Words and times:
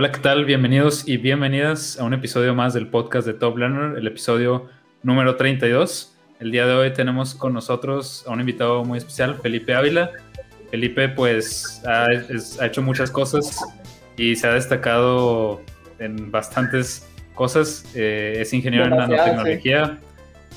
Hola, 0.00 0.12
¿qué 0.12 0.20
tal? 0.20 0.46
Bienvenidos 0.46 1.06
y 1.06 1.18
bienvenidas 1.18 2.00
a 2.00 2.04
un 2.04 2.14
episodio 2.14 2.54
más 2.54 2.72
del 2.72 2.86
podcast 2.86 3.26
de 3.26 3.34
Top 3.34 3.58
Learner, 3.58 3.98
el 3.98 4.06
episodio 4.06 4.70
número 5.02 5.36
32. 5.36 6.16
El 6.40 6.50
día 6.52 6.66
de 6.66 6.72
hoy 6.72 6.94
tenemos 6.94 7.34
con 7.34 7.52
nosotros 7.52 8.24
a 8.26 8.30
un 8.30 8.40
invitado 8.40 8.82
muy 8.82 8.96
especial, 8.96 9.36
Felipe 9.42 9.74
Ávila. 9.74 10.10
Felipe 10.70 11.10
pues 11.10 11.82
ha, 11.86 12.06
es- 12.30 12.58
ha 12.58 12.64
hecho 12.64 12.80
muchas 12.80 13.10
cosas 13.10 13.60
y 14.16 14.36
se 14.36 14.46
ha 14.46 14.54
destacado 14.54 15.60
en 15.98 16.30
bastantes 16.30 17.06
cosas. 17.34 17.84
Eh, 17.94 18.38
es 18.38 18.54
ingeniero 18.54 18.86
en 18.86 18.96
nanotecnología, 18.96 19.98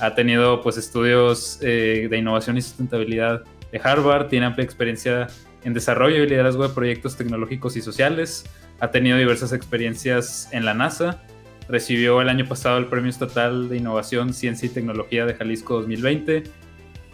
ha 0.00 0.14
tenido 0.14 0.62
pues 0.62 0.78
estudios 0.78 1.58
eh, 1.60 2.06
de 2.08 2.16
innovación 2.16 2.56
y 2.56 2.62
sustentabilidad 2.62 3.42
de 3.70 3.78
Harvard, 3.84 4.28
tiene 4.28 4.46
amplia 4.46 4.64
experiencia 4.64 5.26
en 5.64 5.74
desarrollo 5.74 6.24
y 6.24 6.28
liderazgo 6.30 6.66
de 6.66 6.72
proyectos 6.72 7.14
tecnológicos 7.18 7.76
y 7.76 7.82
sociales, 7.82 8.46
ha 8.80 8.90
tenido 8.90 9.16
diversas 9.16 9.52
experiencias 9.52 10.48
en 10.52 10.64
la 10.64 10.74
NASA, 10.74 11.22
recibió 11.68 12.20
el 12.20 12.28
año 12.28 12.46
pasado 12.46 12.78
el 12.78 12.86
Premio 12.86 13.10
Estatal 13.10 13.68
de 13.68 13.76
Innovación, 13.78 14.34
Ciencia 14.34 14.66
y 14.66 14.70
Tecnología 14.70 15.26
de 15.26 15.34
Jalisco 15.34 15.74
2020 15.74 16.44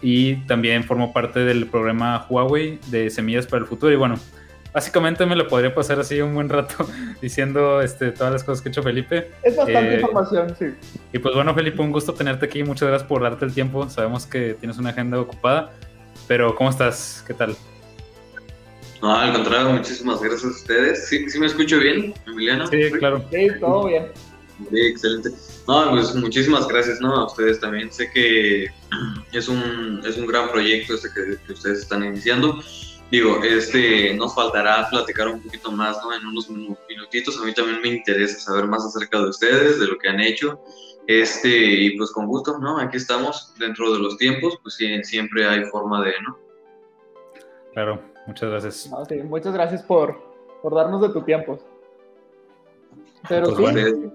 y 0.01 0.35
también 0.47 0.83
formó 0.83 1.13
parte 1.13 1.41
del 1.41 1.67
programa 1.67 2.25
Huawei 2.29 2.79
de 2.87 3.09
Semillas 3.09 3.45
para 3.45 3.61
el 3.61 3.67
Futuro 3.67 3.93
y 3.93 3.95
bueno, 3.95 4.15
básicamente 4.73 5.25
me 5.25 5.35
lo 5.35 5.47
podría 5.47 5.73
pasar 5.73 5.99
así 5.99 6.19
un 6.21 6.33
buen 6.33 6.49
rato 6.49 6.87
diciendo 7.21 7.81
este, 7.81 8.11
todas 8.11 8.33
las 8.33 8.43
cosas 8.43 8.61
que 8.61 8.69
ha 8.69 8.71
hecho 8.71 8.83
Felipe. 8.83 9.31
Es 9.43 9.55
bastante 9.55 9.93
Eh, 9.93 9.95
información, 9.95 10.55
sí. 10.57 10.65
Y 11.13 11.19
pues 11.19 11.35
bueno, 11.35 11.53
Felipe, 11.53 11.81
un 11.81 11.91
gusto 11.91 12.13
tenerte 12.13 12.45
aquí. 12.45 12.63
Muchas 12.63 12.87
gracias 12.89 13.07
por 13.07 13.21
darte 13.21 13.45
el 13.45 13.53
tiempo. 13.53 13.89
Sabemos 13.89 14.25
que 14.25 14.55
tienes 14.55 14.77
una 14.77 14.89
agenda 14.89 15.19
ocupada, 15.19 15.71
pero 16.27 16.55
¿cómo 16.55 16.69
estás? 16.69 17.23
¿Qué 17.27 17.33
tal? 17.33 17.55
No, 19.01 19.15
al 19.15 19.33
contrario, 19.33 19.69
muchísimas 19.73 20.21
gracias 20.21 20.45
a 20.45 20.47
ustedes. 20.49 21.07
¿Sí, 21.07 21.27
sí 21.29 21.39
me 21.39 21.47
escucho 21.47 21.79
bien, 21.79 22.13
Emiliano? 22.27 22.67
Sí, 22.67 22.91
claro. 22.99 23.23
Sí, 23.31 23.47
todo 23.59 23.87
bien. 23.87 24.11
Sí, 24.69 24.77
excelente. 24.79 25.29
No, 25.67 25.89
pues 25.89 26.13
muchísimas 26.13 26.67
gracias, 26.67 27.01
¿no? 27.01 27.15
A 27.15 27.25
ustedes 27.25 27.59
también. 27.59 27.91
Sé 27.91 28.11
que 28.11 28.67
es 29.31 29.47
un, 29.47 30.01
es 30.05 30.17
un 30.17 30.27
gran 30.27 30.51
proyecto 30.51 30.93
este 30.93 31.09
que, 31.13 31.37
que 31.45 31.53
ustedes 31.53 31.79
están 31.79 32.03
iniciando. 32.03 32.61
Digo, 33.09 33.43
este, 33.43 34.13
nos 34.13 34.35
faltará 34.35 34.87
platicar 34.89 35.27
un 35.27 35.41
poquito 35.41 35.71
más, 35.71 35.97
¿no? 36.03 36.13
En 36.13 36.25
unos 36.25 36.49
minu- 36.49 36.77
minutitos. 36.87 37.37
A 37.41 37.43
mí 37.43 37.53
también 37.53 37.81
me 37.81 37.89
interesa 37.89 38.39
saber 38.39 38.67
más 38.67 38.85
acerca 38.85 39.19
de 39.19 39.29
ustedes, 39.29 39.79
de 39.79 39.87
lo 39.87 39.97
que 39.97 40.09
han 40.09 40.19
hecho. 40.19 40.59
Este, 41.07 41.49
y 41.49 41.97
pues 41.97 42.11
con 42.11 42.27
gusto, 42.27 42.59
¿no? 42.59 42.79
Aquí 42.79 42.97
estamos 42.97 43.53
dentro 43.57 43.91
de 43.91 43.99
los 43.99 44.15
tiempos, 44.17 44.59
pues 44.61 44.75
sí, 44.75 45.03
siempre 45.03 45.45
hay 45.47 45.63
forma 45.65 46.05
de, 46.05 46.13
¿no? 46.21 46.37
Claro, 47.73 48.01
muchas 48.27 48.49
gracias. 48.49 48.89
No, 48.91 49.05
sí, 49.05 49.21
Muchas 49.23 49.53
gracias 49.53 49.83
por, 49.83 50.17
por 50.61 50.75
darnos 50.75 51.01
de 51.01 51.09
tu 51.09 51.21
tiempo. 51.23 51.57
Pero 53.29 53.45
Pues 53.47 53.57
sí, 53.57 53.61
bueno. 53.63 54.11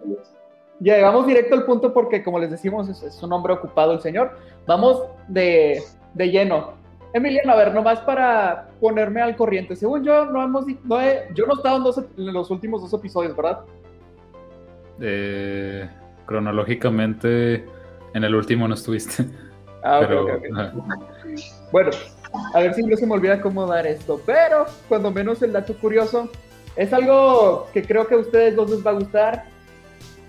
Llegamos 0.78 1.26
directo 1.26 1.54
al 1.54 1.64
punto 1.64 1.94
porque, 1.94 2.22
como 2.22 2.38
les 2.38 2.50
decimos, 2.50 2.88
es, 2.90 3.02
es 3.02 3.22
un 3.22 3.32
hombre 3.32 3.54
ocupado 3.54 3.92
el 3.92 4.00
señor. 4.00 4.36
Vamos 4.66 5.04
de, 5.26 5.82
de 6.12 6.26
lleno. 6.30 6.74
Emiliano, 7.14 7.52
a 7.52 7.56
ver, 7.56 7.72
nomás 7.72 8.00
para 8.00 8.68
ponerme 8.78 9.22
al 9.22 9.36
corriente. 9.36 9.74
Según 9.74 10.04
yo, 10.04 10.26
no 10.26 10.42
hemos, 10.42 10.66
no 10.84 11.00
he- 11.00 11.28
yo 11.34 11.46
no 11.46 11.54
he 11.54 11.56
estado 11.56 11.78
en, 11.78 11.84
dos 11.84 11.98
en 12.18 12.32
los 12.32 12.50
últimos 12.50 12.82
dos 12.82 12.92
episodios, 12.92 13.34
¿verdad? 13.34 13.60
Eh, 15.00 15.88
cronológicamente, 16.26 17.64
en 18.12 18.24
el 18.24 18.34
último 18.34 18.68
no 18.68 18.74
estuviste. 18.74 19.24
Ah, 19.82 20.00
ok, 20.00 20.06
pero, 20.08 20.22
ok, 20.24 20.30
ok. 20.30 20.58
ajá. 20.58 20.72
Bueno, 21.72 21.90
a 22.54 22.60
ver 22.60 22.74
si 22.74 22.82
no 22.82 22.96
se 22.96 23.06
me 23.06 23.14
olvida 23.14 23.40
cómo 23.40 23.66
dar 23.66 23.86
esto, 23.86 24.20
pero 24.24 24.66
cuando 24.88 25.10
menos 25.10 25.42
el 25.42 25.52
dato 25.52 25.76
curioso 25.76 26.30
es 26.76 26.92
algo 26.92 27.68
que 27.72 27.82
creo 27.82 28.06
que 28.06 28.14
a 28.14 28.18
ustedes 28.18 28.54
dos 28.56 28.70
les 28.70 28.86
va 28.86 28.90
a 28.90 28.94
gustar, 28.94 29.44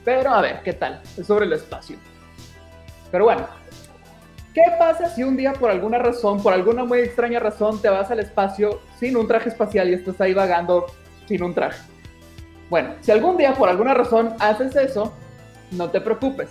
pero 0.06 0.32
a 0.32 0.42
ver, 0.42 0.62
¿qué 0.64 0.74
tal? 0.74 1.02
Es 1.18 1.28
sobre 1.28 1.46
el 1.46 1.54
espacio. 1.54 1.98
Pero 3.12 3.26
bueno, 3.26 3.46
¿qué 4.54 4.64
pasa 4.80 5.10
si 5.10 5.24
un 5.24 5.36
día 5.38 5.54
por 5.54 5.70
alguna 5.70 5.98
razón, 5.98 6.42
por 6.42 6.54
alguna 6.54 6.86
muy 6.86 7.00
extraña 7.00 7.40
razón, 7.40 7.82
te 7.82 7.90
vas 7.90 8.10
al 8.12 8.20
espacio 8.20 8.80
sin 9.00 9.18
un 9.18 9.28
traje 9.28 9.50
espacial 9.50 9.90
y 9.90 9.94
estás 9.94 10.20
ahí 10.22 10.34
vagando 10.34 10.86
sin 11.28 11.44
un 11.44 11.54
traje? 11.54 11.82
Bueno, 12.70 12.96
si 13.02 13.12
algún 13.12 13.38
día 13.38 13.54
por 13.54 13.70
alguna 13.70 13.94
razón 13.94 14.34
haces 14.40 14.76
eso, 14.76 15.14
no 15.72 15.90
te 15.90 16.02
preocupes. 16.02 16.50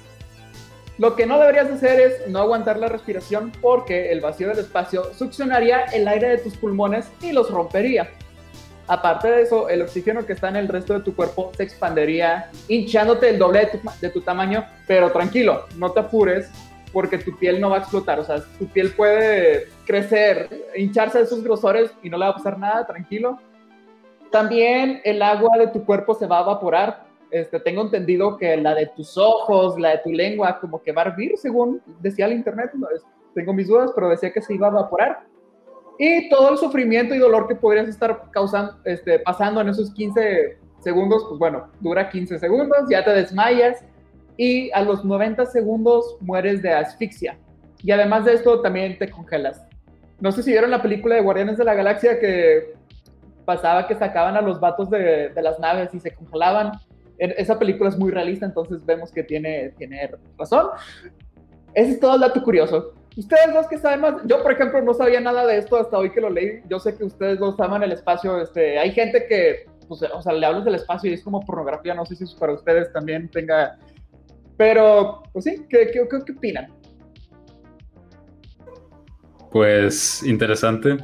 Lo 0.99 1.15
que 1.15 1.27
no 1.27 1.39
deberías 1.39 1.71
hacer 1.71 2.01
es 2.01 2.29
no 2.29 2.39
aguantar 2.39 2.79
la 2.79 2.89
respiración 2.89 3.53
porque 3.61 4.11
el 4.13 4.21
vacío 4.21 4.49
del 4.49 4.61
espacio 4.61 5.13
succionaría 5.13 5.85
el 5.93 6.09
aire 6.09 6.29
de 6.31 6.39
tus 6.39 6.57
pulmones 6.57 7.11
y 7.21 7.33
los 7.33 7.51
rompería. 7.51 8.09
Aparte 8.89 9.29
de 9.29 9.43
eso, 9.43 9.69
el 9.69 9.83
oxígeno 9.83 10.25
que 10.25 10.33
está 10.33 10.49
en 10.49 10.57
el 10.57 10.69
resto 10.69 10.95
de 10.95 11.01
tu 11.01 11.15
cuerpo 11.15 11.53
se 11.57 11.65
expandería, 11.65 12.51
hinchándote 12.69 13.29
el 13.31 13.39
doble 13.39 13.61
de 13.61 13.67
tu, 13.67 13.81
de 14.01 14.11
tu 14.11 14.21
tamaño, 14.23 14.65
pero 14.87 15.11
tranquilo, 15.11 15.67
no 15.77 15.91
te 15.91 16.01
apures 16.01 16.51
porque 16.93 17.19
tu 17.19 17.37
piel 17.37 17.61
no 17.61 17.69
va 17.69 17.77
a 17.77 17.81
explotar, 17.81 18.21
o 18.21 18.25
sea, 18.25 18.43
tu 18.59 18.67
piel 18.69 18.93
puede 18.93 19.69
crecer, 19.85 20.49
hincharse 20.77 21.19
de 21.19 21.27
sus 21.27 21.43
grosores 21.43 21.91
y 22.03 22.09
no 22.09 22.17
le 22.17 22.25
va 22.25 22.31
a 22.31 22.37
pasar 22.37 22.59
nada, 22.59 22.87
tranquilo. 22.87 23.39
También 24.31 25.01
el 25.05 25.21
agua 25.21 25.59
de 25.59 25.67
tu 25.67 25.85
cuerpo 25.85 26.15
se 26.15 26.27
va 26.27 26.39
a 26.39 26.43
evaporar, 26.43 27.06
este, 27.31 27.61
tengo 27.61 27.83
entendido 27.83 28.37
que 28.37 28.57
la 28.57 28.75
de 28.75 28.87
tus 28.97 29.17
ojos, 29.19 29.79
la 29.79 29.91
de 29.91 29.99
tu 29.99 30.11
lengua, 30.13 30.59
como 30.61 30.81
que 30.83 30.93
va 30.93 31.03
a 31.03 31.07
hervir, 31.07 31.37
según 31.37 31.81
decía 32.01 32.27
el 32.27 32.33
internet. 32.33 32.71
no, 32.75 32.89
es- 32.95 33.05
tengo 33.35 33.53
mis 33.53 33.69
dudas, 33.69 33.91
pero 33.95 34.09
decía 34.09 34.33
que 34.33 34.41
se 34.41 34.55
iba 34.55 34.69
a 34.69 34.71
evaporar. 34.71 35.21
Y 35.99 36.29
todo 36.31 36.51
el 36.51 36.59
sufrimiento 36.59 37.15
y 37.15 37.19
dolor 37.19 37.47
que 37.49 37.55
podrías 37.55 37.89
estar 37.89 38.31
causando, 38.31 38.77
este, 38.85 39.19
pasando 39.19 39.61
en 39.61 39.69
esos 39.69 39.93
15 39.93 40.59
segundos, 40.81 41.25
pues 41.29 41.39
bueno, 41.39 41.69
dura 41.81 42.09
15 42.09 42.39
segundos, 42.39 42.79
ya 42.91 43.05
te 43.05 43.11
desmayas 43.11 43.85
y 44.39 44.71
a 44.73 44.83
los 44.83 45.05
90 45.05 45.45
segundos 45.47 46.17
mueres 46.21 46.63
de 46.63 46.73
asfixia. 46.73 47.39
Y 47.83 47.91
además 47.91 48.25
de 48.25 48.35
esto, 48.35 48.61
también 48.63 48.99
te 48.99 49.11
congelas. 49.11 49.67
No 50.21 50.33
sé 50.33 50.43
si 50.43 50.51
vieron 50.51 50.71
la 50.71 50.81
película 50.83 51.15
de 51.15 51.21
Guardianes 51.23 51.59
de 51.59 51.65
la 51.65 51.75
Galaxia 51.75 52.19
que 52.19 52.75
pasaba 53.45 53.87
que 53.87 53.95
sacaban 53.95 54.37
a 54.37 54.41
los 54.41 54.61
vatos 54.61 54.89
de, 54.91 55.29
de 55.29 55.43
las 55.43 55.59
naves 55.59 55.93
y 55.95 56.01
se 56.01 56.15
congelaban. 56.15 56.73
Esa 57.19 57.59
película 57.59 57.89
es 57.91 57.99
muy 57.99 58.11
realista, 58.11 58.45
entonces 58.47 58.85
vemos 58.85 59.11
que 59.11 59.23
tiene, 59.23 59.71
tiene 59.79 60.11
razón. 60.39 60.67
Ese 61.75 61.93
es 61.93 62.01
todo 62.01 62.15
el 62.15 62.21
dato 62.21 62.43
curioso. 62.43 62.93
Ustedes 63.17 63.55
dos 63.55 63.67
que 63.67 63.79
saben 63.79 64.01
más, 64.03 64.15
yo 64.27 64.43
por 64.43 64.53
ejemplo 64.53 64.83
no 64.83 64.93
sabía 64.93 65.21
nada 65.21 65.47
de 65.47 65.57
esto 65.59 65.77
hasta 65.79 65.97
hoy 65.97 66.11
que 66.11 66.21
lo 66.21 66.29
leí. 66.29 66.61
Yo 66.69 66.79
sé 66.79 66.95
que 66.97 67.05
ustedes 67.05 67.39
dos 67.39 67.59
aman 67.61 67.83
el 67.83 67.93
espacio. 67.93 68.41
Este, 68.41 68.79
hay 68.79 68.93
gente 68.93 69.27
que, 69.27 69.65
pues, 69.89 70.03
o 70.03 70.21
sea, 70.23 70.33
le 70.35 70.45
hablas 70.45 70.65
del 70.67 70.75
espacio 70.75 71.11
y 71.11 71.15
es 71.15 71.23
como 71.25 71.41
pornografía. 71.41 71.95
No 71.95 72.05
sé 72.05 72.15
si 72.17 72.27
para 72.39 72.53
ustedes 72.53 72.93
también 72.93 73.31
tenga. 73.31 73.79
Pero, 74.59 75.23
pues 75.33 75.45
sí, 75.47 75.65
¿qué, 75.69 75.91
qué, 75.93 76.07
qué- 76.11 76.25
qué 76.27 76.33
opinan? 76.33 76.67
Pues 79.51 80.23
interesante. 80.23 80.97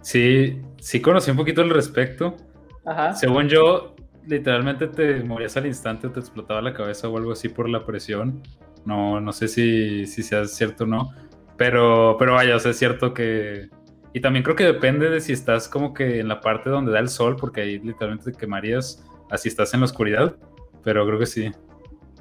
Sí, 0.00 0.60
sí 0.80 1.00
conocí 1.02 1.30
un 1.30 1.36
poquito 1.36 1.60
al 1.62 1.70
respecto. 1.70 2.36
Ajá. 2.84 3.12
Según 3.14 3.48
yo, 3.48 3.94
literalmente 4.28 4.86
te 4.86 5.22
morías 5.24 5.56
al 5.56 5.66
instante, 5.66 6.08
te 6.08 6.20
explotaba 6.20 6.62
la 6.62 6.74
cabeza 6.74 7.08
o 7.08 7.16
algo 7.16 7.32
así 7.32 7.48
por 7.48 7.68
la 7.68 7.84
presión. 7.84 8.42
No, 8.84 9.20
no 9.20 9.32
sé 9.32 9.48
si, 9.48 10.06
si 10.06 10.22
sea 10.22 10.44
cierto 10.46 10.84
o 10.84 10.86
no. 10.86 11.10
Pero, 11.56 12.16
pero 12.18 12.34
vaya, 12.34 12.56
o 12.56 12.58
sea, 12.60 12.70
es 12.70 12.78
cierto 12.78 13.12
que. 13.12 13.68
Y 14.14 14.20
también 14.20 14.42
creo 14.42 14.56
que 14.56 14.64
depende 14.64 15.10
de 15.10 15.20
si 15.20 15.32
estás 15.32 15.68
como 15.68 15.92
que 15.92 16.20
en 16.20 16.28
la 16.28 16.40
parte 16.40 16.70
donde 16.70 16.92
da 16.92 16.98
el 16.98 17.08
sol, 17.08 17.36
porque 17.36 17.62
ahí 17.62 17.78
literalmente 17.78 18.32
te 18.32 18.38
quemarías, 18.38 19.04
así 19.30 19.48
estás 19.48 19.74
en 19.74 19.80
la 19.80 19.86
oscuridad. 19.86 20.36
Pero 20.84 21.04
creo 21.06 21.18
que 21.18 21.26
sí. 21.26 21.50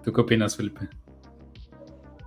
¿Tú 0.04 0.12
qué 0.12 0.22
opinas, 0.22 0.56
Felipe? 0.56 0.90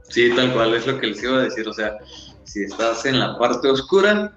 Sí, 0.09 0.31
tal 0.35 0.53
cual 0.53 0.75
es 0.75 0.87
lo 0.87 0.99
que 0.99 1.09
les 1.09 1.23
iba 1.23 1.39
a 1.39 1.43
decir. 1.43 1.69
O 1.69 1.73
sea, 1.73 1.97
si 2.45 2.65
estás 2.65 3.05
en 3.07 3.19
la 3.19 3.39
parte 3.39 3.69
oscura 3.69 4.37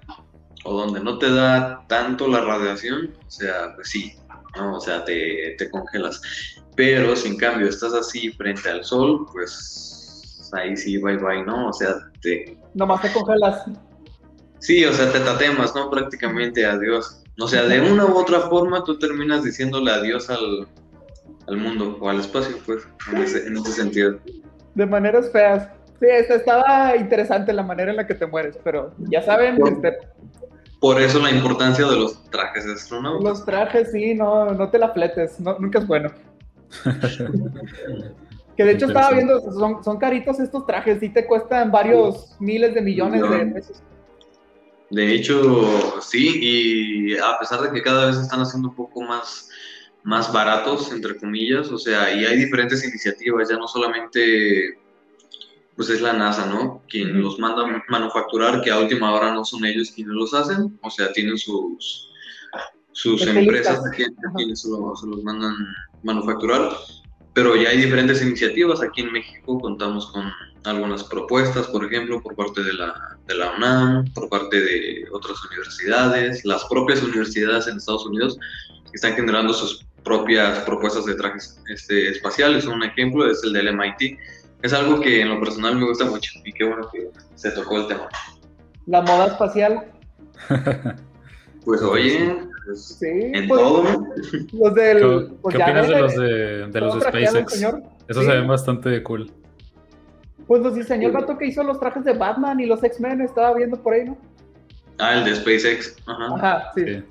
o 0.65 0.77
donde 0.77 0.99
no 0.99 1.17
te 1.17 1.31
da 1.31 1.85
tanto 1.87 2.27
la 2.27 2.41
radiación, 2.41 3.13
o 3.25 3.31
sea, 3.31 3.73
pues 3.75 3.89
sí, 3.89 4.13
¿no? 4.55 4.77
O 4.77 4.79
sea, 4.79 5.03
te, 5.05 5.55
te 5.57 5.69
congelas. 5.69 6.21
Pero 6.75 7.15
si 7.15 7.29
en 7.29 7.37
cambio 7.37 7.67
estás 7.67 7.93
así 7.93 8.31
frente 8.31 8.69
al 8.69 8.83
sol, 8.83 9.27
pues 9.31 10.49
ahí 10.53 10.75
sí, 10.77 10.97
bye 10.97 11.17
bye, 11.17 11.43
¿no? 11.43 11.69
O 11.69 11.73
sea, 11.73 11.95
te, 12.21 12.57
Nomás 12.73 13.01
te 13.01 13.11
congelas. 13.11 13.63
Sí, 14.59 14.85
o 14.85 14.93
sea, 14.93 15.11
te 15.11 15.19
tatemas, 15.19 15.75
¿no? 15.75 15.89
Prácticamente 15.89 16.65
adiós. 16.65 17.21
O 17.39 17.47
sea, 17.47 17.63
de 17.63 17.81
una 17.81 18.05
u 18.05 18.17
otra 18.17 18.41
forma 18.41 18.83
tú 18.83 18.97
terminas 18.97 19.43
diciéndole 19.43 19.91
adiós 19.91 20.29
al, 20.29 20.67
al 21.47 21.57
mundo 21.57 21.97
o 21.99 22.09
al 22.09 22.19
espacio, 22.19 22.57
pues, 22.65 22.87
en 23.11 23.17
ese, 23.21 23.47
en 23.47 23.57
ese 23.57 23.71
sentido. 23.71 24.19
De 24.75 24.85
maneras 24.85 25.31
feas. 25.31 25.67
Sí, 25.99 26.07
esta- 26.09 26.35
estaba 26.35 26.95
interesante 26.95 27.51
la 27.53 27.63
manera 27.63 27.91
en 27.91 27.97
la 27.97 28.07
que 28.07 28.13
te 28.15 28.25
mueres, 28.25 28.57
pero 28.63 28.93
ya 29.09 29.21
saben, 29.23 29.57
este, 29.67 29.97
Por 30.83 31.01
eso 31.01 31.17
la 31.19 31.31
importancia 31.31 31.87
de 31.87 31.95
los 31.95 32.29
trajes 32.29 32.65
de 32.65 32.73
astronauta. 32.73 33.23
los 33.23 33.45
trajes 33.45 33.89
sí, 33.93 34.13
no, 34.15 34.51
no 34.53 34.69
te 34.69 34.77
la 34.77 34.89
fletes, 34.89 35.39
no- 35.39 35.57
nunca 35.57 35.79
es 35.79 35.87
bueno. 35.87 36.11
Que 38.57 38.65
de 38.65 38.73
hecho 38.73 38.87
estaba 38.87 39.11
viendo, 39.11 39.39
son, 39.53 39.81
son 39.81 39.97
caritos 39.97 40.41
estos 40.41 40.65
trajes, 40.65 40.99
sí 40.99 41.07
te 41.07 41.25
cuestan 41.25 41.71
varios 41.71 42.35
miles 42.41 42.75
de 42.75 42.81
millones 42.81 43.21
de 43.21 43.45
pesos. 43.45 43.81
De 44.89 45.15
hecho, 45.15 46.01
sí, 46.01 46.37
y 46.41 47.17
a 47.17 47.39
pesar 47.39 47.61
de 47.61 47.71
que 47.71 47.81
cada 47.81 48.07
vez 48.07 48.17
están 48.17 48.41
haciendo 48.41 48.67
un 48.69 48.75
poco 48.75 49.01
más, 49.03 49.49
más 50.03 50.31
baratos, 50.33 50.91
entre 50.91 51.15
comillas, 51.17 51.71
o 51.71 51.77
sea, 51.77 52.13
y 52.13 52.25
hay 52.25 52.35
diferentes 52.35 52.83
iniciativas, 52.87 53.49
ya 53.49 53.55
no 53.57 53.69
solamente, 53.69 54.77
pues 55.75 55.89
es 55.89 56.01
la 56.01 56.13
NASA, 56.13 56.45
¿no? 56.45 56.83
Quien 56.87 57.21
los 57.21 57.39
manda 57.39 57.63
a 57.65 57.83
manufacturar, 57.89 58.61
que 58.61 58.71
a 58.71 58.79
última 58.79 59.11
hora 59.13 59.33
no 59.33 59.43
son 59.43 59.65
ellos 59.65 59.91
quienes 59.91 60.13
los 60.13 60.33
hacen, 60.33 60.77
o 60.81 60.89
sea, 60.89 61.11
tienen 61.13 61.37
sus, 61.37 62.09
sus 62.91 63.21
empresas 63.41 63.79
que- 63.97 64.05
quienes 64.35 64.61
se, 64.61 64.69
lo- 64.69 64.95
se 64.95 65.07
los 65.07 65.23
mandan 65.23 65.55
manufacturar, 66.03 66.71
pero 67.33 67.55
ya 67.55 67.69
hay 67.69 67.77
diferentes 67.77 68.21
iniciativas. 68.21 68.81
Aquí 68.81 69.01
en 69.01 69.11
México 69.11 69.59
contamos 69.59 70.11
con 70.11 70.31
algunas 70.65 71.03
propuestas, 71.05 71.67
por 71.67 71.83
ejemplo, 71.85 72.21
por 72.21 72.35
parte 72.35 72.63
de 72.63 72.73
la, 72.73 72.93
de 73.27 73.35
la 73.35 73.55
UNAM, 73.57 74.05
por 74.13 74.29
parte 74.29 74.61
de 74.61 75.05
otras 75.11 75.37
universidades, 75.49 76.45
las 76.45 76.63
propias 76.65 77.01
universidades 77.01 77.67
en 77.67 77.77
Estados 77.77 78.05
Unidos 78.05 78.37
que 78.91 78.95
están 78.95 79.15
generando 79.15 79.53
sus 79.53 79.85
propias 80.03 80.59
propuestas 80.59 81.05
de 81.05 81.15
trajes 81.15 81.61
este, 81.67 82.09
espaciales. 82.09 82.65
Un 82.65 82.83
ejemplo 82.83 83.25
es 83.29 83.43
el 83.43 83.53
del 83.53 83.69
MIT. 83.69 84.17
Es 84.63 84.73
algo 84.73 84.99
que 84.99 85.21
en 85.21 85.29
lo 85.29 85.39
personal 85.39 85.75
me 85.75 85.85
gusta 85.85 86.05
mucho 86.05 86.31
y 86.43 86.51
qué 86.51 86.63
bueno 86.63 86.89
que 86.91 87.09
se 87.35 87.51
tocó 87.51 87.77
el 87.77 87.87
tema. 87.87 88.09
La 88.87 89.01
moda 89.01 89.27
espacial, 89.27 89.93
Pues 91.65 91.81
oye, 91.81 92.39
pues, 92.65 92.97
sí, 92.99 93.07
en 93.07 93.47
pues, 93.47 93.61
todo, 93.61 93.83
los 94.51 94.73
del... 94.73 94.97
¿Qué, 94.97 95.35
pues 95.41 95.55
qué 95.55 95.63
opinas 95.63 95.87
de 95.87 95.99
los 96.01 96.15
de, 96.15 96.67
de 96.67 96.81
los 96.81 96.95
de 96.95 97.01
SpaceX? 97.01 97.53
Sí. 97.53 98.13
se 98.13 98.31
ven 98.31 98.47
bastante 98.47 99.01
cool. 99.03 99.31
Pues 100.45 100.61
los 100.61 100.75
diseñó 100.75 101.07
el 101.07 101.13
vato 101.13 101.37
que 101.37 101.45
hizo 101.45 101.63
los 101.63 101.79
trajes 101.79 102.03
de 102.03 102.13
Batman 102.13 102.59
y 102.59 102.65
los 102.65 102.83
X-Men, 102.83 103.21
estaba 103.21 103.53
viendo 103.53 103.81
por 103.81 103.93
ahí, 103.93 104.03
¿no? 104.03 104.17
Ah, 104.97 105.15
el 105.15 105.23
de 105.23 105.35
SpaceX. 105.35 105.95
Ajá. 106.05 106.35
Ajá, 106.35 106.71
sí. 106.75 106.83
Sí. 106.85 107.03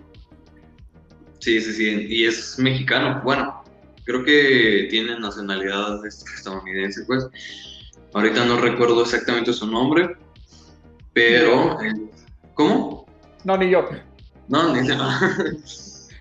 Sí, 1.39 1.61
sí, 1.61 1.73
sí, 1.73 2.07
y 2.09 2.27
es 2.27 2.59
mexicano. 2.59 3.21
Bueno, 3.25 3.62
creo 4.05 4.25
que 4.25 4.87
tiene 4.91 5.19
nacionalidad 5.19 6.05
estadounidense, 6.07 7.05
pues. 7.07 7.27
Ahorita 8.15 8.45
no 8.45 8.59
recuerdo 8.59 9.03
exactamente 9.03 9.53
su 9.53 9.67
nombre, 9.67 10.17
pero... 11.13 11.81
eh, 11.83 11.93
¿Cómo? 12.55 13.07
No, 13.45 13.57
ni 13.57 13.71
yo. 13.71 13.89
No, 14.49 14.75
ni 14.75 14.87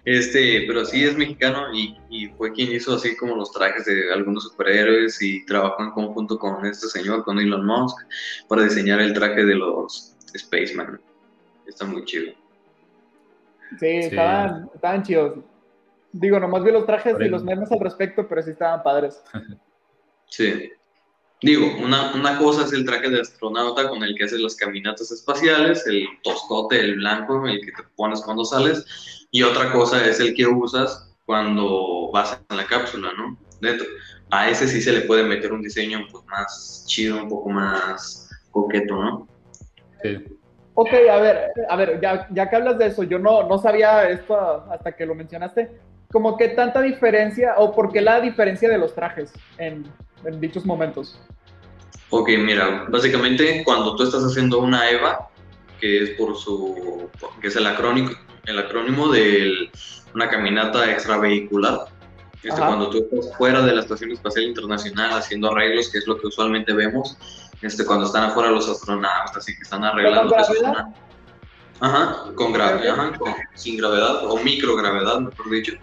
Este, 0.03 0.63
pero 0.65 0.83
sí 0.83 1.03
es 1.03 1.15
mexicano 1.15 1.71
y, 1.75 1.95
y 2.09 2.27
fue 2.29 2.51
quien 2.53 2.71
hizo 2.71 2.95
así 2.95 3.15
como 3.15 3.35
los 3.35 3.51
trajes 3.51 3.85
de 3.85 4.11
algunos 4.11 4.45
superhéroes 4.45 5.21
y 5.21 5.45
trabajó 5.45 5.83
en 5.83 5.91
conjunto 5.91 6.39
con 6.39 6.65
este 6.65 6.87
señor, 6.87 7.23
con 7.23 7.37
Elon 7.37 7.65
Musk, 7.65 7.97
para 8.47 8.63
diseñar 8.63 8.99
el 8.99 9.13
traje 9.13 9.43
de 9.45 9.53
los 9.53 10.15
Spaceman. 10.35 10.99
Está 11.67 11.85
muy 11.85 12.03
chido. 12.05 12.33
Sí, 13.79 13.87
Estaban, 13.87 14.69
estaban 14.73 15.03
chidos. 15.03 15.39
Digo, 16.13 16.39
nomás 16.39 16.63
vi 16.63 16.71
los 16.71 16.85
trajes 16.85 17.15
y 17.19 17.29
los 17.29 17.43
memes 17.43 17.71
al 17.71 17.79
respecto, 17.79 18.27
pero 18.27 18.41
sí 18.41 18.51
estaban 18.51 18.83
padres. 18.83 19.23
Sí. 20.25 20.71
Digo, 21.41 21.65
una, 21.83 22.13
una 22.13 22.37
cosa 22.37 22.65
es 22.65 22.73
el 22.73 22.85
traje 22.85 23.09
de 23.09 23.21
astronauta 23.21 23.89
con 23.89 24.03
el 24.03 24.15
que 24.15 24.25
haces 24.25 24.39
las 24.39 24.55
caminatas 24.55 25.11
espaciales, 25.11 25.87
el 25.87 26.05
toscote, 26.23 26.79
el 26.79 26.97
blanco, 26.97 27.47
el 27.47 27.61
que 27.61 27.71
te 27.71 27.83
pones 27.95 28.21
cuando 28.21 28.45
sales, 28.45 29.27
y 29.31 29.41
otra 29.41 29.71
cosa 29.71 30.05
es 30.05 30.19
el 30.19 30.35
que 30.35 30.45
usas 30.45 31.11
cuando 31.25 32.11
vas 32.11 32.39
en 32.49 32.57
la 32.57 32.65
cápsula, 32.65 33.11
¿no? 33.17 33.37
Dentro. 33.59 33.87
A 34.29 34.49
ese 34.49 34.67
sí 34.67 34.81
se 34.81 34.91
le 34.91 35.01
puede 35.01 35.23
meter 35.23 35.51
un 35.51 35.61
diseño 35.61 36.05
pues, 36.11 36.23
más 36.25 36.85
chido, 36.87 37.23
un 37.23 37.29
poco 37.29 37.49
más 37.49 38.29
coqueto, 38.51 38.95
¿no? 38.95 39.27
Sí. 40.03 40.23
Ok, 40.73 40.89
a 41.11 41.17
ver, 41.17 41.51
a 41.69 41.75
ver, 41.75 41.99
ya, 42.01 42.27
ya 42.31 42.49
que 42.49 42.55
hablas 42.55 42.77
de 42.77 42.87
eso, 42.87 43.03
yo 43.03 43.19
no, 43.19 43.47
no 43.47 43.57
sabía 43.57 44.09
esto 44.09 44.35
hasta 44.71 44.95
que 44.95 45.05
lo 45.05 45.15
mencionaste. 45.15 45.69
Como 46.11 46.37
que 46.37 46.49
tanta 46.49 46.81
diferencia, 46.81 47.55
o 47.57 47.73
por 47.73 47.91
qué 47.91 48.01
la 48.01 48.19
diferencia 48.19 48.69
de 48.69 48.77
los 48.77 48.93
trajes 48.93 49.31
en, 49.57 49.85
en 50.25 50.41
dichos 50.41 50.65
momentos. 50.65 51.19
Ok, 52.09 52.29
mira, 52.37 52.85
básicamente 52.89 53.63
cuando 53.63 53.95
tú 53.95 54.03
estás 54.03 54.23
haciendo 54.23 54.59
una 54.59 54.89
EVA, 54.89 55.29
que 55.79 56.03
es 56.03 56.09
por 56.11 56.35
su, 56.37 57.09
que 57.41 57.47
es 57.47 57.55
el 57.55 57.65
acrónimo, 57.65 58.11
el 58.45 58.59
acrónimo 58.59 59.07
de 59.09 59.69
una 60.13 60.29
caminata 60.29 60.91
extravehicular, 60.91 61.85
este, 62.43 62.59
cuando 62.59 62.89
tú 62.89 62.97
estás 62.97 63.37
fuera 63.37 63.61
de 63.61 63.73
la 63.73 63.81
Estación 63.81 64.11
Espacial 64.11 64.45
Internacional 64.45 65.11
haciendo 65.11 65.51
arreglos, 65.51 65.89
que 65.89 65.99
es 65.99 66.07
lo 66.07 66.19
que 66.19 66.27
usualmente 66.27 66.73
vemos, 66.73 67.17
este, 67.61 67.85
cuando 67.85 68.07
están 68.07 68.25
afuera 68.25 68.49
los 68.49 68.67
astronautas 68.67 69.47
y 69.47 69.55
que 69.55 69.61
están 69.61 69.83
arreglando. 69.83 70.35
¿Con 70.35 70.53
que 70.53 71.10
Ajá, 71.81 72.25
con 72.35 72.53
gravedad, 72.53 72.93
ajá, 72.99 73.17
con- 73.17 73.33
sin 73.55 73.77
gravedad 73.77 74.25
o 74.25 74.37
microgravedad, 74.37 75.19
mejor 75.19 75.49
dicho. 75.49 75.73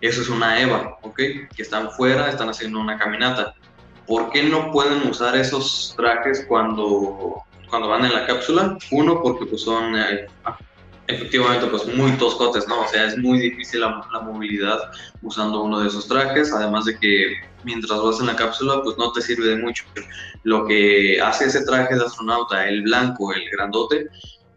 Eso 0.00 0.22
es 0.22 0.28
una 0.28 0.60
EVA, 0.60 0.98
¿ok? 1.02 1.16
Que 1.16 1.62
están 1.62 1.90
fuera, 1.92 2.28
están 2.28 2.48
haciendo 2.48 2.78
una 2.78 2.98
caminata. 2.98 3.54
¿Por 4.06 4.30
qué 4.30 4.42
no 4.42 4.70
pueden 4.70 5.08
usar 5.08 5.36
esos 5.36 5.94
trajes 5.96 6.44
cuando, 6.48 7.42
cuando 7.68 7.88
van 7.88 8.04
en 8.04 8.14
la 8.14 8.26
cápsula? 8.26 8.76
Uno, 8.90 9.20
porque 9.22 9.46
pues 9.46 9.62
son 9.62 9.96
eh, 9.96 10.26
efectivamente 11.06 11.66
pues 11.66 11.86
muy 11.94 12.12
toscotes, 12.12 12.66
¿no? 12.68 12.82
O 12.82 12.88
sea, 12.88 13.06
es 13.06 13.16
muy 13.18 13.38
difícil 13.38 13.80
la, 13.80 14.06
la 14.12 14.20
movilidad 14.20 14.78
usando 15.22 15.62
uno 15.62 15.80
de 15.80 15.88
esos 15.88 16.06
trajes, 16.08 16.52
además 16.52 16.84
de 16.86 16.98
que 16.98 17.34
mientras 17.64 18.00
vas 18.00 18.20
en 18.20 18.26
la 18.26 18.36
cápsula 18.36 18.80
pues 18.82 18.96
no 18.98 19.12
te 19.12 19.20
sirve 19.22 19.46
de 19.48 19.56
mucho. 19.56 19.84
Lo 20.44 20.64
que 20.66 21.20
hace 21.20 21.44
ese 21.46 21.64
traje 21.64 21.94
de 21.94 22.04
astronauta, 22.04 22.68
el 22.68 22.82
blanco, 22.82 23.32
el 23.32 23.48
grandote, 23.50 24.08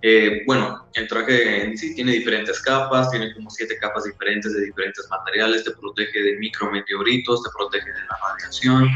eh, 0.06 0.44
bueno, 0.46 0.86
el 0.96 1.08
traje 1.08 1.64
en 1.64 1.78
sí 1.78 1.96
tiene 1.96 2.12
diferentes 2.12 2.60
capas, 2.60 3.10
tiene 3.10 3.34
como 3.34 3.50
siete 3.50 3.78
capas 3.78 4.04
diferentes 4.04 4.54
de 4.54 4.66
diferentes 4.66 5.08
materiales, 5.10 5.64
te 5.64 5.72
protege 5.72 6.22
de 6.22 6.36
micrometeoritos, 6.40 7.42
te 7.42 7.50
protege 7.58 7.90
de 7.90 8.02
la 8.02 8.18
radiación, 8.30 8.90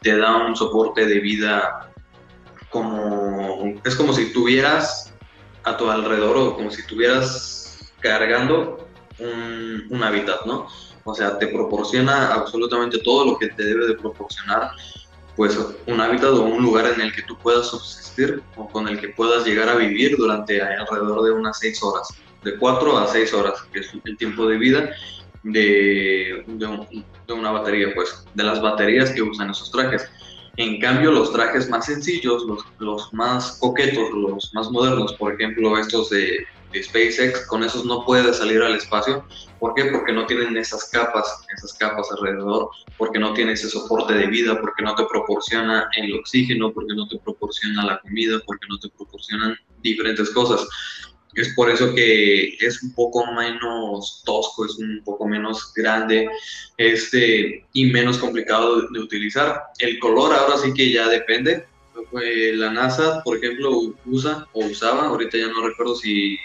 te 0.00 0.16
da 0.16 0.38
un 0.38 0.56
soporte 0.56 1.04
de 1.04 1.20
vida 1.20 1.90
como, 2.70 3.74
es 3.84 3.94
como 3.94 4.14
si 4.14 4.32
tuvieras 4.32 5.12
a 5.64 5.76
tu 5.76 5.90
alrededor 5.90 6.34
o 6.38 6.56
como 6.56 6.70
si 6.70 6.80
estuvieras 6.80 7.92
cargando 8.00 8.88
un, 9.18 9.86
un 9.90 10.02
hábitat, 10.02 10.46
¿no? 10.46 10.66
O 11.04 11.14
sea, 11.14 11.38
te 11.38 11.48
proporciona 11.48 12.32
absolutamente 12.32 13.00
todo 13.00 13.26
lo 13.26 13.38
que 13.38 13.48
te 13.48 13.64
debe 13.64 13.86
de 13.86 13.94
proporcionar 13.96 14.70
pues 15.36 15.58
un 15.86 16.00
hábitat 16.00 16.30
o 16.30 16.42
un 16.42 16.62
lugar 16.62 16.86
en 16.94 17.00
el 17.00 17.12
que 17.12 17.22
tú 17.22 17.36
puedas 17.42 17.66
subsistir 17.68 18.42
o 18.56 18.68
con 18.68 18.86
el 18.88 19.00
que 19.00 19.08
puedas 19.10 19.44
llegar 19.44 19.68
a 19.68 19.74
vivir 19.74 20.16
durante 20.16 20.60
alrededor 20.62 21.24
de 21.24 21.32
unas 21.32 21.58
seis 21.58 21.82
horas, 21.82 22.08
de 22.44 22.56
cuatro 22.58 22.96
a 22.98 23.06
seis 23.08 23.32
horas, 23.34 23.54
que 23.72 23.80
es 23.80 23.90
el 24.04 24.16
tiempo 24.16 24.46
de 24.46 24.56
vida 24.58 24.90
de, 25.42 26.44
de, 26.46 26.66
un- 26.66 27.06
de 27.26 27.32
una 27.34 27.50
batería, 27.50 27.88
pues, 27.94 28.26
de 28.34 28.44
las 28.44 28.60
baterías 28.62 29.10
que 29.10 29.22
usan 29.22 29.50
esos 29.50 29.70
trajes. 29.70 30.08
En 30.56 30.78
cambio, 30.80 31.10
los 31.10 31.32
trajes 31.32 31.68
más 31.68 31.86
sencillos, 31.86 32.44
los, 32.44 32.62
los 32.78 33.12
más 33.12 33.58
coquetos, 33.60 34.10
los 34.12 34.50
más 34.54 34.70
modernos, 34.70 35.14
por 35.14 35.32
ejemplo, 35.34 35.76
estos 35.76 36.10
de, 36.10 36.38
de 36.74 36.82
SpaceX, 36.82 37.46
con 37.46 37.62
esos 37.62 37.84
no 37.84 38.04
puedes 38.04 38.36
salir 38.36 38.60
al 38.60 38.74
espacio. 38.74 39.24
¿Por 39.60 39.74
qué? 39.74 39.86
Porque 39.86 40.12
no 40.12 40.26
tienen 40.26 40.56
esas 40.56 40.90
capas, 40.90 41.24
esas 41.56 41.72
capas 41.74 42.08
alrededor 42.10 42.68
porque 42.98 43.18
no 43.18 43.32
tiene 43.32 43.52
ese 43.52 43.70
soporte 43.70 44.14
de 44.14 44.26
vida, 44.26 44.60
porque 44.60 44.82
no 44.82 44.94
te 44.94 45.04
proporciona 45.06 45.88
el 45.96 46.14
oxígeno, 46.14 46.72
porque 46.72 46.94
no 46.94 47.08
te 47.08 47.18
proporciona 47.18 47.86
la 47.86 48.00
comida, 48.00 48.40
porque 48.44 48.66
no 48.68 48.78
te 48.78 48.88
proporcionan 48.90 49.56
diferentes 49.82 50.30
cosas. 50.30 50.66
Es 51.34 51.52
por 51.54 51.68
eso 51.68 51.92
que 51.94 52.56
es 52.60 52.82
un 52.82 52.94
poco 52.94 53.24
menos 53.32 54.22
tosco, 54.24 54.66
es 54.66 54.76
un 54.76 55.02
poco 55.04 55.26
menos 55.26 55.72
grande 55.74 56.28
este, 56.76 57.66
y 57.72 57.86
menos 57.86 58.18
complicado 58.18 58.82
de, 58.82 58.88
de 58.92 59.00
utilizar. 59.00 59.60
El 59.78 59.98
color 59.98 60.32
ahora 60.32 60.56
sí 60.58 60.72
que 60.72 60.92
ya 60.92 61.08
depende. 61.08 61.66
La 62.12 62.70
NASA, 62.70 63.22
por 63.24 63.38
ejemplo, 63.38 63.94
usa 64.06 64.46
o 64.52 64.64
usaba, 64.66 65.06
ahorita 65.06 65.36
ya 65.36 65.48
no 65.48 65.66
recuerdo 65.66 65.96
si, 65.96 66.38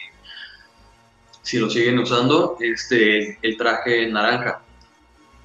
si 1.41 1.57
lo 1.57 1.69
siguen 1.69 1.99
usando, 1.99 2.57
este, 2.59 3.37
el 3.41 3.57
traje 3.57 4.07
naranja 4.07 4.61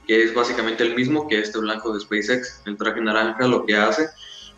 que 0.07 0.25
es 0.25 0.35
básicamente 0.35 0.83
el 0.83 0.95
mismo 0.95 1.29
que 1.29 1.39
este 1.41 1.59
blanco 1.59 1.93
de 1.93 2.01
SpaceX. 2.01 2.63
El 2.67 2.77
traje 2.77 3.01
naranja 3.01 3.47
lo 3.47 3.65
que 3.65 3.77
hace, 3.77 4.09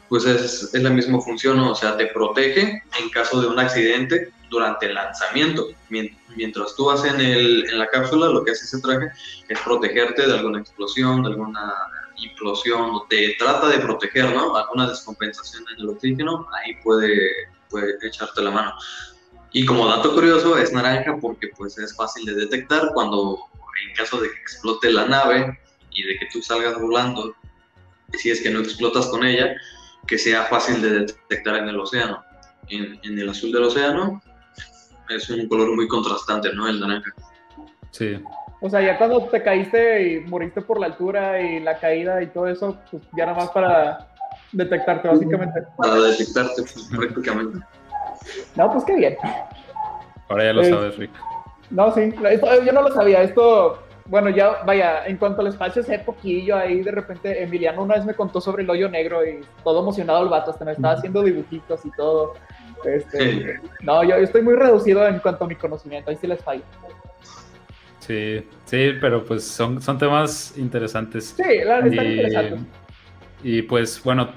pues 0.08 0.24
es, 0.24 0.74
es 0.74 0.82
la 0.82 0.90
misma 0.90 1.20
función, 1.20 1.58
o 1.60 1.74
sea, 1.74 1.96
te 1.96 2.06
protege 2.06 2.82
en 2.98 3.10
caso 3.10 3.40
de 3.40 3.48
un 3.48 3.58
accidente 3.58 4.32
durante 4.50 4.86
el 4.86 4.94
lanzamiento. 4.94 5.66
Mientras 5.88 6.74
tú 6.76 6.86
vas 6.86 7.04
en, 7.04 7.20
el, 7.20 7.68
en 7.68 7.78
la 7.78 7.88
cápsula, 7.88 8.28
lo 8.28 8.44
que 8.44 8.52
hace 8.52 8.64
ese 8.64 8.80
traje 8.80 9.10
es 9.48 9.58
protegerte 9.60 10.26
de 10.26 10.34
alguna 10.34 10.60
explosión, 10.60 11.22
de 11.22 11.30
alguna 11.30 11.74
implosión, 12.16 13.02
te 13.08 13.36
trata 13.38 13.68
de 13.68 13.78
proteger, 13.78 14.34
¿no? 14.34 14.56
Alguna 14.56 14.88
descompensación 14.88 15.64
en 15.74 15.82
el 15.82 15.88
oxígeno, 15.90 16.46
ahí 16.52 16.74
puede, 16.82 17.30
puede 17.68 17.94
echarte 18.02 18.42
la 18.42 18.50
mano. 18.50 18.72
Y 19.52 19.64
como 19.64 19.86
dato 19.88 20.14
curioso, 20.14 20.58
es 20.58 20.72
naranja 20.72 21.16
porque 21.20 21.48
pues 21.56 21.78
es 21.78 21.94
fácil 21.96 22.26
de 22.26 22.34
detectar 22.34 22.90
cuando 22.92 23.38
en 23.88 23.94
caso 23.94 24.20
de 24.20 24.28
que 24.30 24.36
explote 24.36 24.90
la 24.90 25.06
nave 25.06 25.58
y 25.90 26.02
de 26.02 26.18
que 26.18 26.26
tú 26.32 26.42
salgas 26.42 26.80
volando, 26.80 27.34
si 28.12 28.30
es 28.30 28.42
que 28.42 28.50
no 28.50 28.60
explotas 28.60 29.06
con 29.06 29.24
ella, 29.24 29.54
que 30.06 30.18
sea 30.18 30.44
fácil 30.44 30.80
de 30.82 30.90
detectar 31.00 31.56
en 31.56 31.68
el 31.68 31.78
océano. 31.78 32.22
En, 32.68 32.98
en 33.02 33.18
el 33.18 33.28
azul 33.28 33.52
del 33.52 33.64
océano 33.64 34.20
es 35.08 35.30
un 35.30 35.48
color 35.48 35.74
muy 35.74 35.86
contrastante, 35.88 36.52
¿no? 36.52 36.68
El 36.68 36.80
naranja. 36.80 37.12
Sí. 37.90 38.18
O 38.60 38.70
sea, 38.70 38.80
ya 38.82 38.98
cuando 38.98 39.22
te 39.28 39.42
caíste 39.42 40.08
y 40.08 40.20
moriste 40.20 40.62
por 40.62 40.80
la 40.80 40.86
altura 40.86 41.40
y 41.40 41.60
la 41.60 41.78
caída 41.78 42.22
y 42.22 42.28
todo 42.28 42.48
eso, 42.48 42.78
pues 42.90 43.02
ya 43.16 43.26
nada 43.26 43.38
más 43.38 43.50
para 43.50 44.08
detectarte, 44.52 45.08
básicamente. 45.08 45.60
Para 45.76 45.94
detectarte, 45.96 46.62
pues, 46.62 46.88
prácticamente. 46.90 47.58
No, 48.56 48.70
pues 48.72 48.84
qué 48.84 48.96
bien. 48.96 49.16
Ahora 50.28 50.44
ya 50.44 50.52
lo 50.52 50.62
Eh, 50.62 50.70
sabes, 50.70 50.96
Rick. 50.98 51.10
No, 51.70 51.92
sí, 51.92 52.12
esto- 52.30 52.62
yo 52.64 52.72
no 52.72 52.82
lo 52.82 52.92
sabía. 52.92 53.22
Esto, 53.22 53.82
bueno, 54.06 54.30
ya, 54.30 54.62
vaya, 54.64 55.06
en 55.06 55.16
cuanto 55.16 55.40
al 55.42 55.48
espacio, 55.48 55.82
sé 55.82 55.98
poquillo. 56.00 56.56
Ahí 56.56 56.80
de 56.82 56.90
repente 56.92 57.42
Emiliano 57.42 57.82
una 57.82 57.96
vez 57.96 58.04
me 58.04 58.14
contó 58.14 58.40
sobre 58.40 58.62
el 58.62 58.70
hoyo 58.70 58.88
negro 58.88 59.24
y 59.26 59.40
todo 59.64 59.80
emocionado 59.80 60.22
el 60.22 60.28
vato, 60.28 60.50
hasta 60.52 60.64
me 60.64 60.72
estaba 60.72 60.94
haciendo 60.94 61.22
dibujitos 61.22 61.84
y 61.84 61.90
todo. 61.92 62.34
Este, 62.84 63.18
Sí. 63.18 63.44
no, 63.82 64.02
yo, 64.04 64.10
yo 64.10 64.22
estoy 64.24 64.42
muy 64.42 64.54
reducido 64.54 65.06
en 65.08 65.18
cuanto 65.18 65.44
a 65.44 65.48
mi 65.48 65.54
conocimiento, 65.56 66.10
ahí 66.10 66.16
sí 66.20 66.26
les 66.26 66.42
fallo. 66.42 66.62
Sí, 68.00 68.46
sí, 68.66 68.92
pero 69.00 69.24
pues 69.24 69.44
son, 69.44 69.82
son 69.82 69.98
temas 69.98 70.56
interesantes. 70.56 71.34
Sí, 71.36 71.42
la 71.64 71.80
verdad, 71.80 71.86
están 71.88 72.06
Y- 72.06 72.10
interesantes. 72.12 72.60
Y 73.42 73.62
pues 73.62 74.02
bueno, 74.04 74.28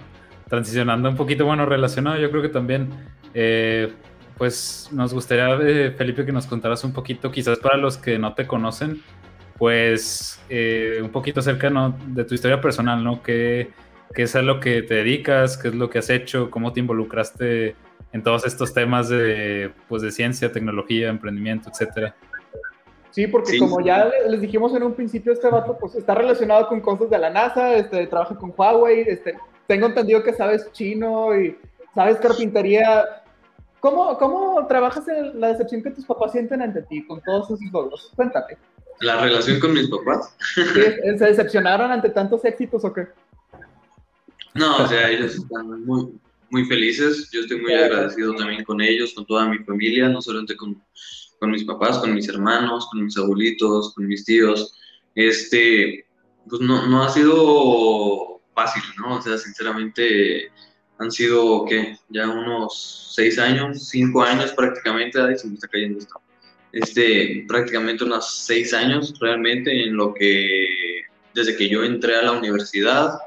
transicionando 0.48 1.10
un 1.10 1.16
poquito, 1.16 1.46
bueno, 1.46 1.66
relacionado, 1.66 2.18
yo 2.18 2.32
creo 2.32 2.42
que 2.42 2.50
también, 2.50 2.90
eh, 3.34 3.94
pues 4.38 4.90
nos 4.92 5.14
gustaría, 5.14 5.54
eh, 5.62 5.92
Felipe, 5.98 6.26
que 6.26 6.32
nos 6.32 6.46
contaras 6.48 6.84
un 6.84 6.94
poquito, 6.94 7.32
quizás 7.32 7.60
para 7.60 7.78
los 7.78 7.98
que 7.98 8.18
no 8.18 8.34
te 8.34 8.48
conocen, 8.48 9.02
pues 9.58 10.40
eh, 10.50 11.00
un 11.04 11.10
poquito 11.10 11.42
acerca 11.42 11.70
¿no? 11.70 11.98
de 12.08 12.24
tu 12.24 12.34
historia 12.34 12.62
personal, 12.62 13.04
¿no? 13.04 13.22
¿Qué, 13.22 13.70
¿Qué 14.16 14.24
es 14.24 14.36
a 14.36 14.42
lo 14.42 14.60
que 14.62 14.82
te 14.82 14.94
dedicas? 14.96 15.58
¿Qué 15.58 15.68
es 15.68 15.76
lo 15.76 15.90
que 15.90 16.00
has 16.00 16.10
hecho? 16.10 16.50
¿Cómo 16.50 16.72
te 16.72 16.80
involucraste 16.80 17.76
en 18.14 18.24
todos 18.24 18.46
estos 18.46 18.74
temas 18.74 19.10
de, 19.10 19.72
pues, 19.90 20.02
de 20.02 20.12
ciencia, 20.12 20.52
tecnología, 20.52 21.10
emprendimiento, 21.10 21.70
etcétera? 21.70 22.16
Sí, 23.12 23.28
porque 23.28 23.52
Sí. 23.54 23.60
como 23.60 23.82
ya 23.82 24.06
le- 24.06 24.30
les 24.32 24.40
dijimos 24.42 24.74
en 24.76 24.84
un 24.84 24.94
principio, 24.94 25.34
este 25.34 25.50
vato 25.50 25.78
pues 25.80 25.96
está 25.96 26.16
relacionado 26.16 26.68
con 26.68 26.80
cosas 26.80 27.10
de 27.10 27.18
la 27.18 27.30
NASA, 27.30 27.74
este, 27.74 28.08
trabaja 28.08 28.36
con 28.36 28.54
Huawei, 28.56 29.02
este, 29.02 29.36
tengo 29.68 29.88
entendido 29.88 30.24
que 30.24 30.32
sabes 30.34 30.72
chino 30.72 31.38
y 31.40 31.58
sabes 31.94 32.18
carpintería. 32.18 33.04
¿Cómo, 33.80 34.18
¿Cómo 34.18 34.66
trabajas 34.68 35.08
en 35.08 35.40
la 35.40 35.50
decepción 35.50 35.82
que 35.82 35.92
tus 35.92 36.06
papás 36.06 36.32
sienten 36.34 36.62
ante 36.62 36.82
ti 36.84 37.06
con 37.08 37.22
todos 37.22 37.46
esos 37.50 37.60
logros? 37.72 38.12
Cuéntame. 38.16 38.58
La 39.02 39.22
relación 39.22 39.60
con 39.60 39.74
mis 39.74 39.88
papás. 39.90 40.36
¿Sí, 40.56 40.62
es- 41.04 41.20
¿Se 41.20 41.26
decepcionaron 41.26 41.90
ante 41.92 42.10
tantos 42.10 42.44
éxitos 42.44 42.84
o 42.84 42.92
qué? 42.94 43.08
No, 44.56 44.78
o 44.84 44.88
sea, 44.88 45.10
ellos 45.10 45.36
están 45.36 45.86
muy, 45.86 46.20
muy 46.50 46.66
felices. 46.66 47.30
Yo 47.32 47.42
estoy 47.42 47.62
muy 47.62 47.74
agradecido 47.74 48.36
también 48.36 48.64
con 48.66 48.82
ellos, 48.82 49.14
con 49.14 49.26
toda 49.26 49.48
mi 49.48 49.60
familia, 49.60 50.10
no 50.10 50.22
solamente 50.22 50.58
con, 50.58 50.82
con 51.40 51.52
mis 51.52 51.64
papás, 51.64 52.00
con 52.00 52.14
mis 52.14 52.28
hermanos, 52.28 52.88
con 52.92 53.06
mis 53.06 53.18
abuelitos, 53.18 53.94
con 53.94 54.08
mis 54.08 54.26
tíos. 54.26 54.74
Este, 55.16 56.06
pues 56.50 56.62
no, 56.62 56.86
no 56.88 57.04
ha 57.04 57.10
sido 57.10 58.42
fácil, 58.54 58.84
¿no? 58.98 59.16
O 59.18 59.22
sea, 59.22 59.38
sinceramente 59.38 60.52
han 61.00 61.12
sido, 61.12 61.66
¿qué? 61.66 61.98
Ya 62.10 62.30
unos 62.30 63.14
seis 63.16 63.40
años, 63.40 63.88
cinco 63.88 64.22
años 64.22 64.52
prácticamente, 64.52 65.20
ay, 65.20 65.38
se 65.38 65.48
me 65.48 65.56
está 65.56 65.68
cayendo 65.68 66.00
esto. 66.00 66.22
Este, 66.72 67.46
prácticamente 67.48 68.04
unos 68.04 68.46
seis 68.46 68.74
años 68.74 69.14
realmente 69.20 69.86
en 69.86 69.96
lo 69.96 70.14
que, 70.14 70.68
desde 71.34 71.56
que 71.56 71.70
yo 71.70 71.84
entré 71.84 72.16
a 72.16 72.22
la 72.22 72.34
universidad, 72.34 73.18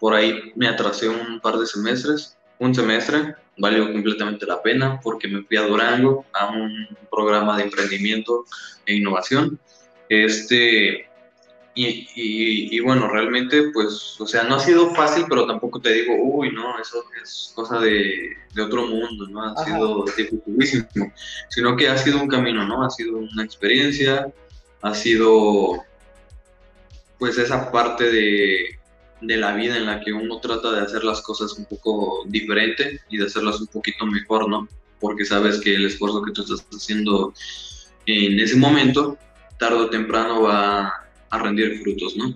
por 0.00 0.14
ahí 0.14 0.52
me 0.56 0.68
atrasé 0.68 1.08
un 1.08 1.38
par 1.40 1.58
de 1.58 1.66
semestres, 1.66 2.36
un 2.58 2.74
semestre, 2.74 3.34
valió 3.58 3.92
completamente 3.92 4.46
la 4.46 4.62
pena 4.62 4.98
porque 5.02 5.28
me 5.28 5.42
fui 5.42 5.56
a 5.58 5.62
Durango 5.62 6.24
a 6.32 6.46
un 6.46 6.88
programa 7.10 7.58
de 7.58 7.64
emprendimiento 7.64 8.44
e 8.86 8.94
innovación. 8.94 9.58
Este, 10.08 11.08
y, 11.76 12.08
y, 12.14 12.76
y, 12.76 12.80
bueno, 12.80 13.06
realmente, 13.06 13.70
pues, 13.74 14.18
o 14.18 14.26
sea, 14.26 14.44
no 14.44 14.54
ha 14.54 14.60
sido 14.60 14.94
fácil, 14.94 15.26
pero 15.28 15.46
tampoco 15.46 15.78
te 15.78 15.92
digo, 15.92 16.14
uy, 16.18 16.50
no, 16.50 16.78
eso 16.80 17.04
es 17.22 17.52
cosa 17.54 17.78
de, 17.78 18.30
de 18.54 18.62
otro 18.62 18.86
mundo, 18.86 19.26
¿no? 19.28 19.42
Ha 19.42 19.52
Ajá. 19.52 19.64
sido 19.66 20.04
dificilísimo, 20.16 21.12
sino 21.50 21.76
que 21.76 21.88
ha 21.90 21.98
sido 21.98 22.18
un 22.18 22.28
camino, 22.28 22.66
¿no? 22.66 22.82
Ha 22.82 22.88
sido 22.88 23.18
una 23.18 23.44
experiencia, 23.44 24.26
ha 24.80 24.94
sido, 24.94 25.84
pues, 27.18 27.36
esa 27.36 27.70
parte 27.70 28.10
de, 28.10 28.78
de 29.20 29.36
la 29.36 29.54
vida 29.54 29.76
en 29.76 29.84
la 29.84 30.00
que 30.00 30.14
uno 30.14 30.40
trata 30.40 30.72
de 30.72 30.80
hacer 30.80 31.04
las 31.04 31.20
cosas 31.20 31.52
un 31.58 31.66
poco 31.66 32.24
diferente 32.26 33.00
y 33.10 33.18
de 33.18 33.26
hacerlas 33.26 33.60
un 33.60 33.66
poquito 33.66 34.06
mejor, 34.06 34.48
¿no? 34.48 34.66
Porque 34.98 35.26
sabes 35.26 35.60
que 35.60 35.74
el 35.74 35.84
esfuerzo 35.84 36.22
que 36.22 36.32
tú 36.32 36.40
estás 36.40 36.66
haciendo 36.74 37.34
en 38.06 38.40
ese 38.40 38.56
momento, 38.56 39.18
tarde 39.58 39.76
o 39.76 39.90
temprano 39.90 40.40
va 40.40 41.05
a 41.36 41.42
rendir 41.42 41.80
frutos, 41.82 42.16
¿no? 42.16 42.34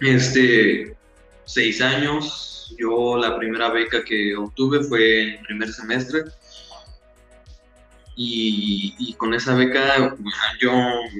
Este, 0.00 0.96
seis 1.44 1.80
años, 1.80 2.74
yo 2.78 3.16
la 3.16 3.38
primera 3.38 3.70
beca 3.70 4.04
que 4.04 4.34
obtuve 4.36 4.82
fue 4.82 5.34
en 5.34 5.42
primer 5.44 5.72
semestre 5.72 6.24
y, 8.16 8.94
y 8.98 9.14
con 9.14 9.32
esa 9.34 9.54
beca 9.54 10.14
yo 10.60 10.72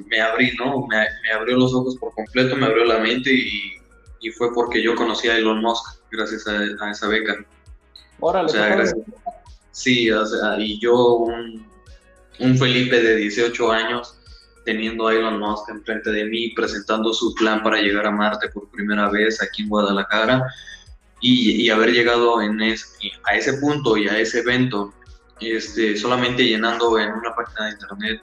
me 0.06 0.20
abrí, 0.20 0.52
¿no? 0.58 0.86
Me, 0.86 1.06
me 1.22 1.32
abrió 1.32 1.56
los 1.56 1.72
ojos 1.74 1.96
por 1.96 2.12
completo, 2.14 2.56
me 2.56 2.66
abrió 2.66 2.84
la 2.84 2.98
mente 2.98 3.32
y, 3.32 3.74
y 4.20 4.30
fue 4.30 4.52
porque 4.52 4.82
yo 4.82 4.94
conocí 4.94 5.28
a 5.28 5.36
Elon 5.36 5.60
Musk 5.60 6.00
gracias 6.10 6.46
a, 6.46 6.84
a 6.84 6.90
esa 6.90 7.08
beca. 7.08 7.44
Órale, 8.20 8.46
O 8.46 8.48
sea, 8.48 8.68
qué 8.68 8.76
gracias. 8.76 8.98
Sí, 9.72 10.10
o 10.10 10.26
sea, 10.26 10.60
y 10.60 10.78
yo, 10.80 10.94
un, 11.14 11.66
un 12.40 12.58
Felipe 12.58 13.00
de 13.00 13.16
18 13.16 13.72
años, 13.72 14.18
teniendo 14.64 15.08
a 15.08 15.14
Elon 15.14 15.38
Musk 15.38 15.68
enfrente 15.70 16.10
de 16.10 16.24
mí, 16.24 16.50
presentando 16.50 17.12
su 17.12 17.34
plan 17.34 17.62
para 17.62 17.80
llegar 17.80 18.06
a 18.06 18.10
Marte 18.10 18.48
por 18.48 18.68
primera 18.70 19.10
vez 19.10 19.42
aquí 19.42 19.62
en 19.62 19.68
Guadalajara, 19.68 20.46
y, 21.20 21.62
y 21.62 21.70
haber 21.70 21.92
llegado 21.92 22.42
en 22.42 22.60
es, 22.60 22.96
a 23.24 23.36
ese 23.36 23.54
punto 23.54 23.96
y 23.96 24.08
a 24.08 24.18
ese 24.18 24.40
evento, 24.40 24.92
este, 25.40 25.96
solamente 25.96 26.44
llenando 26.44 26.98
en 26.98 27.12
una 27.12 27.34
página 27.34 27.66
de 27.66 27.72
internet 27.72 28.22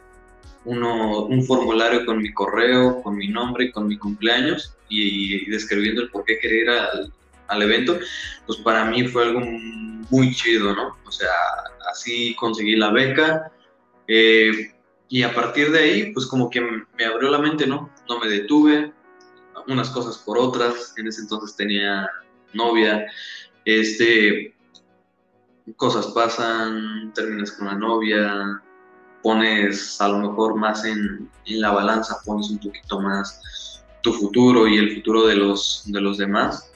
uno, 0.66 1.24
un 1.24 1.44
formulario 1.46 2.06
con 2.06 2.22
mi 2.22 2.34
correo, 2.34 3.02
con 3.02 3.16
mi 3.16 3.28
nombre 3.28 3.72
con 3.72 3.88
mi 3.88 3.98
cumpleaños, 3.98 4.76
y, 4.90 5.44
y 5.44 5.50
describiendo 5.50 6.02
el 6.02 6.10
por 6.10 6.26
qué 6.26 6.38
quería 6.40 6.62
ir 6.62 6.70
al, 6.70 7.14
al 7.48 7.62
evento, 7.62 8.00
pues 8.46 8.60
para 8.60 8.86
mí 8.86 9.08
fue 9.08 9.24
algo 9.24 9.42
muy 9.42 10.34
chido, 10.34 10.76
¿no? 10.76 10.98
O 11.06 11.12
sea, 11.12 11.30
así 11.92 12.36
conseguí 12.36 12.76
la 12.76 12.92
beca 12.92 13.52
eh, 14.08 14.72
y 15.10 15.24
a 15.24 15.34
partir 15.34 15.72
de 15.72 15.80
ahí, 15.80 16.14
pues 16.14 16.28
como 16.28 16.50
que 16.50 16.62
me 16.62 17.06
abrió 17.06 17.30
la 17.30 17.40
mente, 17.40 17.66
¿no? 17.66 17.90
No 18.08 18.20
me 18.20 18.28
detuve, 18.28 18.94
unas 19.68 19.90
cosas 19.90 20.20
por 20.20 20.38
otras, 20.38 20.94
en 20.98 21.08
ese 21.08 21.22
entonces 21.22 21.56
tenía 21.56 22.10
novia, 22.54 23.06
este, 23.66 24.56
cosas 25.76 26.08
pasan, 26.08 27.12
terminas 27.14 27.52
con 27.52 27.68
la 27.68 27.76
novia, 27.76 28.62
pones 29.22 30.00
a 30.00 30.08
lo 30.08 30.20
mejor 30.20 30.56
más 30.56 30.86
en, 30.86 31.30
en 31.46 31.62
la 31.62 31.72
balanza, 31.72 32.22
pones 32.26 32.50
un 32.50 32.60
poquito 32.60 33.00
más 33.02 33.84
tu 34.02 34.14
futuro 34.14 34.68
y 34.68 34.78
el 34.78 34.96
futuro 34.96 35.28
de 35.28 35.36
los, 35.36 35.84
de 35.88 36.02
los 36.02 36.18
demás 36.18 36.72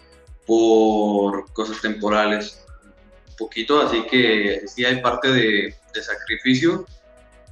por 0.45 1.51
cosas 1.53 1.79
temporales 1.81 2.65
un 3.29 3.35
poquito, 3.37 3.81
así 3.81 4.03
que 4.03 4.61
sí 4.67 4.83
hay 4.85 5.01
parte 5.01 5.29
de, 5.29 5.75
de 5.93 6.03
sacrificio, 6.03 6.85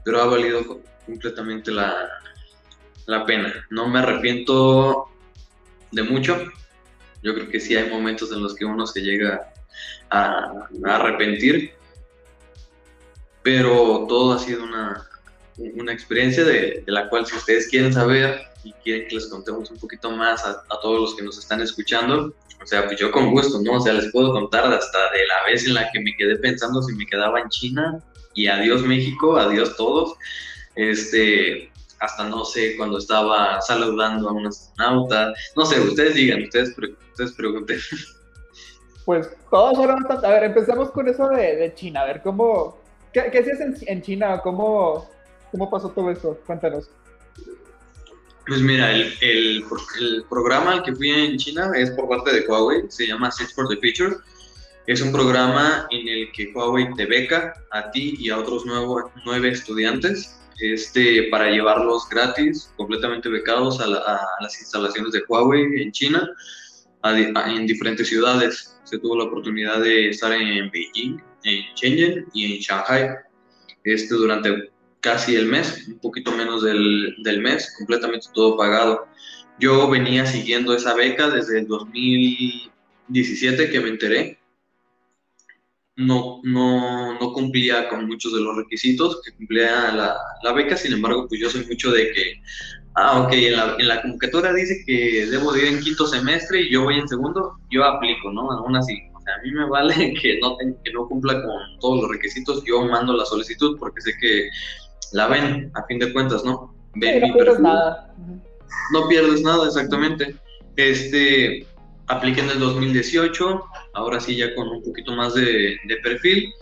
pero 0.03 0.22
ha 0.22 0.25
valido 0.25 0.81
completamente 1.05 1.72
la, 1.72 2.10
la, 3.05 3.25
pena. 3.25 3.53
No 3.70 3.88
me 3.88 4.00
arrepiento 4.00 5.10
de 5.91 6.03
mucho, 6.03 6.38
yo 7.24 7.34
creo 7.34 7.50
que 7.50 7.60
sí 7.60 7.75
hay 7.75 7.89
momentos 7.89 8.31
en 8.31 8.41
los 8.41 8.55
que 8.55 8.65
uno 8.65 8.88
se 8.88 9.01
llega 9.01 9.51
a, 10.10 10.67
a 10.86 10.96
arrepentir, 10.96 11.74
pero 13.43 14.05
todo 14.08 14.34
ha 14.34 14.39
sido 14.39 14.63
una, 14.63 15.08
una 15.75 15.93
experiencia 15.93 16.43
de, 16.43 16.84
la 16.88 17.10
cual 17.10 17.25
si 17.25 17.36
ustedes 17.36 17.67
quieren 17.67 17.93
saber 17.93 18.41
y 18.63 18.74
quieren 18.74 19.08
que 19.08 19.15
les 19.15 19.27
contemos 19.27 19.70
un 19.72 19.77
poquito 19.79 20.12
más 20.12 20.46
a, 20.46 20.63
a 20.70 20.79
todos 20.81 21.00
los 21.01 21.15
que 21.15 21.24
nos 21.24 21.38
están 21.38 21.62
escuchando, 21.62 22.34
o 22.62 22.67
sea, 22.67 22.86
pues 22.86 23.00
yo 23.00 23.12
con 23.12 23.31
gusto, 23.31 23.60
¿no? 23.62 23.74
O 23.74 23.79
sea, 23.79 23.93
les 23.93 24.12
puedo 24.12 24.31
contar 24.34 24.72
hasta 24.72 25.12
de 25.12 25.25
la 25.25 25.43
vez 25.48 25.65
en 25.65 25.74
la 25.74 25.89
que 25.91 26.00
me 26.00 26.15
quedé 26.15 26.36
pensando 26.38 26.81
si 26.84 26.93
me 26.96 27.08
quedaba 27.08 27.39
en 27.39 27.50
China 27.50 28.03
y 28.34 28.48
adiós 28.48 28.84
México, 28.84 29.38
adiós 29.38 29.76
todos. 29.76 30.16
Este, 30.76 31.72
hasta 32.00 32.24
no 32.24 32.44
sé, 32.44 32.76
cuando 32.78 32.98
estaba 32.98 33.62
saludando 33.62 34.30
a 34.30 34.34
un 34.34 34.48
astronauta, 34.48 35.34
no 35.56 35.66
sé, 35.66 35.80
ustedes 35.80 36.16
digan, 36.16 36.44
ustedes, 36.44 36.76
ustedes 37.12 37.32
pregunten. 37.34 37.80
Pues 39.04 39.28
todos 39.50 39.76
fueron 39.78 40.04
bastante, 40.04 40.28
a 40.28 40.30
ver, 40.30 40.44
empecemos 40.44 40.92
con 40.92 41.08
eso 41.10 41.28
de, 41.30 41.74
China, 41.74 42.02
a 42.02 42.06
ver, 42.06 42.22
¿cómo, 42.22 42.80
qué, 43.12 43.30
qué 43.32 43.40
hacías 43.40 43.60
en, 43.60 43.76
en, 43.88 44.02
China? 44.04 44.40
¿Cómo, 44.44 45.10
¿Cómo 45.52 45.72
pasó 45.72 45.90
todo 45.90 46.12
esto? 46.12 46.40
Cuéntanos. 46.46 46.88
Pues 48.46 48.62
mira, 48.62 48.92
el, 48.92 49.12
el, 49.22 49.66
el, 50.00 50.24
programa 50.30 50.74
al 50.74 50.84
que 50.84 50.96
fui 50.96 51.10
en 51.10 51.36
China 51.38 51.72
es 51.76 51.90
por 51.92 52.08
parte 52.08 52.32
de 52.32 52.46
Huawei, 52.48 52.84
se 52.90 53.08
llama 53.08 53.32
Search 53.32 53.56
for 53.56 53.68
the 53.68 53.76
Future. 53.76 54.18
Es 54.92 55.00
un 55.00 55.14
programa 55.14 55.88
en 55.90 56.06
el 56.06 56.34
que 56.34 56.52
Huawei 56.54 56.94
te 56.96 57.06
beca 57.06 57.54
a 57.72 57.90
ti 57.92 58.16
y 58.20 58.30
a 58.30 58.38
otros 58.38 58.66
nuevo, 58.66 59.10
nueve 59.24 59.48
estudiantes 59.48 60.38
este, 60.60 61.30
para 61.32 61.50
llevarlos 61.50 62.10
gratis, 62.10 62.74
completamente 62.76 63.30
becados 63.30 63.80
a, 63.80 63.88
las 63.88 64.60
instalaciones 64.60 65.14
de 65.14 65.24
Huawei 65.30 65.82
en 65.82 65.94
China, 65.94 66.30
en 67.06 67.68
diferentes 67.68 68.10
ciudades. 68.10 68.78
Se 68.84 69.00
tuvo 69.00 69.18
la 69.18 69.24
oportunidad 69.24 69.80
de 69.80 70.10
estar 70.10 70.34
en 70.34 70.70
Beijing, 70.70 71.22
en 71.46 71.64
Shenzhen 71.74 72.26
y 72.34 72.56
en 72.56 72.60
Shanghai 72.60 73.12
este, 73.86 74.14
durante 74.14 74.72
casi 75.00 75.38
el 75.38 75.46
mes, 75.46 75.88
un 75.88 76.00
poquito 76.00 76.34
menos 76.34 76.64
del, 76.64 77.16
del 77.24 77.40
mes, 77.40 77.74
completamente 77.78 78.28
todo 78.34 78.58
pagado. 78.58 79.08
Yo 79.58 79.90
venía 79.90 80.26
siguiendo 80.26 80.76
esa 80.76 80.96
beca 80.96 81.30
desde 81.30 81.60
el 81.60 81.68
2017 81.70 83.70
que 83.70 83.80
me 83.80 83.88
enteré 83.88 84.41
no, 86.05 86.39
no, 86.43 87.20
no, 87.20 87.34
cumplía 87.34 87.88
con 87.89 88.08
muchos 88.08 88.34
de 88.34 88.41
los 88.41 88.55
requisitos 88.55 89.22
que 89.24 89.31
cumplía 89.34 89.91
la, 89.91 90.15
la, 90.43 90.53
beca, 90.53 90.75
sin 90.75 90.93
embargo, 90.93 91.27
pues 91.27 91.39
yo 91.39 91.50
soy 91.50 91.65
mucho 91.65 91.91
de 91.91 92.12
que, 92.12 92.41
ah, 92.96 93.22
ok, 93.22 93.34
en 93.34 93.55
la, 93.55 93.75
en 93.77 93.88
la 93.88 94.01
convocatoria 94.01 94.53
dice 94.53 94.84
que 94.86 95.25
debo 95.27 95.55
ir 95.55 95.65
en 95.65 95.79
quinto 95.79 96.08
semestre 96.08 96.62
y 96.62 96.72
yo 96.72 96.84
voy 96.84 96.96
en 96.96 97.08
segundo, 97.08 97.58
yo 97.70 97.84
aplico, 97.84 98.31
¿no? 98.31 98.51
Aún 98.51 98.75
así, 98.75 98.93
o 99.13 99.22
sea, 99.22 99.36
a 99.36 99.41
mí 99.43 99.51
me 99.51 99.70
vale 99.70 100.13
que 100.22 100.39
no, 100.39 100.58
que 100.58 100.91
no 100.91 101.08
cumpla 101.08 101.41
con 101.41 101.79
todos 101.79 102.01
los 102.01 102.12
requisitos, 102.12 102.63
yo 102.65 102.81
mando 102.86 103.13
la 103.13 103.25
solicitud 103.25 103.77
porque 103.79 104.01
sé 104.01 104.12
que 104.20 104.50
la 105.13 105.27
ven, 105.27 105.72
a 105.75 105.84
fin 105.86 106.00
de 106.00 106.12
cuentas, 106.12 106.43
¿no? 106.43 106.74
Ven 106.96 107.22
no 107.22 107.34
pierdes 107.34 107.60
nada. 107.60 108.13
No 108.91 109.08
pierdes 109.08 109.41
nada, 109.41 109.67
exactamente. 109.67 110.36
Este, 110.75 111.65
apliqué 112.08 112.41
en 112.41 112.50
el 112.50 112.60
2018, 112.60 113.63
ahora 113.94 114.20
sí 114.20 114.36
ya 114.36 114.54
con 114.56 114.68
un 114.68 114.84
poquito 114.84 115.14
más 115.14 115.34
de, 115.34 115.78
perfil, 116.04 116.54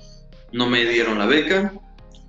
no 0.52 0.70
me 0.70 0.86
dieron 0.86 1.20
la 1.20 1.26
beca, 1.26 1.74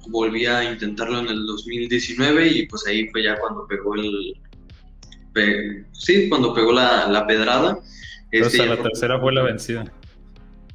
volví 0.09 0.47
a 0.47 0.65
intentarlo 0.65 1.19
en 1.21 1.29
el 1.29 1.47
2019 1.47 2.49
y 2.49 2.67
pues 2.67 2.87
ahí 2.87 3.09
fue 3.09 3.23
ya 3.23 3.39
cuando 3.39 3.67
pegó 3.67 3.95
el... 3.95 4.35
sí, 5.93 6.29
cuando 6.29 6.55
pegó 6.55 6.73
la, 6.73 7.25
pedrada. 7.27 7.79
Este, 8.31 8.67
la 8.67 8.83
tercera 8.83 9.19
fue 9.19 9.33
la 9.33 9.43
vencida. 9.43 9.93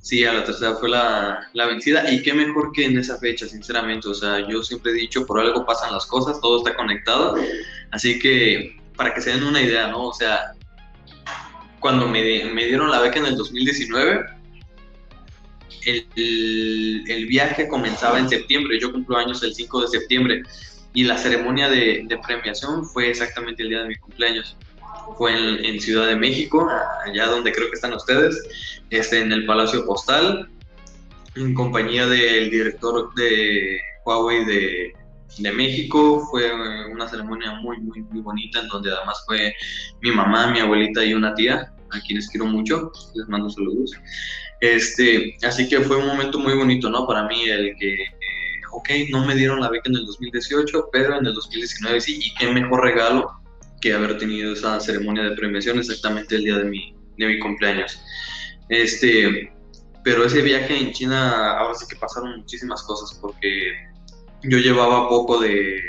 Sí, 0.01 0.23
a 0.23 0.33
la 0.33 0.43
tercera 0.43 0.75
fue 0.75 0.89
la, 0.89 1.49
la, 1.53 1.65
vencida 1.65 2.11
y 2.11 2.21
qué 2.21 2.31
mejor 2.31 2.71
que 2.73 2.85
en 2.85 2.95
esa 2.99 3.17
fecha, 3.17 3.47
sinceramente. 3.47 4.07
O 4.07 4.13
sea, 4.13 4.47
yo 4.47 4.61
siempre 4.61 4.91
he 4.91 4.95
dicho, 4.95 5.25
por 5.25 5.39
algo 5.39 5.65
pasan 5.65 5.91
las 5.91 6.05
cosas, 6.05 6.39
todo 6.41 6.59
está 6.59 6.75
conectado. 6.75 7.35
Así 7.89 8.19
que, 8.19 8.77
para 8.95 9.15
que 9.15 9.21
se 9.21 9.31
den 9.31 9.43
una 9.43 9.63
idea, 9.63 9.87
¿no? 9.87 10.09
O 10.09 10.13
sea, 10.13 10.53
cuando 11.79 12.07
me, 12.07 12.21
dieron 12.21 12.91
la 12.91 12.99
beca 12.99 13.19
en 13.19 13.27
el 13.27 13.37
2019, 13.37 14.25
el, 15.85 17.25
viaje 17.27 17.67
comenzaba 17.67 18.19
en 18.19 18.29
septiembre, 18.29 18.79
yo 18.79 18.91
cumplo 18.91 19.17
años 19.17 19.43
el 19.43 19.53
5 19.53 19.81
de 19.81 19.87
septiembre 19.87 20.43
y 20.93 21.03
la 21.03 21.17
ceremonia 21.17 21.69
de, 21.69 22.07
premiación 22.25 22.85
fue 22.85 23.09
exactamente 23.09 23.63
el 23.63 23.69
día 23.69 23.81
de 23.81 23.89
mi 23.89 23.95
cumpleaños. 23.95 24.55
Fue 25.17 25.33
en, 25.33 25.79
Ciudad 25.79 26.07
de 26.07 26.15
México, 26.15 26.67
allá 27.05 27.27
donde 27.27 27.51
creo 27.51 27.67
que 27.69 27.75
están 27.75 27.93
ustedes, 27.93 28.81
este, 28.89 29.21
en 29.21 29.31
el 29.31 29.45
Palacio 29.45 29.85
Postal, 29.85 30.49
en 31.35 31.53
compañía 31.53 32.07
del 32.07 32.49
director 32.49 33.13
de 33.13 33.79
Huawei 34.05 34.45
de, 34.45 34.93
de 35.37 35.51
México. 35.51 36.27
Fue 36.29 36.51
una 36.91 37.07
ceremonia 37.07 37.53
muy, 37.61 37.77
muy, 37.79 38.01
muy 38.01 38.21
bonita, 38.21 38.59
en 38.59 38.67
donde 38.67 38.91
además 38.91 39.23
fue 39.25 39.53
mi 40.01 40.11
mamá, 40.11 40.51
mi 40.51 40.59
abuelita 40.59 41.03
y 41.03 41.13
una 41.13 41.33
tía 41.33 41.71
a 41.91 42.01
quienes 42.01 42.29
quiero 42.29 42.45
mucho, 42.45 42.91
les 43.13 43.27
mando 43.27 43.49
saludos. 43.49 43.91
Este, 44.61 45.37
así 45.43 45.67
que 45.67 45.81
fue 45.81 45.97
un 45.97 46.07
momento 46.07 46.39
muy 46.39 46.53
bonito, 46.55 46.89
¿no? 46.89 47.05
Para 47.05 47.27
mí 47.27 47.43
el 47.49 47.75
que, 47.77 47.93
eh, 47.93 48.07
ok, 48.71 48.89
no 49.09 49.25
me 49.25 49.35
dieron 49.35 49.59
la 49.59 49.69
beca 49.69 49.89
en 49.89 49.97
el 49.97 50.05
2018, 50.05 50.89
pero 50.91 51.17
en 51.17 51.25
el 51.25 51.33
2019 51.33 52.01
sí, 52.01 52.19
y 52.21 52.33
qué 52.35 52.51
mejor 52.51 52.83
regalo 52.83 53.29
que 53.81 53.93
haber 53.93 54.17
tenido 54.17 54.53
esa 54.53 54.79
ceremonia 54.79 55.23
de 55.23 55.35
premiación 55.35 55.77
exactamente 55.77 56.35
el 56.35 56.43
día 56.43 56.57
de 56.57 56.65
mi, 56.65 56.95
de 57.17 57.27
mi 57.27 57.39
cumpleaños. 57.39 58.01
Este, 58.69 59.53
pero 60.03 60.25
ese 60.25 60.41
viaje 60.41 60.77
en 60.77 60.91
China, 60.91 61.57
ahora 61.57 61.75
sí 61.75 61.85
que 61.87 61.95
pasaron 61.97 62.37
muchísimas 62.37 62.81
cosas, 62.83 63.17
porque 63.21 63.73
yo 64.47 64.57
llevaba 64.57 65.09
poco 65.09 65.39
de, 65.39 65.81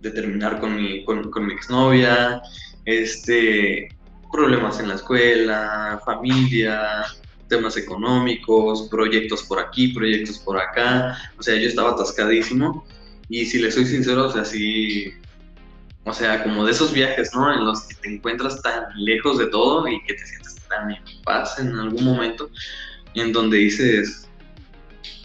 de 0.00 0.10
terminar 0.10 0.60
con 0.60 0.76
mi, 0.76 1.04
con, 1.04 1.46
mi 1.46 1.54
exnovia, 1.54 2.42
este, 2.84 3.88
problemas 4.30 4.78
en 4.78 4.88
la 4.88 4.94
escuela, 4.94 6.00
familia, 6.04 7.04
temas 7.48 7.76
económicos, 7.76 8.88
proyectos 8.90 9.42
por 9.44 9.58
aquí, 9.58 9.88
proyectos 9.88 10.38
por 10.38 10.58
acá. 10.58 11.16
O 11.38 11.42
sea, 11.42 11.56
yo 11.56 11.68
estaba 11.68 11.90
atascadísimo. 11.92 12.84
Y 13.28 13.46
si 13.46 13.58
le 13.58 13.72
soy 13.72 13.86
sincero, 13.86 14.26
o 14.26 14.32
sea, 14.32 14.44
sí. 14.44 15.12
O 16.04 16.12
sea, 16.12 16.42
como 16.42 16.66
de 16.66 16.72
esos 16.72 16.92
viajes, 16.92 17.34
¿no? 17.34 17.52
En 17.52 17.64
los 17.64 17.84
que 17.84 17.94
te 17.94 18.14
encuentras 18.14 18.60
tan 18.60 18.84
lejos 18.96 19.38
de 19.38 19.46
todo 19.46 19.88
y 19.88 20.02
que 20.04 20.12
te 20.12 20.26
sientes 20.26 20.56
tan 20.68 20.90
en 20.90 21.02
paz 21.24 21.58
en 21.58 21.74
algún 21.78 22.04
momento, 22.04 22.50
en 23.14 23.32
donde 23.32 23.56
dices, 23.56 24.28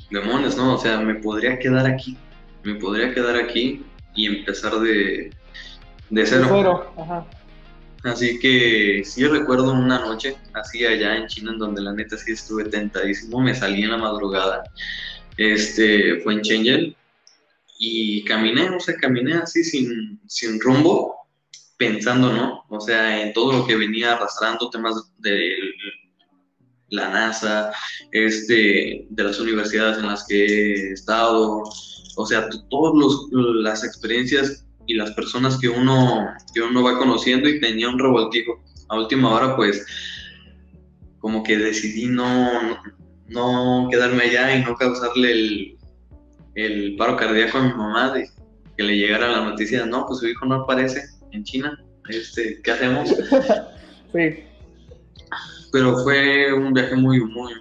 demonios, 0.09 0.55
¿no? 0.55 0.75
O 0.75 0.77
sea, 0.77 0.99
me 1.01 1.15
podría 1.15 1.59
quedar 1.59 1.85
aquí. 1.85 2.17
Me 2.63 2.75
podría 2.75 3.13
quedar 3.13 3.35
aquí 3.35 3.85
y 4.15 4.25
empezar 4.25 4.79
de, 4.79 5.31
de 6.09 6.25
cero. 6.25 6.43
De 6.43 6.49
cero, 6.49 6.93
ajá. 6.97 7.25
Así 8.03 8.39
que 8.39 9.01
sí 9.03 9.25
recuerdo 9.27 9.73
una 9.73 9.99
noche, 9.99 10.37
así 10.53 10.85
allá 10.85 11.17
en 11.17 11.27
China, 11.27 11.51
en 11.51 11.59
donde 11.59 11.81
la 11.81 11.91
neta 11.91 12.17
sí 12.17 12.31
estuve 12.31 12.65
tentadísimo, 12.65 13.41
me 13.41 13.53
salí 13.53 13.83
en 13.83 13.91
la 13.91 13.97
madrugada, 13.97 14.63
este, 15.35 16.21
fue 16.21 16.33
en 16.33 16.41
Shenzhen, 16.41 16.95
y 17.77 18.23
caminé, 18.23 18.69
o 18.69 18.79
sea, 18.79 18.95
caminé 18.95 19.35
así 19.35 19.63
sin, 19.63 20.19
sin 20.27 20.61
rumbo, 20.61 21.15
pensando, 21.77 22.31
¿no? 22.31 22.65
O 22.69 22.79
sea, 22.79 23.21
en 23.21 23.33
todo 23.33 23.53
lo 23.53 23.67
que 23.67 23.75
venía 23.75 24.13
arrastrando, 24.13 24.69
temas 24.69 24.95
de 25.17 25.55
la 26.89 27.09
NASA, 27.09 27.71
este, 28.11 29.07
de 29.09 29.23
las 29.23 29.39
universidades 29.39 29.97
en 29.97 30.07
las 30.07 30.25
que 30.25 30.45
he 30.45 30.91
estado, 30.91 31.63
o 32.19 32.25
sea, 32.25 32.49
todas 32.69 32.93
las 33.31 33.85
experiencias 33.85 34.65
y 34.87 34.95
las 34.95 35.11
personas 35.11 35.57
que 35.57 35.69
uno, 35.69 36.27
que 36.53 36.61
uno 36.61 36.83
va 36.83 36.97
conociendo 36.97 37.47
y 37.47 37.61
tenía 37.61 37.87
un 37.87 37.97
revoltijo. 37.97 38.61
A 38.89 38.97
última 38.97 39.33
hora, 39.33 39.55
pues, 39.55 39.85
como 41.19 41.43
que 41.43 41.57
decidí 41.57 42.07
no, 42.07 42.77
no, 43.29 43.87
quedarme 43.89 44.23
allá 44.23 44.53
y 44.53 44.63
no 44.65 44.75
causarle 44.75 45.31
el, 45.31 45.77
el 46.55 46.95
paro 46.97 47.15
cardíaco 47.15 47.57
a 47.57 47.63
mi 47.63 47.73
mamá 47.73 48.11
de 48.11 48.29
que 48.75 48.83
le 48.83 48.97
llegara 48.97 49.31
la 49.31 49.45
noticia, 49.45 49.85
no, 49.85 50.05
pues 50.05 50.19
su 50.19 50.27
hijo 50.27 50.45
no 50.45 50.55
aparece 50.55 51.01
en 51.31 51.45
China, 51.45 51.81
este, 52.09 52.61
¿qué 52.61 52.71
hacemos? 52.71 53.09
Sí. 54.11 54.43
Pero 55.71 56.03
fue 56.03 56.51
un 56.51 56.73
viaje 56.73 56.95
muy, 56.95 57.23
muy, 57.23 57.53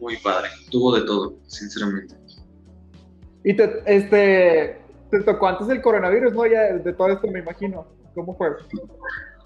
muy, 0.00 0.16
padre, 0.16 0.48
tuvo 0.70 0.96
de 0.96 1.02
todo, 1.02 1.36
sinceramente. 1.48 2.14
Y 3.44 3.54
te, 3.54 3.82
este, 3.86 4.78
te 5.10 5.20
tocó 5.20 5.48
antes 5.48 5.66
del 5.66 5.82
coronavirus, 5.82 6.32
¿no? 6.32 6.46
Ya 6.46 6.72
de 6.74 6.92
todo 6.92 7.08
esto 7.08 7.28
me 7.28 7.40
imagino. 7.40 7.86
¿Cómo 8.14 8.36
fue? 8.36 8.48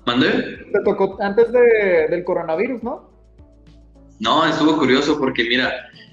¿Mandé? 0.05 0.31
Te 0.73 0.81
tocó 0.85 1.17
antes 1.21 1.51
de, 1.53 2.09
del 2.09 2.25
coronavirus, 2.25 2.83
¿no? 2.83 3.11
No, 4.21 4.47
estuvo 4.47 4.77
curioso 4.79 5.19
porque 5.19 5.45
mira, 5.45 5.73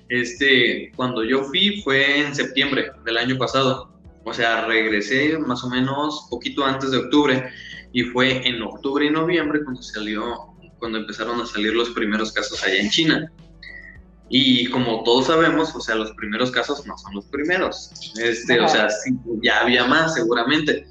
este, 0.09 0.91
cuando 0.95 1.23
yo 1.23 1.43
fui 1.43 1.81
fue 1.81 2.19
en 2.19 2.35
septiembre 2.35 2.91
del 3.05 3.17
año 3.17 3.37
pasado. 3.37 3.89
O 4.25 4.33
sea, 4.33 4.65
regresé 4.65 5.37
más 5.37 5.63
o 5.63 5.69
menos 5.69 6.27
poquito 6.29 6.65
antes 6.65 6.91
de 6.91 6.97
octubre 6.97 7.49
y 7.91 8.03
fue 8.03 8.47
en 8.47 8.61
octubre 8.61 9.05
y 9.05 9.09
noviembre 9.09 9.63
cuando 9.63 9.81
salió, 9.81 10.23
cuando 10.79 10.97
empezaron 10.97 11.39
a 11.41 11.45
salir 11.45 11.73
los 11.73 11.89
primeros 11.91 12.31
casos 12.31 12.63
allá 12.63 12.77
en 12.77 12.89
China. 12.89 13.31
Y 14.29 14.69
como 14.69 15.03
todos 15.03 15.27
sabemos, 15.27 15.75
o 15.75 15.81
sea, 15.81 15.95
los 15.95 16.11
primeros 16.13 16.51
casos 16.51 16.85
no 16.85 16.97
son 16.97 17.15
los 17.15 17.25
primeros. 17.25 17.91
Este, 18.21 18.59
o 18.59 18.67
sea, 18.67 18.87
ya 19.41 19.61
había 19.61 19.85
más 19.85 20.15
seguramente. 20.15 20.87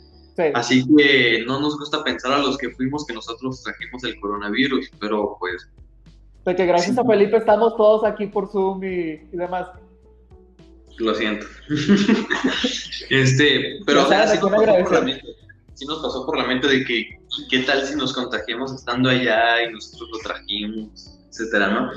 Así 0.55 0.85
que 0.97 1.45
no 1.47 1.61
nos 1.61 1.79
gusta 1.79 2.03
pensar 2.03 2.33
a 2.33 2.39
los 2.39 2.57
que 2.57 2.71
fuimos 2.71 3.07
que 3.07 3.15
nosotros 3.15 3.63
trajimos 3.63 4.03
el 4.05 4.19
coronavirus, 4.19 4.91
pero 4.99 5.37
pues... 5.39 5.69
De 6.45 6.57
que 6.57 6.67
gracias 6.67 6.99
a 6.99 7.05
Felipe 7.05 7.37
estamos 7.37 7.77
todos 7.77 8.05
aquí 8.05 8.27
por 8.27 8.51
Zoom 8.51 8.83
y, 8.83 9.17
demás. 9.33 9.69
Lo 10.99 11.15
siento. 11.15 11.47
este, 13.11 13.81
pero 13.87 14.05
o 14.05 14.09
sea, 14.09 14.27
sí, 14.29 14.39
nos 15.87 16.03
pasó 16.03 16.27
por 16.27 16.39
la 16.39 16.47
mente, 16.47 16.67
de 16.69 16.85
que, 16.85 17.19
¿qué 17.51 17.61
tal 17.61 17.85
si 17.85 17.95
nos 17.97 18.13
contagiamos 18.13 18.73
estando 18.73 19.09
allá 19.09 19.63
y 19.63 19.73
nosotros 19.73 20.11
lo 20.13 20.19
trajimos, 20.19 21.19
etcétera, 21.29 21.69
¿no? 21.69 21.91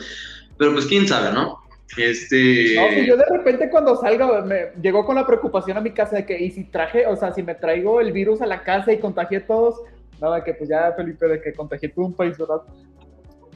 Pero 0.58 0.74
pues 0.74 0.86
quién 0.86 1.08
sabe, 1.08 1.32
¿no? 1.32 1.60
Este... 1.98 2.76
No, 2.76 3.06
yo 3.06 3.16
de 3.16 3.26
repente 3.30 3.70
cuando 3.70 3.96
salga 3.96 4.42
me 4.42 4.72
llegó 4.82 5.06
con 5.06 5.16
la 5.16 5.26
preocupación 5.26 5.78
a 5.78 5.82
mi 5.82 5.92
casa 5.92 6.18
de 6.18 6.26
que, 6.26 6.38
y 6.38 6.52
si 6.52 6.66
traje, 6.66 7.06
o 7.06 7.16
sea, 7.16 7.34
si 7.34 7.44
me 7.44 7.56
traigo 7.56 8.02
el 8.02 8.12
virus 8.12 8.42
a 8.42 8.48
la 8.48 8.64
casa 8.64 8.92
y 8.92 9.00
contagié 9.00 9.38
a 9.38 9.48
todos, 9.48 9.82
nada, 10.20 10.44
que 10.44 10.54
pues 10.54 10.70
ya 10.70 10.94
Felipe, 10.94 11.28
de 11.28 11.42
que 11.42 11.54
contagié 11.54 11.90
todo 11.90 12.06
un 12.08 12.14
país, 12.14 12.38
¿verdad? 12.38 12.62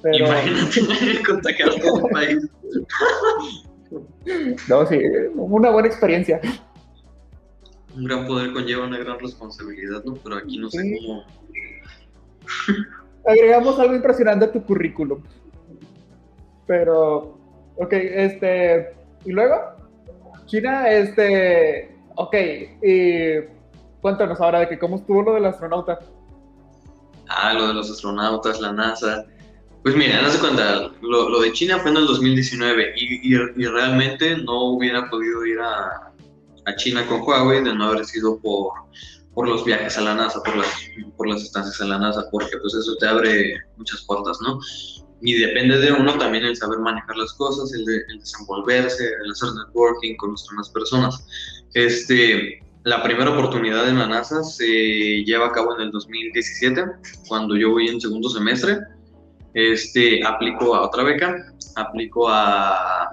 Pero... 0.01 0.27
Imagínate 0.27 1.23
contagiar 1.27 1.69
todo 1.81 1.93
un 1.95 2.09
país. 2.09 2.47
no, 4.69 4.85
sí, 4.85 4.99
una 5.33 5.71
buena 5.71 5.87
experiencia. 5.87 6.39
Un 7.95 8.05
gran 8.05 8.27
poder 8.27 8.53
conlleva 8.53 8.85
una 8.85 8.99
gran 8.99 9.19
responsabilidad, 9.19 10.03
¿no? 10.05 10.13
Pero 10.13 10.35
aquí 10.37 10.57
no 10.57 10.69
sé 10.69 10.97
cómo... 11.01 11.25
Agregamos 13.25 13.77
algo 13.79 13.95
impresionante 13.95 14.45
a 14.45 14.51
tu 14.51 14.63
currículum. 14.63 15.21
Pero, 16.69 17.35
ok, 17.77 17.91
este, 17.91 18.93
y 19.25 19.31
luego, 19.31 19.55
China, 20.45 20.87
este, 20.87 21.97
ok, 22.13 22.35
y 22.83 23.39
cuéntanos 24.01 24.39
ahora 24.39 24.59
de 24.59 24.69
que 24.69 24.77
cómo 24.77 24.97
estuvo 24.97 25.23
lo 25.23 25.33
del 25.33 25.47
astronauta. 25.47 25.97
Ah, 27.27 27.53
lo 27.55 27.69
de 27.69 27.73
los 27.73 27.89
astronautas, 27.89 28.61
la 28.61 28.71
NASA. 28.71 29.25
Pues 29.81 29.95
mira, 29.95 30.21
no 30.21 30.29
se 30.29 30.37
cuenta, 30.37 30.91
lo, 31.01 31.39
de 31.39 31.51
China 31.53 31.79
fue 31.79 31.89
en 31.89 31.97
el 31.97 32.05
2019 32.05 32.93
y, 32.97 33.33
y, 33.33 33.65
realmente 33.65 34.37
no 34.37 34.65
hubiera 34.65 35.09
podido 35.09 35.43
ir 35.47 35.59
a, 35.59 36.13
a, 36.67 36.75
China 36.75 37.03
con 37.07 37.21
Huawei 37.21 37.63
de 37.63 37.73
no 37.73 37.85
haber 37.85 38.05
sido 38.05 38.37
por, 38.37 38.73
por 39.33 39.47
los 39.47 39.65
viajes 39.65 39.97
a 39.97 40.01
la 40.01 40.13
NASA, 40.13 40.39
por 40.43 40.55
las, 40.55 40.67
por 41.17 41.27
las 41.27 41.41
estancias 41.41 41.81
en 41.81 41.89
la 41.89 41.97
NASA, 41.97 42.25
porque 42.29 42.57
pues 42.61 42.75
eso 42.75 42.95
te 42.97 43.07
abre 43.07 43.55
muchas 43.75 44.03
puertas, 44.05 44.37
¿no? 44.43 44.59
Y 45.21 45.33
depende 45.33 45.77
de 45.79 45.91
uno 45.91 46.17
también 46.17 46.45
el 46.45 46.55
saber 46.55 46.79
manejar 46.79 47.17
las 47.17 47.33
cosas, 47.33 47.73
el, 47.73 47.85
de, 47.85 48.03
desenvolverse, 48.19 49.03
el 49.23 49.31
hacer 49.31 49.49
networking 49.53 50.15
con 50.17 50.31
las 50.31 50.45
demás 50.49 50.69
personas. 50.69 51.27
Este, 51.73 52.63
la 52.83 53.03
primera 53.03 53.31
oportunidad 53.31 53.87
en 53.89 53.99
la 53.99 54.07
NASA 54.07 54.43
se 54.43 55.23
lleva 55.23 55.47
a 55.47 55.51
cabo 55.51 55.75
en 55.75 55.81
el 55.81 55.91
2017, 55.91 56.83
cuando 57.27 57.55
yo 57.55 57.71
voy 57.71 57.87
en 57.87 57.99
segundo 57.99 58.29
semestre. 58.29 58.77
Este, 59.53 60.23
aplico 60.25 60.75
a 60.75 60.85
otra 60.85 61.03
beca, 61.03 61.35
aplico 61.75 62.29
a, 62.29 63.09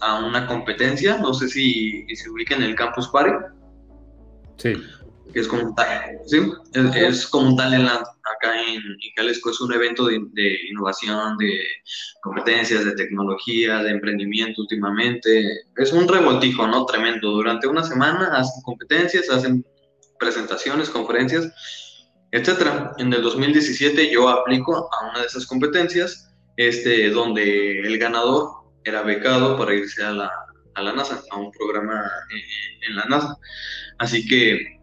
a 0.00 0.26
una 0.26 0.46
competencia, 0.46 1.18
no 1.18 1.34
sé 1.34 1.48
si, 1.48 2.04
si 2.08 2.16
se 2.16 2.30
ubica 2.30 2.56
en 2.56 2.62
el 2.62 2.74
Campus 2.74 3.08
Party. 3.08 3.32
Sí 4.56 4.74
que 5.36 5.40
es 5.40 5.48
como 5.48 5.64
un 5.64 5.74
tal, 5.74 6.18
¿sí? 6.24 6.38
es, 6.94 7.26
como 7.26 7.48
un 7.48 7.56
talent 7.56 7.90
acá 8.34 8.60
en, 8.62 8.82
Jalisco, 9.14 9.50
es 9.50 9.60
un 9.60 9.72
evento 9.72 10.06
de, 10.06 10.58
innovación, 10.70 11.36
de 11.38 11.64
competencias, 12.22 12.84
de 12.84 12.92
tecnología, 12.92 13.82
de 13.82 13.90
emprendimiento 13.90 14.62
últimamente, 14.62 15.64
es 15.76 15.92
un 15.92 16.08
revoltijo, 16.08 16.66
¿no? 16.66 16.84
Tremendo, 16.86 17.30
durante 17.30 17.66
una 17.66 17.82
semana 17.82 18.28
hacen 18.36 18.62
competencias, 18.62 19.30
hacen 19.30 19.64
presentaciones, 20.18 20.90
conferencias, 20.90 21.52
etcétera. 22.32 22.92
En 22.98 23.12
el 23.12 23.22
2017 23.22 24.10
yo 24.10 24.28
aplico 24.28 24.88
a 24.92 25.10
una 25.10 25.20
de 25.20 25.26
esas 25.26 25.46
competencias, 25.46 26.34
este, 26.56 27.10
donde 27.10 27.80
el 27.80 27.98
ganador 27.98 28.50
era 28.84 29.02
becado 29.02 29.56
para 29.56 29.74
irse 29.74 30.02
a 30.02 30.12
la, 30.12 30.30
a 30.74 30.82
la 30.82 30.92
NASA, 30.92 31.22
a 31.30 31.36
un 31.36 31.50
programa 31.52 32.10
en, 32.30 32.90
en 32.90 32.96
la 32.96 33.04
NASA. 33.04 33.36
Así 33.98 34.26
que 34.26 34.75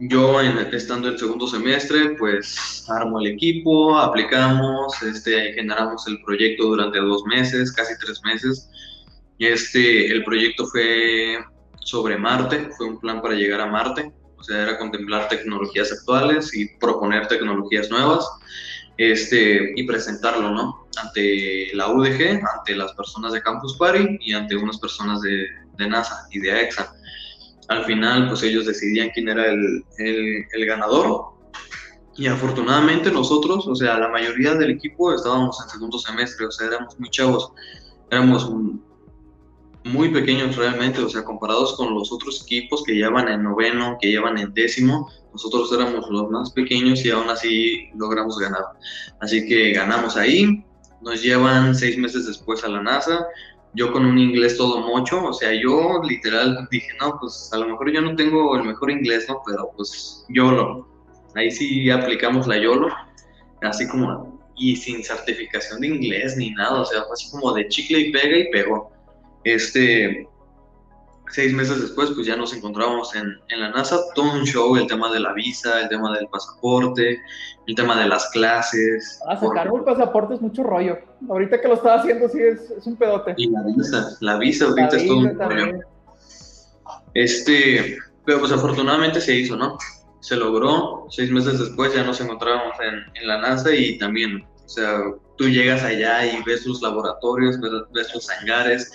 yo 0.00 0.40
estando 0.40 1.08
en 1.08 1.18
segundo 1.18 1.46
semestre, 1.46 2.10
pues 2.18 2.84
armo 2.88 3.20
el 3.20 3.28
equipo, 3.28 3.98
aplicamos, 3.98 5.02
este, 5.02 5.54
generamos 5.54 6.06
el 6.06 6.22
proyecto 6.22 6.66
durante 6.66 6.98
dos 6.98 7.24
meses, 7.24 7.72
casi 7.72 7.94
tres 7.98 8.20
meses. 8.24 8.68
Este, 9.38 10.10
el 10.10 10.24
proyecto 10.24 10.66
fue 10.66 11.38
sobre 11.80 12.16
Marte, 12.16 12.70
fue 12.76 12.86
un 12.86 13.00
plan 13.00 13.20
para 13.20 13.34
llegar 13.34 13.60
a 13.60 13.66
Marte, 13.66 14.12
o 14.36 14.42
sea, 14.42 14.62
era 14.62 14.78
contemplar 14.78 15.28
tecnologías 15.28 15.90
actuales 15.92 16.54
y 16.54 16.68
proponer 16.78 17.26
tecnologías 17.26 17.90
nuevas, 17.90 18.28
este, 18.98 19.72
y 19.74 19.84
presentarlo, 19.84 20.50
¿no? 20.50 20.86
Ante 21.02 21.70
la 21.74 21.88
UDG, 21.88 22.40
ante 22.56 22.76
las 22.76 22.92
personas 22.92 23.32
de 23.32 23.42
Campus 23.42 23.76
Party 23.76 24.18
y 24.20 24.32
ante 24.32 24.56
unas 24.56 24.78
personas 24.78 25.20
de, 25.22 25.46
de 25.76 25.88
NASA 25.88 26.26
y 26.30 26.40
de 26.40 26.52
AEXA 26.52 26.94
al 27.68 27.84
final 27.84 28.28
pues 28.28 28.42
ellos 28.42 28.66
decidían 28.66 29.10
quién 29.14 29.28
era 29.28 29.46
el, 29.46 29.84
el, 29.98 30.66
ganador. 30.66 31.26
Y 32.16 32.26
afortunadamente 32.26 33.12
nosotros, 33.12 33.66
o 33.66 33.74
sea, 33.74 33.98
la 33.98 34.08
mayoría 34.08 34.54
del 34.54 34.70
equipo 34.70 35.14
estábamos 35.14 35.60
en 35.62 35.70
segundo 35.70 35.98
semestre, 35.98 36.46
o 36.46 36.50
sea, 36.50 36.66
éramos 36.66 36.98
muy 36.98 37.10
chavos, 37.10 37.52
éramos 38.10 38.50
muy 39.84 40.08
pequeños 40.10 40.56
realmente, 40.56 41.00
o 41.00 41.08
sea, 41.08 41.24
comparados 41.24 41.76
con 41.76 41.94
los 41.94 42.10
otros 42.10 42.42
equipos 42.42 42.82
que 42.84 42.94
llevan 42.94 43.28
en 43.28 43.44
noveno, 43.44 43.96
que 44.00 44.10
llevan 44.10 44.38
en 44.38 44.52
décimo, 44.52 45.08
nosotros 45.32 45.70
éramos 45.72 46.08
los 46.10 46.30
más 46.30 46.50
pequeños 46.50 47.04
y 47.04 47.10
aún 47.10 47.28
así 47.28 47.88
logramos 47.94 48.38
ganar. 48.38 48.64
Así 49.20 49.46
que 49.46 49.72
ganamos 49.72 50.16
ahí, 50.16 50.64
nos 51.00 51.22
llevan 51.22 51.74
seis 51.74 51.96
meses 51.96 52.26
después 52.26 52.64
a 52.64 52.68
la 52.68 52.82
NASA, 52.82 53.26
yo 53.74 53.92
con 53.92 54.04
un 54.04 54.18
inglés 54.18 54.56
todo 54.56 54.80
mocho, 54.80 55.24
o 55.24 55.32
sea, 55.32 55.52
yo 55.52 56.00
literal 56.02 56.66
dije, 56.70 56.88
no, 57.00 57.18
pues 57.20 57.50
a 57.52 57.58
lo 57.58 57.68
mejor 57.68 57.92
yo 57.92 58.00
no 58.00 58.16
tengo 58.16 58.56
el 58.56 58.64
mejor 58.64 58.90
inglés, 58.90 59.26
¿no? 59.28 59.40
Pero 59.46 59.70
pues 59.76 60.24
YOLO. 60.28 60.88
Ahí 61.34 61.50
sí 61.50 61.90
aplicamos 61.90 62.46
la 62.46 62.58
YOLO, 62.58 62.88
así 63.62 63.86
como, 63.88 64.40
y 64.56 64.76
sin 64.76 65.04
certificación 65.04 65.80
de 65.80 65.88
inglés 65.88 66.36
ni 66.36 66.50
nada, 66.50 66.80
o 66.80 66.84
sea, 66.84 67.02
fue 67.02 67.12
así 67.12 67.30
como 67.30 67.52
de 67.52 67.68
chicle 67.68 68.00
y 68.00 68.12
pega 68.12 68.38
y 68.38 68.50
pegó. 68.50 68.90
Este, 69.44 70.28
seis 71.30 71.52
meses 71.54 71.80
después, 71.80 72.10
pues 72.14 72.26
ya 72.26 72.36
nos 72.36 72.54
encontrábamos 72.54 73.14
en, 73.14 73.38
en, 73.48 73.60
la 73.60 73.70
NASA, 73.70 73.98
todo 74.14 74.32
un 74.32 74.44
show, 74.44 74.76
el 74.76 74.86
tema 74.86 75.12
de 75.12 75.20
la 75.20 75.32
visa, 75.32 75.80
el 75.80 75.88
tema 75.88 76.16
del 76.16 76.28
pasaporte, 76.28 77.20
el 77.66 77.74
tema 77.74 77.98
de 78.00 78.08
las 78.08 78.28
clases. 78.30 79.20
Ah, 79.26 79.36
sacar 79.36 79.70
un 79.70 79.84
pasaporte 79.84 80.34
es 80.34 80.40
mucho 80.40 80.62
rollo. 80.62 80.98
Ahorita 81.28 81.60
que 81.60 81.68
lo 81.68 81.74
estaba 81.74 81.96
haciendo, 81.96 82.28
sí, 82.28 82.38
es, 82.40 82.70
es 82.70 82.86
un 82.86 82.96
pedote. 82.96 83.34
Y 83.36 83.50
la 83.50 83.62
visa, 83.62 84.16
la 84.20 84.38
visa 84.38 84.66
ahorita 84.66 84.96
es 84.96 85.06
todo 85.06 85.18
un 85.18 85.38
rollo. 85.38 85.80
Este, 87.14 87.98
pero 88.24 88.40
pues 88.40 88.52
afortunadamente 88.52 89.20
se 89.20 89.34
hizo, 89.34 89.56
¿no? 89.56 89.78
Se 90.20 90.36
logró, 90.36 91.06
seis 91.10 91.30
meses 91.30 91.58
después 91.58 91.94
ya 91.94 92.04
nos 92.04 92.20
encontrábamos 92.20 92.76
en, 92.80 93.20
en 93.20 93.28
la 93.28 93.38
NASA 93.38 93.74
y 93.74 93.98
también, 93.98 94.46
o 94.64 94.68
sea, 94.68 95.00
tú 95.36 95.48
llegas 95.48 95.82
allá 95.82 96.26
y 96.26 96.42
ves 96.42 96.66
los 96.66 96.82
laboratorios, 96.82 97.58
ves, 97.60 97.72
ves 97.92 98.14
los 98.14 98.28
hangares, 98.28 98.90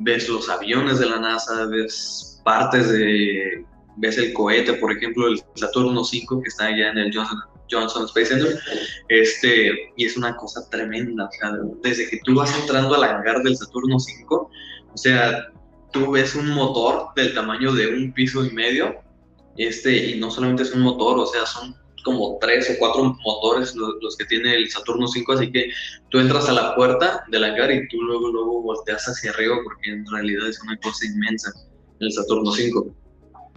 ves 0.00 0.28
los 0.28 0.48
aviones 0.48 0.98
de 0.98 1.06
la 1.06 1.18
NASA, 1.18 1.66
ves 1.66 2.40
partes 2.44 2.90
de, 2.90 3.64
ves 3.96 4.18
el 4.18 4.32
cohete, 4.32 4.74
por 4.74 4.92
ejemplo, 4.92 5.28
el 5.28 5.42
Saturno 5.54 6.04
5 6.04 6.42
que 6.42 6.48
está 6.48 6.66
allá 6.66 6.90
en 6.90 6.98
el 6.98 7.14
Johnson, 7.14 7.38
Johnson 7.70 8.04
Space 8.04 8.26
Center, 8.26 8.58
este, 9.08 9.92
y 9.96 10.04
es 10.04 10.16
una 10.16 10.36
cosa 10.36 10.68
tremenda, 10.70 11.24
o 11.24 11.32
sea, 11.32 11.52
desde 11.82 12.08
que 12.08 12.20
tú 12.24 12.34
vas 12.34 12.56
entrando 12.58 12.94
al 12.94 13.04
hangar 13.04 13.42
del 13.42 13.56
Saturno 13.56 13.98
5, 13.98 14.50
o 14.92 14.96
sea, 14.96 15.48
tú 15.92 16.12
ves 16.12 16.34
un 16.34 16.50
motor 16.50 17.08
del 17.16 17.34
tamaño 17.34 17.72
de 17.72 17.88
un 17.88 18.12
piso 18.12 18.44
y 18.44 18.50
medio, 18.50 18.94
este, 19.56 20.10
y 20.10 20.20
no 20.20 20.30
solamente 20.30 20.62
es 20.62 20.72
un 20.72 20.82
motor, 20.82 21.18
o 21.18 21.26
sea, 21.26 21.46
son 21.46 21.74
como 22.06 22.38
tres 22.40 22.70
o 22.70 22.78
cuatro 22.78 23.16
motores 23.24 23.74
los, 23.74 24.16
que 24.16 24.24
tiene 24.26 24.54
el 24.54 24.70
Saturno 24.70 25.08
5, 25.08 25.32
así 25.32 25.50
que 25.50 25.72
tú 26.08 26.20
entras 26.20 26.48
a 26.48 26.52
la 26.52 26.76
puerta 26.76 27.24
del 27.32 27.42
hangar 27.42 27.72
y 27.72 27.88
tú 27.88 28.00
luego, 28.00 28.28
luego 28.28 28.62
volteas 28.62 29.04
hacia 29.08 29.32
arriba 29.32 29.56
porque 29.64 29.90
en 29.90 30.06
realidad 30.06 30.48
es 30.48 30.62
una 30.62 30.78
cosa 30.78 31.04
inmensa 31.04 31.52
el 31.98 32.12
Saturno 32.12 32.52
5. 32.52 32.94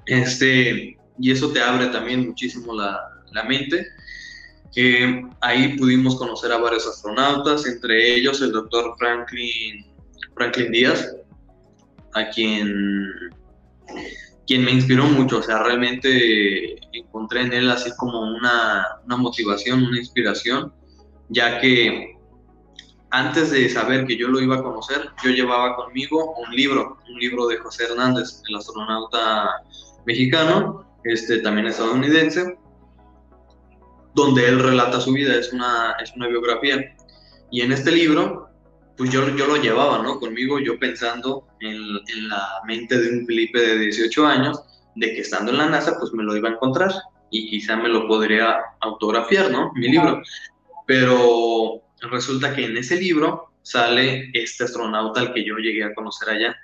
Este, 0.08 0.98
y 1.20 1.32
eso 1.32 1.52
te 1.52 1.62
abre 1.62 1.88
también 1.90 2.26
muchísimo 2.26 2.74
la, 2.74 3.00
la 3.34 3.44
mente. 3.44 3.86
que 4.74 5.24
ahí 5.42 5.78
pudimos 5.78 6.16
conocer 6.18 6.52
a 6.52 6.58
varios 6.58 6.88
astronautas, 6.88 7.68
entre 7.68 8.16
ellos 8.16 8.42
el 8.42 8.52
doctor 8.52 8.96
Franklin, 8.98 9.86
Franklin 10.34 10.72
Díaz, 10.72 11.16
a 12.16 12.30
quien 12.32 13.14
quien 14.50 14.66
me 14.66 14.72
inspiró 14.72 15.06
mucho, 15.06 15.38
o 15.38 15.44
sea, 15.44 15.62
realmente 15.62 16.80
encontré 16.92 17.42
en 17.42 17.54
él 17.54 17.70
así 17.70 17.92
como 17.98 18.20
una, 18.20 18.84
una 19.06 19.16
motivación, 19.16 19.84
una 19.84 20.00
inspiración, 20.00 20.74
ya 21.28 21.62
que 21.62 22.18
antes 23.12 23.52
de 23.52 23.70
saber 23.70 24.08
que 24.08 24.18
yo 24.18 24.28
lo 24.28 24.42
iba 24.42 24.56
a 24.56 24.64
conocer, 24.64 25.12
yo 25.24 25.30
llevaba 25.30 25.76
conmigo 25.76 26.34
un 26.34 26.56
libro, 26.56 26.98
un 27.08 27.20
libro 27.20 27.46
de 27.46 27.58
José 27.58 27.84
Hernández, 27.84 28.42
el 28.50 28.56
astronauta 28.56 29.52
mexicano, 30.08 30.84
este, 31.04 31.38
también 31.42 31.68
estadounidense, 31.68 32.58
donde 34.16 34.48
él 34.48 34.60
relata 34.62 35.00
su 35.00 35.14
vida, 35.14 35.36
es 35.36 35.54
una, 35.54 35.96
es 36.02 36.12
una 36.16 36.28
biografía. 36.28 36.96
Y 37.52 37.62
en 37.62 37.72
este 37.72 37.92
libro 37.92 38.49
pues 39.00 39.12
yo, 39.12 39.26
yo 39.38 39.48
lo 39.48 39.56
llevaba, 39.56 40.04
¿no? 40.04 40.20
Conmigo, 40.20 40.60
yo 40.60 40.78
pensando 40.78 41.48
en, 41.62 41.72
en, 41.74 42.28
la 42.28 42.60
mente 42.68 42.98
de 42.98 43.18
un 43.18 43.26
Felipe 43.26 43.58
de 43.58 43.80
18 43.80 44.28
años, 44.28 44.62
de 44.94 45.14
que 45.14 45.22
estando 45.22 45.54
en 45.54 45.58
la 45.60 45.70
NASA, 45.70 45.98
pues 45.98 46.12
me 46.12 46.22
lo 46.22 46.36
iba 46.36 46.50
a 46.50 46.52
encontrar 46.52 46.92
y 47.32 47.50
quizá 47.50 47.78
me 47.78 47.88
lo 47.88 48.10
podría 48.10 48.58
autografiar, 48.82 49.52
¿no? 49.52 49.72
Mi 49.76 49.88
libro. 49.88 50.22
Pero 50.86 51.82
resulta 52.12 52.54
que 52.54 52.66
en 52.66 52.76
ese 52.76 52.98
libro 52.98 53.54
sale 53.62 54.32
este 54.34 54.66
astronauta 54.66 55.22
al 55.22 55.34
que 55.34 55.46
yo 55.46 55.56
llegué 55.56 55.86
a 55.86 55.94
conocer 55.94 56.32
allá. 56.32 56.58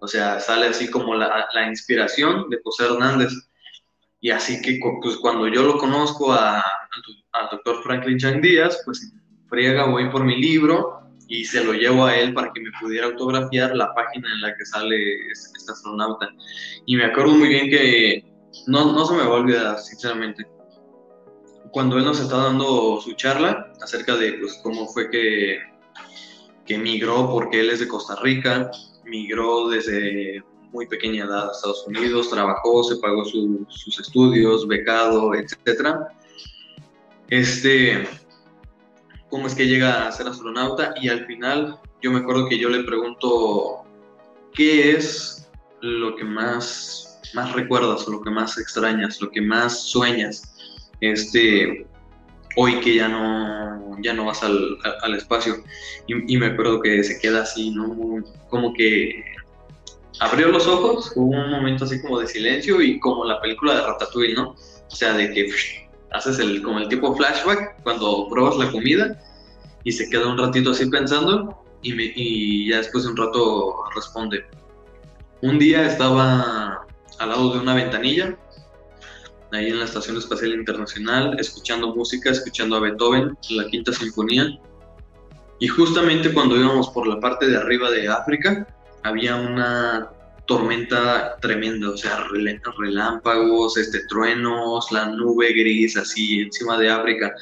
O 0.00 0.08
sea, 0.08 0.40
sale 0.40 0.66
así 0.66 0.90
como 0.90 1.14
la, 1.14 1.46
la 1.54 1.68
inspiración 1.68 2.50
de 2.50 2.58
José 2.64 2.86
Hernández. 2.86 3.30
Y 4.20 4.30
así 4.30 4.60
que 4.60 4.80
pues, 5.00 5.18
cuando 5.18 5.46
yo 5.46 5.62
lo 5.62 5.78
conozco 5.78 6.32
a, 6.32 6.58
al 6.58 7.48
doctor 7.48 7.80
Franklin 7.84 8.18
Chang 8.18 8.40
Díaz, 8.40 8.82
pues 8.84 9.14
friega, 9.48 9.84
voy 9.84 10.10
por 10.10 10.24
mi 10.24 10.34
libro 10.34 10.99
y 11.30 11.44
se 11.44 11.62
lo 11.62 11.72
llevo 11.72 12.04
a 12.04 12.16
él 12.16 12.34
para 12.34 12.52
que 12.52 12.60
me 12.60 12.72
pudiera 12.80 13.06
autografiar 13.06 13.74
la 13.76 13.94
página 13.94 14.28
en 14.34 14.40
la 14.42 14.54
que 14.56 14.66
sale 14.66 15.30
este, 15.30 15.70
astronauta. 15.70 16.28
Y 16.86 16.96
me 16.96 17.04
acuerdo 17.04 17.34
muy 17.34 17.48
bien 17.48 17.70
que 17.70 18.24
no, 18.66 18.92
no 18.92 19.06
se 19.06 19.14
me 19.14 19.20
va 19.20 19.36
a 19.36 19.40
olvidar, 19.40 19.78
sinceramente. 19.78 20.44
Cuando 21.70 21.98
él 21.98 22.04
nos 22.04 22.18
está 22.18 22.36
dando 22.36 23.00
su 23.00 23.12
charla 23.12 23.72
acerca 23.80 24.16
de 24.16 24.32
pues, 24.34 24.58
cómo 24.64 24.88
fue 24.88 25.08
que, 25.08 25.60
que 26.66 26.78
migró, 26.78 27.30
porque 27.30 27.60
él 27.60 27.70
es 27.70 27.78
de 27.78 27.86
Costa 27.86 28.16
Rica, 28.20 28.68
migró 29.04 29.68
desde 29.68 30.42
muy 30.72 30.88
pequeña 30.88 31.26
edad 31.26 31.48
a 31.48 31.52
Estados 31.52 31.86
Unidos, 31.86 32.28
trabajó, 32.30 32.82
se 32.82 32.96
pagó 32.96 33.24
sus 33.24 34.00
estudios, 34.00 34.66
becado, 34.66 35.32
etc. 35.34 35.94
Este, 37.28 38.04
cómo 39.30 39.46
es 39.46 39.54
que 39.54 39.66
llega 39.66 40.06
a 40.06 40.12
ser 40.12 40.26
astronauta 40.26 40.94
y 41.00 41.08
al 41.08 41.24
final 41.26 41.78
yo 42.02 42.10
me 42.10 42.18
acuerdo 42.18 42.48
que 42.48 42.58
yo 42.58 42.68
le 42.68 42.82
pregunto, 42.82 43.84
¿qué 44.54 44.92
es 44.92 45.48
lo 45.80 46.16
que 46.16 46.24
más, 46.24 47.20
más 47.34 47.52
recuerdas, 47.52 48.06
lo 48.08 48.20
que 48.20 48.30
más 48.30 48.58
extrañas, 48.58 49.20
lo 49.20 49.30
que 49.30 49.40
más 49.40 49.84
sueñas 49.84 50.54
este, 51.00 51.86
hoy 52.56 52.80
que 52.80 52.96
ya 52.96 53.08
no, 53.08 53.96
ya 54.02 54.12
no 54.12 54.26
vas 54.26 54.42
al, 54.42 54.78
al 55.02 55.14
espacio? 55.14 55.62
Y, 56.06 56.34
y, 56.34 56.36
me 56.38 56.46
acuerdo 56.46 56.80
que 56.80 57.02
se 57.04 57.18
queda 57.20 57.42
así, 57.42 57.70
¿no? 57.70 58.24
Como 58.48 58.72
que 58.74 59.24
abrió 60.20 60.48
los 60.48 60.66
ojos, 60.66 61.12
hubo 61.16 61.30
un 61.30 61.50
momento 61.50 61.84
así 61.84 62.00
como 62.00 62.18
de 62.18 62.26
silencio 62.26 62.80
y 62.80 62.98
como 62.98 63.24
la 63.24 63.40
película 63.40 63.74
de 63.74 63.82
Ratatouille, 63.82 64.34
¿no? 64.34 64.56
O 64.90 64.94
sea, 64.94 65.12
de 65.14 65.32
que 65.32 65.50
haces 66.12 66.38
el, 66.38 66.62
como 66.62 66.78
el 66.78 66.88
tipo 66.88 67.14
flashback 67.14 67.82
cuando 67.82 68.28
pruebas 68.28 68.56
la 68.56 68.70
comida 68.70 69.18
y 69.84 69.92
se 69.92 70.08
queda 70.10 70.28
un 70.28 70.38
ratito 70.38 70.70
así 70.70 70.86
pensando 70.86 71.62
y, 71.82 71.92
me, 71.94 72.12
y 72.14 72.70
ya 72.70 72.78
después 72.78 73.04
de 73.04 73.10
un 73.10 73.16
rato 73.16 73.84
responde. 73.94 74.44
Un 75.42 75.58
día 75.58 75.86
estaba 75.86 76.86
al 77.18 77.28
lado 77.28 77.54
de 77.54 77.60
una 77.60 77.74
ventanilla, 77.74 78.36
ahí 79.52 79.68
en 79.68 79.78
la 79.78 79.84
Estación 79.84 80.16
Espacial 80.16 80.52
Internacional, 80.52 81.38
escuchando 81.38 81.94
música, 81.94 82.30
escuchando 82.30 82.76
a 82.76 82.80
Beethoven, 82.80 83.36
la 83.50 83.66
Quinta 83.66 83.92
Sinfonía, 83.92 84.58
y 85.58 85.68
justamente 85.68 86.32
cuando 86.32 86.56
íbamos 86.56 86.88
por 86.90 87.06
la 87.06 87.20
parte 87.20 87.46
de 87.46 87.56
arriba 87.56 87.90
de 87.90 88.08
África, 88.08 88.66
había 89.02 89.36
una 89.36 90.10
tormenta 90.50 91.36
tremenda, 91.40 91.90
o 91.90 91.96
sea, 91.96 92.26
relámpagos, 92.76 93.76
este, 93.76 94.00
truenos, 94.08 94.90
la 94.90 95.06
nube 95.06 95.52
gris 95.52 95.96
así 95.96 96.40
encima 96.40 96.76
de 96.76 96.90
África. 96.90 97.32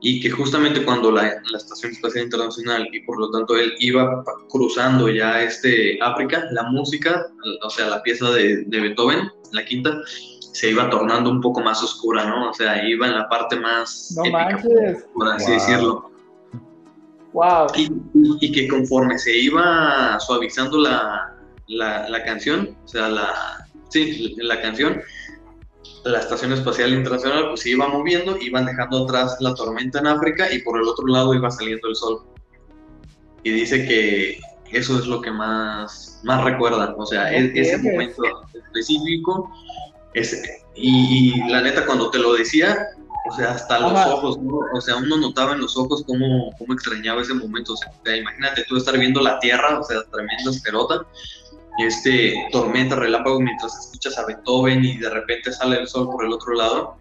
Y 0.00 0.20
que 0.20 0.30
justamente 0.30 0.84
cuando 0.84 1.10
la, 1.10 1.22
la, 1.50 1.58
Estación 1.58 1.90
Espacial 1.90 2.26
Internacional 2.26 2.88
y 2.92 3.00
por 3.00 3.18
lo 3.18 3.28
tanto 3.32 3.56
él 3.56 3.74
iba 3.80 4.22
cruzando 4.48 5.08
ya 5.08 5.42
este 5.42 5.98
África, 6.00 6.44
la 6.52 6.62
música, 6.62 7.26
o 7.64 7.70
sea, 7.70 7.88
la 7.88 8.00
pieza 8.04 8.30
de, 8.30 8.62
de 8.66 8.80
Beethoven, 8.82 9.28
la 9.50 9.64
quinta, 9.64 10.00
se 10.52 10.70
iba 10.70 10.88
tornando 10.90 11.30
un 11.30 11.40
poco 11.40 11.60
más 11.60 11.82
oscura, 11.82 12.24
¿no? 12.24 12.50
O 12.50 12.54
sea, 12.54 12.88
iba 12.88 13.08
en 13.08 13.16
la 13.16 13.28
parte 13.28 13.58
más 13.58 14.14
no 14.16 14.24
épica, 14.24 14.62
por 15.12 15.28
así 15.28 15.46
wow. 15.46 15.54
decirlo. 15.54 16.10
Wow. 17.32 17.66
Y, 17.74 17.88
y, 18.40 18.52
que 18.52 18.68
conforme 18.68 19.18
se 19.18 19.36
iba 19.36 20.18
suavizando 20.20 20.78
la, 20.78 21.37
la, 21.68 22.08
la, 22.08 22.24
canción, 22.24 22.76
o 22.84 22.88
sea, 22.88 23.08
la, 23.08 23.68
sí, 23.90 24.34
la 24.38 24.60
canción, 24.60 25.00
la 26.04 26.18
Estación 26.18 26.52
Espacial 26.52 26.92
Internacional 26.92 27.48
pues 27.48 27.60
se 27.60 27.70
iba 27.70 27.88
moviendo, 27.88 28.36
iban 28.40 28.66
dejando 28.66 29.04
atrás 29.04 29.36
la 29.40 29.54
tormenta 29.54 29.98
en 29.98 30.06
África 30.06 30.52
y 30.52 30.60
por 30.62 30.80
el 30.80 30.88
otro 30.88 31.06
lado 31.06 31.34
iba 31.34 31.50
saliendo 31.50 31.88
el 31.88 31.96
sol. 31.96 32.22
Y 33.42 33.50
dice 33.50 33.86
que 33.86 34.40
eso 34.72 34.98
es 34.98 35.06
lo 35.06 35.20
que 35.20 35.30
más, 35.30 36.20
más 36.24 36.44
recuerdan, 36.44 36.94
o 36.96 37.06
sea, 37.06 37.32
es, 37.32 37.52
ese 37.54 37.78
momento 37.78 38.22
específico. 38.54 39.50
Ese, 40.14 40.64
y, 40.74 41.34
y, 41.34 41.50
la 41.50 41.60
neta, 41.60 41.86
cuando 41.86 42.10
te 42.10 42.18
lo 42.18 42.34
decía, 42.34 42.88
o 43.28 43.34
sea, 43.34 43.52
hasta 43.52 43.78
los 43.78 43.92
Ajá. 43.92 44.14
ojos, 44.14 44.38
¿no? 44.38 44.60
o 44.72 44.80
sea, 44.80 44.96
uno 44.96 45.16
notaba 45.16 45.52
en 45.52 45.60
los 45.60 45.76
ojos 45.76 46.02
cómo, 46.06 46.50
cómo 46.58 46.72
extrañaba 46.72 47.22
ese 47.22 47.34
momento. 47.34 47.74
O 47.74 47.76
sea, 47.76 48.16
imagínate 48.16 48.64
tú 48.68 48.76
estar 48.76 48.96
viendo 48.98 49.20
la 49.20 49.38
Tierra, 49.38 49.78
o 49.78 49.84
sea, 49.84 50.02
tremenda 50.10 50.50
esperota, 50.50 51.06
este 51.78 52.48
tormenta, 52.50 52.96
relámpago, 52.96 53.40
mientras 53.40 53.78
escuchas 53.78 54.18
a 54.18 54.26
Beethoven 54.26 54.84
y 54.84 54.96
de 54.96 55.10
repente 55.10 55.52
sale 55.52 55.78
el 55.78 55.86
sol 55.86 56.08
por 56.10 56.24
el 56.24 56.32
otro 56.32 56.54
lado. 56.54 56.96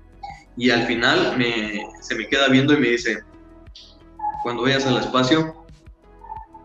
Y 0.55 0.69
al 0.69 0.83
final 0.83 1.37
me, 1.37 1.81
se 2.01 2.15
me 2.15 2.27
queda 2.27 2.47
viendo 2.47 2.73
y 2.73 2.77
me 2.77 2.89
dice, 2.89 3.23
cuando 4.43 4.63
vayas 4.63 4.85
al 4.85 4.97
espacio, 4.97 5.65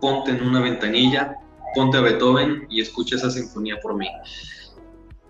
ponte 0.01 0.33
en 0.33 0.43
una 0.43 0.61
ventanilla, 0.61 1.37
ponte 1.75 1.99
a 1.99 2.01
Beethoven 2.01 2.67
y 2.71 2.81
escucha 2.81 3.17
esa 3.17 3.31
sinfonía 3.31 3.77
por 3.83 3.97
mí. 3.97 4.09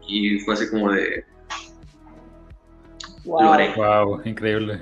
Y 0.06 0.40
fue 0.40 0.54
así 0.54 0.68
como 0.70 0.90
de... 0.92 1.24
Wow, 3.24 3.42
lo 3.42 3.52
haré. 3.52 3.74
wow 3.76 4.20
increíble. 4.24 4.80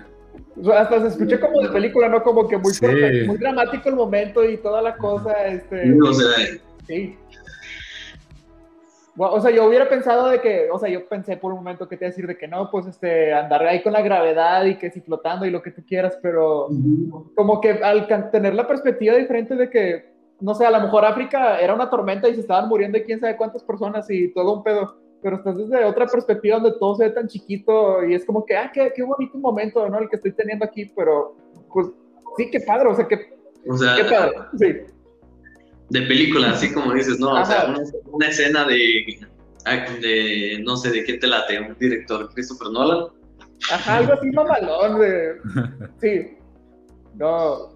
Hasta 0.74 1.00
se 1.00 1.08
escuché 1.08 1.38
como 1.40 1.62
de 1.62 1.68
película, 1.68 2.08
¿no? 2.08 2.22
Como 2.22 2.48
que 2.48 2.56
muy, 2.58 2.72
sí. 2.72 2.86
muy 3.26 3.36
dramático 3.38 3.88
el 3.88 3.96
momento 3.96 4.44
y 4.44 4.56
toda 4.58 4.82
la 4.82 4.96
cosa. 4.96 5.32
Este, 5.46 5.94
o 6.00 6.12
sea, 6.12 6.28
sí. 6.86 7.16
O 9.16 9.40
sea, 9.40 9.50
yo 9.50 9.66
hubiera 9.66 9.88
pensado 9.88 10.28
de 10.28 10.40
que, 10.40 10.68
o 10.70 10.78
sea, 10.78 10.88
yo 10.88 11.06
pensé 11.08 11.36
por 11.36 11.52
un 11.52 11.58
momento 11.58 11.88
que 11.88 11.96
te 11.96 12.04
iba 12.04 12.08
a 12.08 12.10
decir 12.10 12.26
de 12.26 12.38
que 12.38 12.46
no, 12.46 12.70
pues 12.70 12.86
este, 12.86 13.34
andar 13.34 13.66
ahí 13.66 13.82
con 13.82 13.92
la 13.92 14.02
gravedad 14.02 14.64
y 14.64 14.78
que 14.78 14.90
si 14.90 15.00
flotando 15.00 15.44
y 15.44 15.50
lo 15.50 15.62
que 15.62 15.72
tú 15.72 15.82
quieras, 15.86 16.18
pero 16.22 16.66
uh 16.66 16.70
-huh. 16.70 17.34
como 17.34 17.60
que 17.60 17.70
al 17.70 18.06
tener 18.30 18.54
la 18.54 18.66
perspectiva 18.66 19.16
diferente 19.16 19.56
de 19.56 19.68
que, 19.68 20.12
no 20.40 20.54
sé, 20.54 20.64
a 20.64 20.70
lo 20.70 20.80
mejor 20.80 21.04
África 21.04 21.58
era 21.58 21.74
una 21.74 21.90
tormenta 21.90 22.28
y 22.28 22.34
se 22.34 22.40
estaban 22.40 22.68
muriendo 22.68 22.98
de 22.98 23.04
quién 23.04 23.20
sabe 23.20 23.36
cuántas 23.36 23.64
personas 23.64 24.08
y 24.10 24.32
todo 24.32 24.54
un 24.54 24.62
pedo, 24.62 24.96
pero 25.22 25.36
estás 25.36 25.56
desde 25.56 25.84
otra 25.84 26.06
perspectiva 26.06 26.58
donde 26.58 26.78
todo 26.78 26.94
se 26.94 27.04
ve 27.04 27.10
tan 27.10 27.26
chiquito 27.26 28.04
y 28.04 28.14
es 28.14 28.24
como 28.24 28.44
que, 28.44 28.56
ah, 28.56 28.70
qué, 28.72 28.92
qué 28.94 29.02
bonito 29.02 29.36
momento, 29.38 29.88
¿no? 29.88 29.98
El 29.98 30.08
que 30.08 30.16
estoy 30.16 30.32
teniendo 30.32 30.64
aquí, 30.64 30.86
pero 30.96 31.34
pues 31.72 31.88
sí, 32.36 32.50
qué 32.50 32.60
padre, 32.60 32.88
o 32.88 32.94
sea, 32.94 33.06
qué, 33.06 33.18
o 33.68 33.76
sea, 33.76 33.96
qué 33.96 34.04
padre, 34.04 34.32
sí 34.56 34.99
de 35.90 36.02
película, 36.02 36.52
así 36.52 36.72
como 36.72 36.94
dices, 36.94 37.18
¿no? 37.18 37.32
O 37.32 37.44
sea, 37.44 37.66
una, 37.66 37.80
una, 38.12 38.28
escena 38.28 38.64
de, 38.64 39.18
de, 40.00 40.62
no 40.64 40.76
sé, 40.76 40.90
de 40.90 41.04
qué 41.04 41.14
te 41.14 41.26
late, 41.26 41.60
un 41.60 41.76
director, 41.78 42.32
Christopher 42.32 42.70
Nolan. 42.70 43.08
Ajá, 43.72 43.98
algo 43.98 44.14
así 44.14 44.30
mamalón, 44.30 45.00
de... 45.00 45.34
Sí. 46.00 46.36
No, 47.14 47.72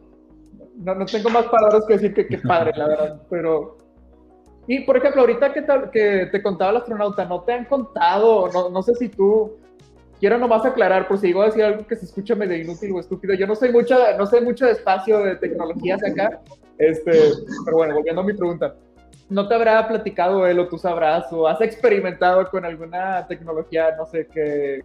no, 0.77 0.95
no 0.95 1.07
tengo 1.07 1.29
más 1.31 1.47
palabras 1.47 1.85
que 1.87 1.95
decir 1.95 2.15
que 2.15 2.27
qué 2.27 2.39
padre, 2.39 2.73
la 2.77 2.89
verdad, 2.89 3.23
pero... 3.29 3.79
Y, 4.67 4.81
por 4.81 4.97
ejemplo, 4.97 5.23
ahorita 5.23 5.53
que 5.53 5.63
te, 5.63 5.73
que 5.93 6.29
te 6.33 6.43
contaba 6.43 6.71
el 6.71 6.77
astronauta, 6.79 7.25
¿no 7.27 7.43
te 7.43 7.53
han 7.53 7.67
contado, 7.67 8.49
no, 8.51 8.71
no 8.71 8.83
sé 8.83 8.95
si 8.95 9.09
tú 9.09 9.59
quiero 10.25 10.39
nomás 10.39 10.65
aclarar, 10.65 11.07
por 11.07 11.19
si 11.19 11.27
digo 11.27 11.43
a 11.43 11.45
decir 11.45 11.63
algo 11.63 11.87
que 11.87 11.97
se 11.97 12.07
escucha 12.07 12.35
medio 12.35 12.57
inútil 12.57 12.93
o 12.93 13.01
estúpido, 13.01 13.35
yo 13.35 13.47
no 13.47 13.55
soy 13.55 13.71
mucho, 13.71 13.95
no 14.17 14.25
sé 14.25 14.41
mucho 14.41 14.65
de 14.65 14.73
espacio 14.73 15.19
de 15.19 15.37
tecnologías 15.37 16.03
acá, 16.03 16.41
este, 16.79 17.13
pero 17.67 17.77
bueno, 17.77 17.95
volviendo 17.95 18.23
a 18.23 18.25
mi 18.25 18.33
pregunta, 18.33 18.75
¿no 19.29 19.47
te 19.47 19.55
habrá 19.55 19.87
platicado 19.87 20.47
él 20.47 20.59
o 20.61 20.67
tú 20.67 20.79
sabrás 20.79 21.31
o 21.31 21.47
has 21.47 21.61
experimentado 21.61 22.49
con 22.49 22.65
alguna 22.65 23.27
tecnología, 23.27 23.95
no 23.99 24.07
sé, 24.07 24.27
que, 24.29 24.83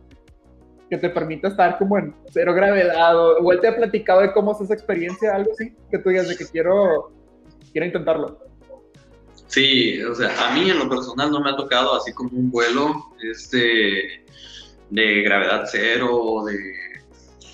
que 0.90 0.98
te 0.98 1.10
permita 1.10 1.48
estar 1.48 1.78
como 1.78 1.98
en 1.98 2.14
cero 2.34 2.54
gravedad 2.54 3.18
o, 3.18 3.38
o 3.38 3.54
él 3.54 3.62
te 3.62 3.70
ha 3.70 3.78
platicado 3.78 4.20
de 4.20 4.34
cómo 4.34 4.52
es 4.52 4.60
esa 4.60 4.74
experiencia, 4.74 5.34
algo 5.34 5.54
así, 5.54 5.74
que 5.90 6.00
tú 6.00 6.10
digas 6.10 6.28
de 6.28 6.36
que 6.36 6.48
quiero, 6.48 7.14
quiero 7.72 7.88
intentarlo? 7.88 8.40
Sí, 9.48 10.04
o 10.04 10.14
sea, 10.14 10.50
a 10.50 10.54
mí 10.54 10.70
en 10.70 10.80
lo 10.80 10.90
personal 10.90 11.32
no 11.32 11.40
me 11.40 11.52
ha 11.52 11.56
tocado 11.56 11.96
así 11.96 12.12
como 12.12 12.30
un 12.38 12.52
vuelo, 12.52 12.94
este 13.24 14.26
de 14.90 15.22
gravedad 15.22 15.66
cero 15.70 16.10
o 16.12 16.46
de, 16.46 16.58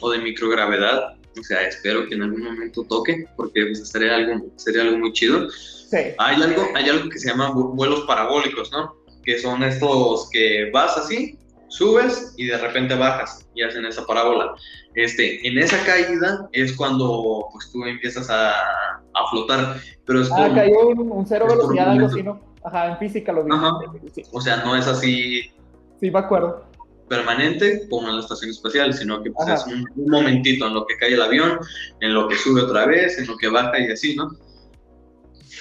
o 0.01 0.09
de 0.11 0.19
microgravedad. 0.19 1.15
O 1.37 1.43
sea, 1.43 1.61
espero 1.67 2.07
que 2.07 2.15
en 2.15 2.23
algún 2.23 2.43
momento 2.43 2.83
toque, 2.83 3.25
porque 3.35 3.65
pues, 3.65 3.89
sería, 3.89 4.15
algo, 4.15 4.45
sería 4.55 4.83
algo 4.83 4.97
muy 4.97 5.11
chido. 5.11 5.49
Sí. 5.49 5.97
Hay, 6.17 6.41
algo, 6.41 6.67
hay 6.73 6.89
algo 6.89 7.09
que 7.09 7.19
se 7.19 7.29
llama 7.29 7.51
vuelos 7.51 8.01
parabólicos, 8.01 8.71
¿no? 8.71 8.95
Que 9.23 9.39
son 9.39 9.63
estos 9.63 10.29
que 10.31 10.69
vas 10.71 10.97
así 10.97 11.37
subes 11.67 12.33
y 12.37 12.45
de 12.45 12.57
repente 12.57 12.95
bajas 12.95 13.45
y 13.53 13.63
hacen 13.63 13.85
esa 13.85 14.05
parábola. 14.05 14.53
Este, 14.93 15.45
en 15.47 15.57
esa 15.57 15.83
caída 15.85 16.47
es 16.53 16.73
cuando 16.73 17.47
pues 17.51 17.69
tú 17.71 17.83
empiezas 17.85 18.29
a, 18.29 18.51
a 18.51 19.29
flotar, 19.29 19.77
pero 20.05 20.21
es 20.21 20.29
Ah, 20.31 20.49
cayó 20.53 20.89
un, 20.89 21.11
un 21.11 21.27
cero 21.27 21.47
velocidad, 21.49 21.91
algo 21.91 22.07
así, 22.07 22.23
¿no? 22.23 22.39
Ajá, 22.63 22.91
en 22.91 22.97
física 22.97 23.31
lo 23.31 23.43
vi. 23.43 23.51
Ajá. 23.53 23.71
Sí, 24.13 24.23
O 24.31 24.41
sea, 24.41 24.57
no 24.63 24.75
es 24.75 24.87
así 24.87 25.51
sí, 25.99 26.11
me 26.11 26.19
acuerdo. 26.19 26.64
Permanente 27.07 27.87
como 27.89 28.09
en 28.09 28.15
la 28.15 28.21
estación 28.21 28.49
espacial, 28.51 28.93
sino 28.93 29.21
que 29.21 29.31
pues, 29.31 29.47
es 29.49 29.65
un, 29.67 29.87
un 29.95 30.11
momentito 30.11 30.67
en 30.67 30.73
lo 30.73 30.85
que 30.85 30.97
cae 30.97 31.13
el 31.13 31.21
avión, 31.21 31.59
en 32.01 32.13
lo 32.13 32.27
que 32.27 32.35
sube 32.37 32.61
otra 32.61 32.85
vez, 32.85 33.17
en 33.19 33.27
lo 33.27 33.37
que 33.37 33.47
baja 33.47 33.79
y 33.79 33.91
así, 33.91 34.15
¿no? 34.15 34.31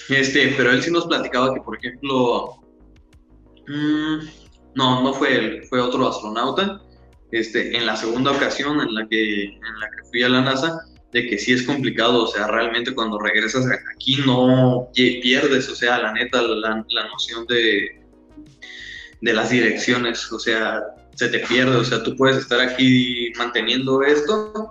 Este, 0.09 0.55
pero 0.57 0.71
él 0.71 0.83
sí 0.83 0.91
nos 0.91 1.07
platicaba 1.07 1.55
que, 1.55 1.61
por 1.61 1.77
ejemplo, 1.77 2.57
mm, 3.67 4.19
no, 4.75 5.03
no 5.03 5.15
fue 5.15 5.35
él, 5.37 5.65
fue 5.69 5.81
otro 5.81 6.09
astronauta, 6.09 6.81
este, 7.31 7.77
en 7.77 7.87
la 7.87 7.97
segunda 7.97 8.31
ocasión 8.33 8.81
en 8.81 8.95
la 8.95 9.07
que, 9.09 9.45
en 9.45 9.81
la 9.81 9.91
que 9.91 10.09
fui 10.11 10.23
a 10.23 10.29
la 10.29 10.41
NASA, 10.43 10.79
de 11.13 11.27
que 11.29 11.39
sí 11.39 11.53
es 11.53 11.63
complicado, 11.63 12.25
o 12.25 12.27
sea, 12.27 12.49
realmente 12.49 12.95
cuando 12.95 13.19
regresas 13.21 13.65
aquí 13.95 14.17
no 14.27 14.89
pi- 14.95 15.21
pierdes, 15.21 15.69
o 15.69 15.75
sea, 15.77 15.99
la 15.99 16.13
neta, 16.13 16.43
la, 16.43 16.85
la 16.89 17.09
noción 17.09 17.47
de, 17.47 18.03
de 19.21 19.33
las 19.33 19.51
direcciones, 19.51 20.31
o 20.33 20.39
sea, 20.39 20.83
se 21.15 21.29
te 21.29 21.41
pierde, 21.41 21.77
o 21.77 21.85
sea, 21.85 22.03
tú 22.03 22.17
puedes 22.17 22.39
estar 22.39 22.61
aquí 22.61 23.33
manteniendo 23.39 24.03
esto, 24.03 24.71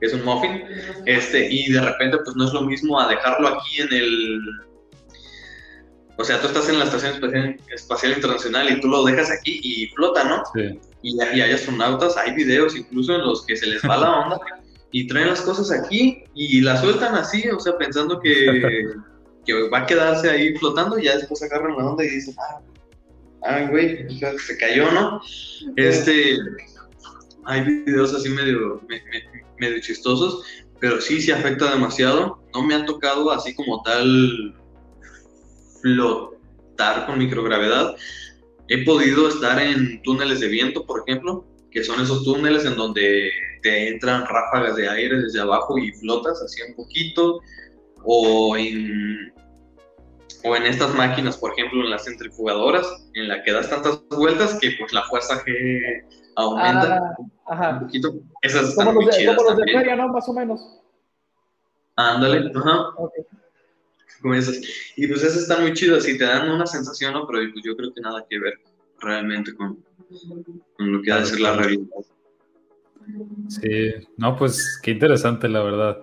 que 0.00 0.06
es 0.06 0.14
un 0.14 0.24
muffin, 0.24 0.62
este, 1.06 1.52
y 1.52 1.72
de 1.72 1.80
repente 1.80 2.18
pues 2.24 2.36
no 2.36 2.46
es 2.46 2.52
lo 2.52 2.62
mismo 2.62 3.00
a 3.00 3.08
dejarlo 3.08 3.48
aquí 3.48 3.80
en 3.80 3.92
el... 3.92 4.40
O 6.16 6.24
sea, 6.24 6.40
tú 6.40 6.48
estás 6.48 6.68
en 6.68 6.78
la 6.78 6.84
Estación 6.84 7.14
Espacial, 7.14 7.56
Espacial 7.72 8.12
Internacional 8.12 8.70
y 8.70 8.80
tú 8.80 8.88
lo 8.88 9.04
dejas 9.04 9.30
aquí 9.30 9.60
y 9.62 9.86
flota, 9.88 10.24
¿no? 10.24 10.42
Sí. 10.54 10.78
Y, 11.02 11.16
y 11.16 11.40
hay 11.40 11.52
astronautas, 11.52 12.16
hay 12.18 12.34
videos 12.34 12.76
incluso 12.76 13.14
en 13.14 13.22
los 13.22 13.46
que 13.46 13.56
se 13.56 13.66
les 13.66 13.82
va 13.82 13.96
la 13.96 14.20
onda 14.20 14.40
y 14.92 15.06
traen 15.06 15.28
las 15.28 15.40
cosas 15.40 15.70
aquí 15.70 16.24
y 16.34 16.60
las 16.60 16.80
sueltan 16.80 17.14
así, 17.14 17.48
o 17.48 17.58
sea, 17.58 17.78
pensando 17.78 18.20
que, 18.20 18.84
que 19.46 19.68
va 19.68 19.78
a 19.78 19.86
quedarse 19.86 20.28
ahí 20.28 20.54
flotando 20.56 20.98
y 20.98 21.04
ya 21.04 21.16
después 21.16 21.42
agarran 21.42 21.76
la 21.76 21.86
onda 21.86 22.04
y 22.04 22.10
dicen, 22.10 22.34
ah, 22.38 22.60
ah, 23.44 23.66
güey, 23.70 24.06
se 24.18 24.56
cayó, 24.58 24.90
¿no? 24.90 25.20
Este, 25.76 26.36
hay 27.44 27.62
videos 27.62 28.14
así 28.14 28.28
medio, 28.28 28.80
me- 28.88 29.02
me- 29.04 29.44
medio 29.58 29.80
chistosos, 29.80 30.44
pero 30.80 31.00
sí, 31.00 31.20
sí 31.20 31.30
afecta 31.30 31.70
demasiado. 31.70 32.42
No 32.54 32.62
me 32.62 32.74
ha 32.74 32.84
tocado 32.84 33.30
así 33.30 33.54
como 33.54 33.82
tal 33.82 34.54
flotar 35.80 37.06
con 37.06 37.18
microgravedad. 37.18 37.96
He 38.68 38.84
podido 38.84 39.28
estar 39.28 39.60
en 39.60 40.00
túneles 40.02 40.40
de 40.40 40.48
viento, 40.48 40.86
por 40.86 41.02
ejemplo, 41.06 41.44
que 41.70 41.82
son 41.84 42.00
esos 42.00 42.24
túneles 42.24 42.64
en 42.64 42.76
donde 42.76 43.30
te 43.62 43.88
entran 43.88 44.24
ráfagas 44.26 44.76
de 44.76 44.88
aire 44.88 45.20
desde 45.20 45.40
abajo 45.40 45.78
y 45.78 45.92
flotas 45.92 46.40
así 46.42 46.62
un 46.68 46.74
poquito, 46.74 47.40
o 48.04 48.56
en, 48.56 49.32
o 50.44 50.56
en 50.56 50.64
estas 50.66 50.94
máquinas, 50.94 51.36
por 51.36 51.52
ejemplo, 51.52 51.80
en 51.82 51.90
las 51.90 52.04
centrifugadoras, 52.04 52.86
en 53.14 53.28
la 53.28 53.42
que 53.42 53.52
das 53.52 53.68
tantas 53.68 54.02
vueltas 54.08 54.58
que 54.60 54.72
pues 54.78 54.92
la 54.92 55.02
fuerza 55.04 55.42
G 55.44 56.04
aumenta 56.36 56.96
Ah, 56.98 57.14
un 57.18 57.32
ajá. 57.46 57.80
poquito. 57.80 58.14
Esas 58.42 58.68
están 58.70 58.86
Como 58.86 59.00
muy 59.00 59.06
los, 59.06 59.14
de, 59.16 59.20
chidas 59.22 59.36
como 59.36 59.50
los 59.50 59.58
de 59.58 59.72
feria, 59.72 59.96
¿no? 59.96 60.08
Más 60.08 60.28
o 60.28 60.32
menos. 60.32 60.60
Ándale, 61.96 62.50
ajá, 62.54 62.88
Ok. 62.96 63.12
como 64.22 64.34
esas. 64.34 64.60
Y 64.96 65.06
pues 65.06 65.22
esas 65.22 65.42
están 65.42 65.62
muy 65.62 65.72
chidas 65.74 66.08
y 66.08 66.16
te 66.16 66.24
dan 66.24 66.50
una 66.50 66.66
sensación, 66.66 67.12
¿no? 67.14 67.26
Pero 67.26 67.40
pues 67.52 67.64
yo 67.64 67.76
creo 67.76 67.92
que 67.92 68.00
nada 68.00 68.24
que 68.28 68.38
ver 68.38 68.54
realmente 69.00 69.54
con, 69.54 69.84
con 70.76 70.92
lo 70.92 71.02
que 71.02 71.12
ha 71.12 71.18
de 71.20 71.26
ser 71.26 71.40
la 71.40 71.54
realidad. 71.56 71.84
Sí, 73.48 73.92
no, 74.16 74.36
pues 74.36 74.78
qué 74.82 74.92
interesante, 74.92 75.48
la 75.48 75.62
verdad. 75.62 75.98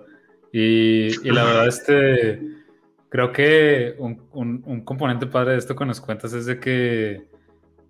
Y, 0.52 1.06
y 1.26 1.30
la 1.32 1.44
verdad, 1.44 1.68
este, 1.68 2.40
creo 3.08 3.32
que 3.32 3.94
un, 3.98 4.22
un- 4.32 4.62
un 4.66 4.80
componente 4.82 5.26
padre 5.26 5.52
de 5.52 5.58
esto 5.58 5.74
que 5.76 5.86
nos 5.86 6.00
cuentas 6.00 6.32
es 6.32 6.46
de 6.46 6.58
que, 6.60 7.22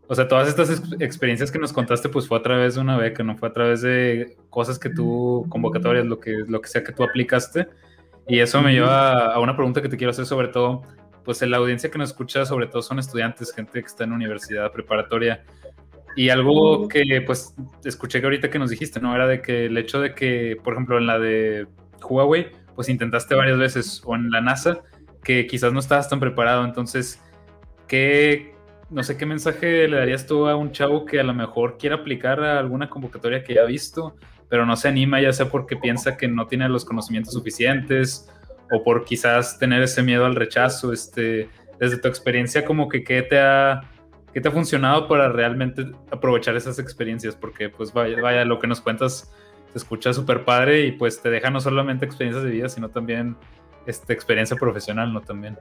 o 0.07 0.14
sea, 0.14 0.28
todas 0.28 0.48
estas 0.48 0.70
ex- 0.70 1.00
experiencias 1.00 1.50
que 1.50 1.59
nos 1.59 1.72
contaste, 1.72 2.09
pues 2.09 2.26
fue 2.28 2.38
a 2.38 2.42
través 2.42 2.74
de 2.76 2.81
una 2.81 2.96
beca, 2.96 3.22
no 3.22 3.37
fue 3.37 3.48
a 3.48 3.52
través 3.52 3.83
de 3.83 4.37
cosas 4.50 4.78
que 4.78 4.90
tú, 4.90 5.46
convocatorias, 5.48 6.07
lo 6.07 6.18
que, 6.20 6.44
lo 6.48 6.61
que 6.61 6.68
sea 6.68 6.83
que 6.85 6.92
tú 6.92 7.02
aplicaste. 7.02 7.66
Y 8.26 8.40
eso 8.40 8.61
me 8.62 8.72
lleva 8.72 9.33
a 9.33 9.40
una 9.40 9.57
pregunta 9.57 9.81
que 9.83 9.88
te 9.88 9.96
quiero 9.96 10.11
hacer 10.11 10.26
sobre 10.26 10.48
todo, 10.48 10.83
pues 11.24 11.40
en 11.42 11.50
la 11.50 11.57
audiencia 11.59 11.90
que 11.90 11.98
nos 11.98 12.11
escucha, 12.11 12.44
sobre 12.46 12.66
todo 12.66 12.83
son 12.83 12.98
estudiantes, 12.98 13.52
gente 13.54 13.72
que 13.81 13.87
está 13.87 14.04
en 14.04 14.12
universidad 14.12 14.70
preparatoria. 14.72 15.44
Y 16.16 16.31
algo 16.31 16.88
que 16.88 17.22
pues 17.24 17.54
escuché 17.85 18.20
que 18.20 18.26
ahorita 18.26 18.50
que 18.50 18.59
nos 18.59 18.70
dijiste, 18.70 19.00
¿no? 19.00 19.14
Era 19.14 19.26
de 19.26 19.40
que 19.40 19.66
el 19.66 19.78
hecho 19.78 20.00
de 20.00 20.14
que, 20.14 20.57
por 20.62 20.72
ejemplo, 20.74 20.98
en 20.98 21.07
la 21.07 21.18
de 21.18 21.66
Huawei, 22.02 22.48
pues 22.74 22.88
intentaste 22.88 23.35
varias 23.35 23.59
veces, 23.59 24.02
o 24.04 24.14
en 24.16 24.31
la 24.31 24.40
NASA, 24.40 24.83
que 25.29 25.47
quizás 25.47 25.75
no 25.75 25.79
estabas 25.79 26.09
tan 26.09 26.21
preparado. 26.21 26.64
Entonces, 26.64 27.23
¿qué, 27.87 28.55
no 28.88 29.03
sé 29.03 29.19
qué 29.19 29.27
mensaje 29.27 29.87
le 29.87 29.99
darías 29.99 30.27
tú 30.27 30.49
a 30.49 30.57
un 30.57 30.73
chavo 30.73 31.05
que 31.05 31.21
a 31.21 31.23
lo 31.23 31.35
mejor 31.35 31.77
quiera 31.77 31.97
aplicar 31.97 32.43
a 32.43 32.59
alguna 32.59 32.88
convocatoria 32.88 33.45
que 33.45 33.53
ya 33.53 33.61
ha 33.61 33.67
visto, 33.67 34.17
pero 34.49 34.64
no 34.64 34.75
se 34.75 34.88
anima, 34.88 35.21
ya 35.21 35.31
sea 35.35 35.51
porque 35.51 35.77
piensa 35.77 36.17
que 36.17 36.29
no 36.29 36.47
tiene 36.47 36.67
los 36.71 36.87
conocimientos 36.87 37.35
suficientes 37.35 38.27
o 38.73 38.83
por 38.83 39.05
quizás 39.05 39.59
tener 39.59 39.83
ese 39.83 40.03
miedo 40.03 40.25
al 40.25 40.35
rechazo? 40.35 40.95
Este, 40.95 41.51
desde 41.79 41.99
tu 41.99 42.09
experiencia, 42.09 42.64
como 42.64 42.88
que 42.88 43.05
qué 43.05 43.21
te 43.21 43.38
ha 43.38 43.83
¿Qué 44.33 44.43
te 44.43 44.49
ha 44.49 44.53
funcionado 44.53 45.09
para 45.09 45.31
realmente 45.31 45.91
aprovechar 46.11 46.55
esas 46.55 46.79
experiencias? 46.79 47.35
Porque, 47.35 47.71
pues, 47.71 47.93
vaya, 47.93 48.21
vaya 48.21 48.45
lo 48.45 48.59
que 48.59 48.67
nos 48.67 48.81
cuentas 48.81 49.33
se 49.73 49.79
escucha 49.79 50.12
súper 50.12 50.45
padre 50.45 50.87
y, 50.87 50.93
pues, 50.93 51.21
te 51.21 51.31
deja 51.31 51.51
no 51.51 51.61
solamente 51.61 52.05
experiencias 52.05 52.45
de 52.45 52.51
vida, 52.51 52.69
sino 52.69 52.91
también 52.91 53.37
este, 53.88 54.12
experiencia 54.12 54.57
profesional, 54.57 55.12
¿no? 55.12 55.22
También. 55.22 55.59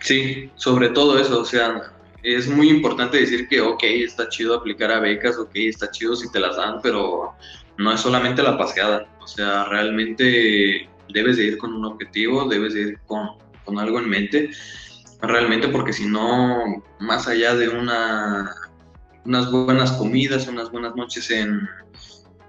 Sí, 0.00 0.50
sobre 0.56 0.88
todo 0.88 1.18
eso, 1.18 1.40
o 1.40 1.44
sea, 1.44 1.92
es 2.22 2.48
muy 2.48 2.70
importante 2.70 3.18
decir 3.18 3.46
que, 3.48 3.60
ok, 3.60 3.82
está 3.82 4.28
chido 4.28 4.54
aplicar 4.54 4.90
a 4.90 5.00
becas, 5.00 5.36
ok, 5.36 5.50
está 5.54 5.90
chido 5.90 6.16
si 6.16 6.30
te 6.32 6.40
las 6.40 6.56
dan, 6.56 6.80
pero 6.82 7.34
no 7.76 7.92
es 7.92 8.00
solamente 8.00 8.42
la 8.42 8.56
paseada, 8.56 9.06
o 9.20 9.26
sea, 9.26 9.64
realmente 9.66 10.88
debes 11.10 11.36
de 11.36 11.44
ir 11.44 11.58
con 11.58 11.74
un 11.74 11.84
objetivo, 11.84 12.48
debes 12.48 12.72
de 12.72 12.80
ir 12.80 12.98
con, 13.06 13.28
con 13.66 13.78
algo 13.78 13.98
en 13.98 14.08
mente, 14.08 14.50
realmente 15.20 15.68
porque 15.68 15.92
si 15.92 16.06
no, 16.06 16.82
más 16.98 17.28
allá 17.28 17.54
de 17.54 17.68
una, 17.68 18.54
unas 19.26 19.50
buenas 19.50 19.92
comidas, 19.92 20.48
unas 20.48 20.70
buenas 20.70 20.96
noches 20.96 21.30
en, 21.30 21.68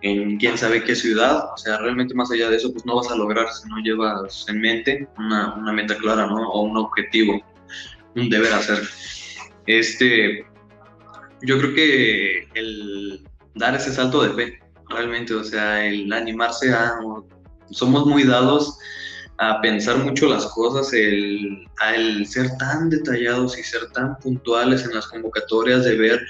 en 0.02 0.38
quién 0.38 0.58
sabe 0.58 0.84
qué 0.84 0.96
ciudad, 0.96 1.52
o 1.54 1.58
sea, 1.58 1.78
realmente 1.78 2.14
más 2.14 2.32
allá 2.32 2.50
de 2.50 2.58
eso, 2.58 2.72
pues 2.72 2.86
no 2.86 2.96
vas 2.96 3.12
a 3.12 3.16
lograr 3.16 3.48
si 3.54 3.68
no 3.70 3.78
llevas 3.78 4.46
en 4.50 4.60
mente 4.60 5.08
una, 5.18 5.56
una 5.56 5.72
meta 5.72 5.96
clara, 5.96 6.26
¿no? 6.28 6.50
O 6.50 6.62
un 6.62 6.78
objetivo, 6.78 7.42
un 8.16 8.30
deber 8.30 8.54
hacer. 8.54 8.82
Este, 9.68 10.46
yo 11.42 11.58
creo 11.60 11.74
que 11.74 12.48
el 12.56 13.22
dar 13.56 13.76
ese 13.76 13.94
salto 13.94 14.24
de 14.24 14.34
fe, 14.34 14.60
realmente, 14.90 15.34
o 15.34 15.44
sea, 15.44 15.86
el 15.86 16.12
animarse 16.12 16.74
a, 16.74 16.96
somos 17.70 18.06
muy 18.06 18.24
dados 18.24 18.78
a 19.38 19.62
pensar 19.62 19.98
mucho 19.98 20.28
las 20.28 20.46
cosas, 20.48 20.94
el, 20.94 21.68
a 21.80 21.96
el 21.96 22.28
ser 22.28 22.58
tan 22.58 22.90
detallados 22.90 23.58
y 23.58 23.64
ser 23.64 23.92
tan 23.92 24.18
puntuales 24.18 24.84
en 24.86 24.94
las 24.94 25.08
convocatorias, 25.08 25.84
de 25.84 25.96
ver 25.96 26.22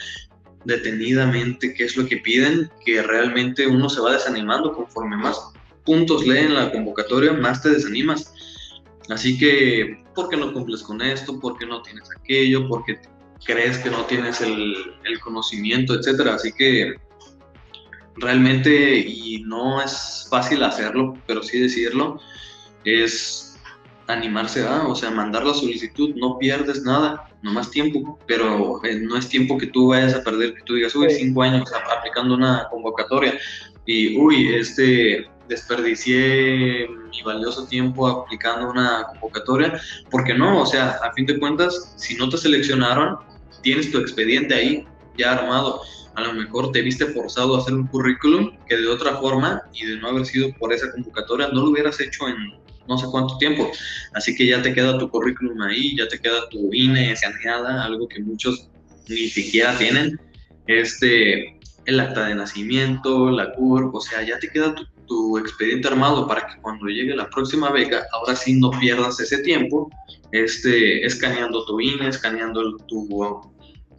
detenidamente 0.65 1.74
qué 1.74 1.86
es 1.86 1.97
lo 1.97 2.06
que 2.06 2.17
piden, 2.17 2.69
que 2.86 3.02
realmente 3.02 3.67
uno 3.67 3.89
se 3.89 4.02
va 4.02 4.13
desanimando 4.13 4.74
conforme 4.74 5.17
más 5.17 5.39
puntos 5.86 6.26
lee 6.26 6.39
en 6.39 6.56
la 6.56 6.71
convocatoria, 6.71 7.34
más 7.34 7.62
te 7.62 7.69
desanimas. 7.69 8.34
Así 9.10 9.38
que, 9.38 10.04
¿por 10.13 10.30
qué 10.30 10.38
no 10.38 10.54
cumples 10.54 10.84
con 10.84 11.02
esto? 11.02 11.39
¿Por 11.39 11.58
qué 11.58 11.65
no 11.65 11.82
tienes 11.82 12.08
aquello? 12.15 12.67
¿Por 12.67 12.86
qué 12.86 13.00
crees 13.43 13.80
que 13.80 13.89
no 13.89 14.06
tienes 14.06 14.41
el, 14.41 14.76
el 15.04 15.19
conocimiento, 15.19 15.95
etcétera? 15.95 16.36
Así 16.36 16.52
que 16.52 16.95
realmente, 18.15 19.00
y 19.00 19.41
no 19.43 19.82
es 19.82 20.28
fácil 20.30 20.63
hacerlo, 20.63 21.17
pero 21.26 21.41
sí 21.41 21.60
decirlo, 21.60 22.20
es 22.86 23.51
animarse 24.14 24.68
a, 24.68 24.88
o 24.88 24.95
sea, 24.95 25.12
mandar 25.12 25.45
la 25.45 25.53
solicitud, 25.53 26.16
no 26.16 26.38
pierdes 26.38 26.84
nada, 26.84 27.30
no 27.41 27.53
más 27.53 27.72
tiempo, 27.72 28.20
pero 28.28 28.84
eh, 28.84 28.99
no 29.01 29.18
es 29.18 29.30
tiempo 29.30 29.57
que 29.57 29.68
tú 29.68 29.89
vayas 29.89 30.14
a 30.14 30.24
perder, 30.24 30.53
que 30.53 30.64
tú 30.64 30.76
digas, 30.76 30.95
uy, 30.95 31.09
cinco 31.12 31.43
años 31.43 31.70
aplicando 31.97 32.36
una 32.36 32.68
convocatoria 32.70 33.39
y, 33.86 34.18
uy, 34.18 34.53
este, 34.53 35.30
desperdicié 35.47 36.88
mi 37.09 37.22
valioso 37.24 37.66
tiempo 37.66 38.07
aplicando 38.07 38.70
una 38.70 39.05
convocatoria, 39.12 39.80
porque 40.09 40.34
no, 40.34 40.62
o 40.62 40.66
sea, 40.66 40.99
a 41.03 41.12
fin 41.14 41.26
de 41.26 41.39
cuentas, 41.39 41.93
si 41.97 42.16
no 42.16 42.30
te 42.30 42.38
seleccionaron, 42.38 43.18
tienes 43.62 43.91
tu 43.91 43.99
expediente 43.99 44.53
ahí 44.55 44.88
ya 45.18 45.34
armado. 45.34 45.82
A 46.16 46.22
lo 46.22 46.34
mejor 46.34 46.72
te 46.72 46.82
viste 46.82 47.05
forzado 47.07 47.55
a 47.55 47.59
hacer 47.59 47.74
un 47.74 47.88
currículum 47.88 48.57
que 48.68 48.78
de 48.78 48.88
otra 48.88 49.16
forma 49.18 49.62
y 49.74 49.86
de 49.86 49.97
no 49.97 50.09
haber 50.09 50.26
sido 50.26 50.51
por 50.59 50.74
esa 50.74 50.91
convocatoria 50.91 51.47
no 51.49 51.62
lo 51.62 51.70
hubieras 51.70 51.99
hecho 51.99 52.28
en 52.28 52.36
no 52.92 52.98
sé 52.98 53.08
cuánto 53.10 53.38
tiempo. 53.38 53.72
Así 54.14 54.36
que 54.36 54.46
ya 54.46 54.62
te 54.62 54.74
queda 54.74 55.00
tu 55.00 55.10
currículum 55.10 55.62
ahí, 55.62 55.96
ya 55.98 56.08
te 56.08 56.20
queda 56.20 56.50
tu 56.50 56.74
INE 56.74 57.14
escaneada, 57.14 57.86
algo 57.86 58.08
que 58.08 58.22
muchos 58.22 58.68
ni 59.08 59.28
siquiera 59.30 59.78
tienen. 59.78 60.20
este, 60.68 61.60
el 61.86 62.00
acta 62.00 62.28
de 62.28 62.36
nacimiento, 62.36 63.32
la 63.32 63.54
CURP, 63.54 63.96
o 63.96 64.02
sea, 64.02 64.22
ya 64.22 64.38
te 64.38 64.50
queda 64.50 64.76
tu, 64.76 64.86
tu 65.08 65.38
expediente 65.39 65.88
armado 65.88 66.28
para 66.28 66.46
que 66.46 66.62
cuando 66.62 66.86
llegue 66.86 67.16
la 67.16 67.30
próxima 67.30 67.72
beca, 67.72 68.06
ahora 68.14 68.36
sí 68.36 68.60
no 68.60 68.70
pierdas 68.72 69.20
ese 69.20 69.39
tiempo, 69.39 69.89
este, 70.32 71.04
escaneando 71.06 71.66
tu 71.66 71.80
INE, 71.80 72.08
escaneando 72.08 72.78
tu, 72.88 73.08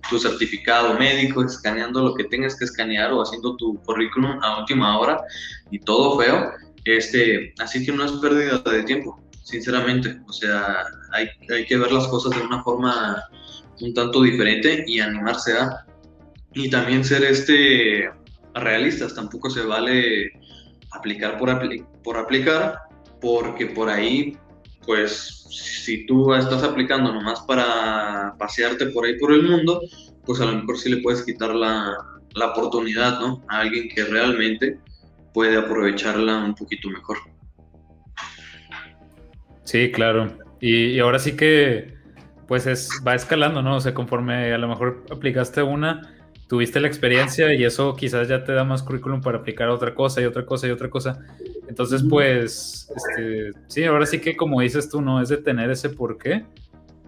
tu 0.09 0.19
certificado 0.19 0.99
médico, 0.99 1.45
escaneando 1.45 2.03
lo 2.03 2.15
que 2.15 2.25
tengas 2.25 2.57
que 2.57 2.65
escanear 2.65 3.13
o 3.13 3.23
haciendo 3.23 3.57
tu 3.57 3.83
currículum 3.83 4.39
a 4.43 4.61
última 4.61 4.99
hora 4.99 5.21
y 5.71 5.79
todo 5.81 6.19
feo. 6.19 6.53
Este, 6.85 7.55
así 7.59 7.85
que 7.85 7.93
no 7.93 8.05
es 8.05 8.13
pérdida 8.13 8.59
de 8.59 8.83
tiempo, 8.85 9.23
sinceramente. 9.43 10.21
O 10.29 10.33
sea, 10.33 10.85
hay, 11.13 11.29
hay 11.51 11.65
que 11.67 11.77
ver 11.77 11.93
las 11.93 12.09
cosas 12.09 12.37
de 12.39 12.45
una 12.45 12.63
forma 12.63 13.23
un 13.81 13.95
tanto 13.95 14.23
diferente 14.23 14.85
y 14.87 15.01
animarse 15.01 15.53
a. 15.55 15.87
Y 16.55 16.69
también 16.69 17.05
ser 17.05 17.25
este 17.25 18.11
realistas, 18.55 19.15
tampoco 19.15 19.49
se 19.49 19.63
vale 19.63 20.31
aplicar 20.91 21.39
por, 21.39 21.51
por 22.03 22.19
aplicar, 22.19 22.79
porque 23.21 23.67
por 23.67 23.89
ahí, 23.89 24.37
pues, 24.85 25.47
si 25.49 26.07
tú 26.07 26.35
estás 26.35 26.63
aplicando 26.63 27.13
nomás 27.13 27.41
para 27.41 28.35
pasearte 28.39 28.87
por 28.87 29.07
ahí 29.07 29.19
por 29.19 29.33
el 29.33 29.43
mundo, 29.43 29.81
pues 30.25 30.41
a 30.41 30.45
lo 30.45 30.59
mejor 30.59 30.79
sí 30.79 30.91
le 30.91 31.03
puedes 31.03 31.23
quitar 31.23 31.55
la, 31.55 31.97
la 32.35 32.47
oportunidad, 32.49 33.21
¿no? 33.21 33.43
A 33.49 33.61
alguien 33.61 33.89
que 33.89 34.05
realmente 34.05 34.79
puede 35.33 35.57
aprovecharla 35.57 36.45
un 36.45 36.55
poquito 36.55 36.89
mejor. 36.89 37.19
Sí, 39.65 39.91
claro. 39.91 40.37
Y, 40.61 40.87
y, 40.87 41.01
ahora 41.01 41.19
sí 41.19 41.37
que, 41.37 41.95
pues 42.47 42.67
es, 42.67 43.03
va 43.07 43.15
escalando, 43.15 43.63
¿no? 43.63 43.77
O 43.77 43.81
sea, 43.81 43.95
conforme 43.95 44.53
a 44.53 44.59
lo 44.59 44.69
mejor 44.69 45.05
aplicaste 45.11 45.63
una, 45.63 46.13
tuviste 46.53 46.81
la 46.81 46.87
experiencia 46.87 47.55
y 47.55 47.65
eso 47.65 47.97
quizás 47.97 48.29
ya 48.29 48.45
te 48.45 48.53
da 48.53 48.63
más 48.63 48.83
currículum 48.83 49.23
para 49.23 49.39
aplicar 49.39 49.69
a 49.69 49.73
otra 49.73 49.95
cosa 49.95 50.21
y 50.21 50.27
otra 50.27 50.45
cosa 50.45 50.69
y 50.69 50.71
otra 50.71 50.91
cosa. 50.91 51.19
Entonces, 51.67 52.05
pues, 52.07 52.93
este, 52.95 53.53
sí, 53.69 53.85
ahora 53.85 54.05
sí 54.05 54.21
que 54.21 54.37
como 54.37 54.61
dices 54.61 54.91
tú, 54.91 55.01
¿no? 55.01 55.23
Es 55.23 55.31
de 55.31 55.39
tener 55.39 55.71
ese 55.71 55.89
porqué 55.89 56.45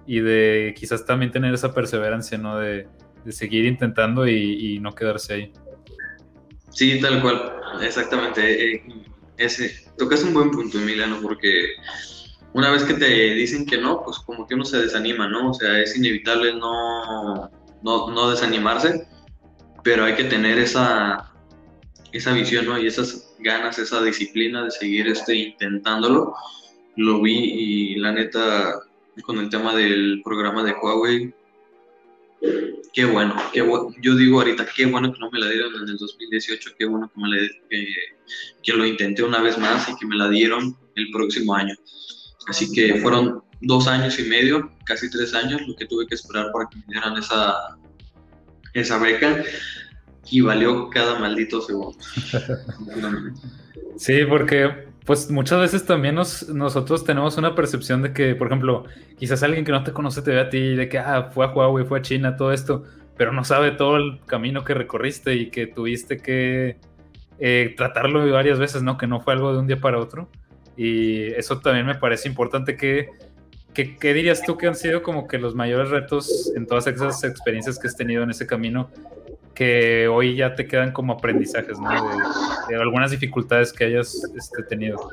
y 0.07 0.21
de 0.21 0.75
quizás 0.75 1.05
también 1.05 1.31
tener 1.31 1.53
esa 1.53 1.75
perseverancia, 1.75 2.39
¿no? 2.39 2.59
De, 2.59 2.89
de 3.23 3.33
seguir 3.33 3.67
intentando 3.67 4.27
y, 4.27 4.77
y, 4.77 4.79
no 4.81 4.95
quedarse 4.95 5.35
ahí. 5.35 5.53
Sí, 6.75 7.01
tal 7.01 7.23
cual, 7.23 7.55
exactamente. 7.83 8.75
Eh, 8.75 8.83
ese, 9.37 9.75
tocas 9.97 10.23
un 10.23 10.35
buen 10.35 10.51
punto, 10.51 10.79
Emiliano, 10.79 11.21
porque 11.23 11.75
una 12.53 12.71
vez 12.71 12.85
que 12.85 12.95
te 12.95 13.07
dicen 13.35 13.67
que 13.67 13.79
no, 13.79 14.03
pues 14.05 14.19
como 14.19 14.47
que 14.47 14.55
uno 14.55 14.65
se 14.65 14.79
desanima, 14.79 15.29
¿no? 15.29 15.51
O 15.51 15.55
sea, 15.55 15.81
es 15.81 15.97
inevitable 15.97 16.55
no, 16.55 17.51
no, 17.83 18.11
no 18.11 18.31
desanimarse 18.31 19.07
pero 19.85 20.05
hay 20.05 20.15
que 20.17 20.25
tener 20.25 20.59
esa, 20.59 21.31
esa 22.11 22.33
visión 22.33 22.65
¿no? 22.65 22.77
y 22.79 22.89
esas 22.89 23.37
ganas, 23.39 23.79
esa 23.79 24.03
disciplina 24.03 24.65
de 24.65 24.71
seguir 24.73 25.07
este, 25.07 25.37
intentándolo. 25.37 26.35
Lo 26.97 27.21
vi 27.21 27.35
y 27.35 27.97
la 27.97 28.13
neta, 28.13 28.81
con 29.23 29.39
el 29.39 29.51
tema 29.51 29.77
del 29.77 30.23
programa 30.25 30.65
de 30.65 30.73
Huawei, 30.73 31.35
qué 32.93 33.05
bueno, 33.05 33.35
qué 33.53 33.63
bueno. 33.63 33.95
Yo 34.01 34.15
digo 34.15 34.39
ahorita, 34.39 34.67
qué 34.75 34.87
bueno 34.87 35.13
que 35.13 35.19
no 35.19 35.31
me 35.31 35.39
la 35.39 35.51
dieron 35.51 35.75
en 35.75 35.89
el 35.89 35.97
2018, 35.97 36.71
qué 36.79 36.85
bueno 36.87 37.11
que, 37.13 37.21
me 37.21 37.29
la, 37.29 37.49
que, 37.69 37.87
que 38.63 38.73
lo 38.73 38.87
intenté 38.87 39.23
una 39.23 39.43
vez 39.43 39.59
más 39.59 39.89
y 39.89 39.97
que 39.97 40.07
me 40.07 40.17
la 40.17 40.29
dieron 40.29 40.77
el 40.95 41.11
próximo 41.11 41.55
año. 41.55 41.75
Así 42.49 42.71
que 42.73 43.01
fueron 43.01 43.43
dos 43.61 43.87
años 43.87 44.19
y 44.19 44.25
medio, 44.25 44.71
casi 44.85 45.11
tres 45.11 45.35
años, 45.35 45.63
lo 45.67 45.75
que 45.77 45.87
tuve 45.87 46.07
que 46.07 46.15
esperar 46.15 46.51
para 46.53 46.69
que 46.69 46.77
me 46.79 46.85
dieran 46.89 47.17
esa, 47.17 47.77
esa 48.75 48.99
beca 48.99 49.43
y 50.31 50.41
valió 50.41 50.91
cada 50.91 51.19
maldito 51.19 51.61
segundo. 51.63 51.99
sí, 53.97 54.25
porque 54.29 54.89
pues 55.05 55.31
muchas 55.31 55.61
veces 55.61 55.85
también 55.85 56.15
nos, 56.15 56.49
nosotros 56.49 57.05
tenemos 57.05 57.37
una 57.37 57.55
percepción 57.55 58.03
de 58.03 58.13
que, 58.13 58.35
por 58.35 58.47
ejemplo, 58.47 58.85
quizás 59.19 59.43
alguien 59.43 59.65
que 59.65 59.73
no 59.73 59.85
te 59.85 59.93
conoce 59.93 60.23
te 60.23 60.31
ve 60.31 60.41
a 60.41 60.49
ti 60.49 60.75
de 60.75 60.89
que 60.89 60.99
ah, 60.99 61.31
fue 61.33 61.45
a 61.45 61.49
Huawei, 61.49 61.85
fue 61.85 61.99
a 61.99 62.03
China, 62.03 62.37
todo 62.37 62.53
esto, 62.53 62.85
pero 63.17 63.33
no 63.33 63.45
sabe 63.45 63.73
todo 63.73 63.97
el 63.97 64.21
camino 64.27 64.65
que 64.65 64.75
recorriste 64.75 65.35
y 65.35 65.51
que 65.51 65.67
tuviste 65.67 66.17
que 66.17 66.79
eh, 67.39 67.75
tratarlo 67.77 68.31
varias 68.33 68.59
veces, 68.59 68.83
¿no? 68.83 68.97
Que 68.97 69.07
no 69.07 69.21
fue 69.21 69.35
algo 69.35 69.53
de 69.53 69.59
un 69.59 69.67
día 69.67 69.81
para 69.81 69.99
otro. 69.99 70.29
Y 70.77 71.27
eso 71.35 71.61
también 71.61 71.87
me 71.87 71.95
parece 71.95 72.29
importante 72.29 72.77
que 72.77 73.11
¿Qué, 73.75 74.15
dirías 74.15 74.43
tú 74.43 74.57
que 74.57 74.69
han 74.69 74.77
sido 74.77 75.03
como 75.03 75.27
que 75.27 75.37
los 75.37 75.57
mayores 75.57 75.91
retos 75.91 76.53
en 76.55 76.65
todas 76.65 76.87
esas 76.87 77.25
experiencias 77.25 77.77
que 77.77 77.89
has 77.89 77.97
tenido 77.97 78.23
en 78.23 78.31
ese 78.31 78.47
camino 78.47 78.89
que 79.55 80.09
hoy 80.09 80.37
ya 80.37 80.55
te 80.55 80.67
quedan 80.67 80.93
como 80.93 81.15
aprendizajes, 81.15 81.79
¿no? 81.79 81.89
De, 82.69 82.77
algunas 82.77 83.11
dificultades 83.11 83.73
que 83.73 83.85
hayas 83.85 84.23
este, 84.37 84.63
tenido. 84.65 85.11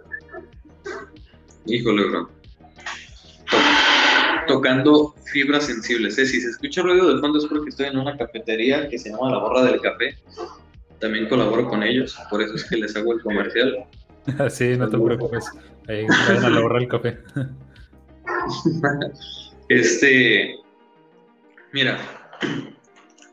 Híjole, 1.66 2.10
bro. 2.10 2.30
Tocando 4.48 5.14
fibras 5.32 5.66
sensibles. 5.66 6.18
¿eh? 6.18 6.26
Si 6.26 6.42
se 6.42 6.50
escucha 6.50 6.82
ruido 6.82 7.14
de 7.14 7.22
fondo 7.22 7.38
es 7.38 7.46
porque 7.46 7.70
estoy 7.70 7.88
en 7.88 7.98
una 7.98 8.18
cafetería 8.18 8.90
que 8.90 8.98
se 8.98 9.12
llama 9.12 9.32
La 9.32 9.38
Borra 9.38 9.64
del 9.64 9.80
Café. 9.80 10.18
También 11.00 11.30
colaboro 11.30 11.68
con 11.68 11.84
ellos, 11.84 12.18
por 12.30 12.42
eso 12.42 12.56
es 12.56 12.64
que 12.66 12.78
les 12.78 12.96
hago 12.96 13.14
el 13.14 13.22
comercial. 13.22 13.86
sí, 14.50 14.76
no 14.78 14.90
te 14.90 14.98
preocupes. 14.98 15.46
Ahí 15.88 16.06
vayan 16.08 16.46
a 16.46 16.50
La 16.50 16.62
Borra 16.62 16.80
del 16.80 16.88
Café. 16.88 17.20
este, 19.70 20.56
mira, 21.74 22.00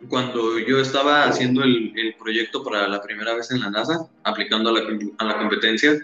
cuando 0.09 0.59
yo 0.59 0.81
estaba 0.81 1.25
haciendo 1.25 1.63
el, 1.63 1.93
el, 1.97 2.15
proyecto 2.15 2.63
para 2.63 2.87
la 2.87 3.03
primera 3.03 3.35
vez 3.35 3.51
en 3.51 3.61
la 3.61 3.71
NASA, 3.71 4.09
aplicando 4.23 4.71
a 4.71 4.73
la, 4.73 4.81
a 5.19 5.25
la, 5.25 5.39
competencia, 5.39 5.99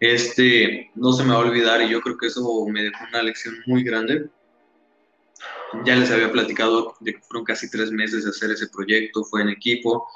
este, 0.00 0.90
no 0.96 1.12
se 1.12 1.22
me 1.22 1.30
va 1.30 1.36
a 1.36 1.44
olvidar 1.46 1.80
y 1.82 1.88
yo 1.88 2.00
creo 2.00 2.16
que 2.16 2.26
eso 2.26 2.66
me 2.66 2.82
dejó 2.82 3.04
una 3.08 3.22
lección 3.22 3.54
muy 3.66 3.84
grande. 3.84 4.28
Ya 5.84 5.96
les 5.96 6.10
había 6.10 6.32
platicado 6.32 6.96
de 7.00 7.14
que 7.14 7.20
fueron 7.20 7.44
casi 7.44 7.70
tres 7.70 7.90
meses 7.92 8.24
de 8.24 8.30
hacer 8.30 8.50
ese 8.50 8.68
proyecto, 8.68 9.24
fue 9.24 9.42
en 9.42 9.50
equipo, 9.50 10.06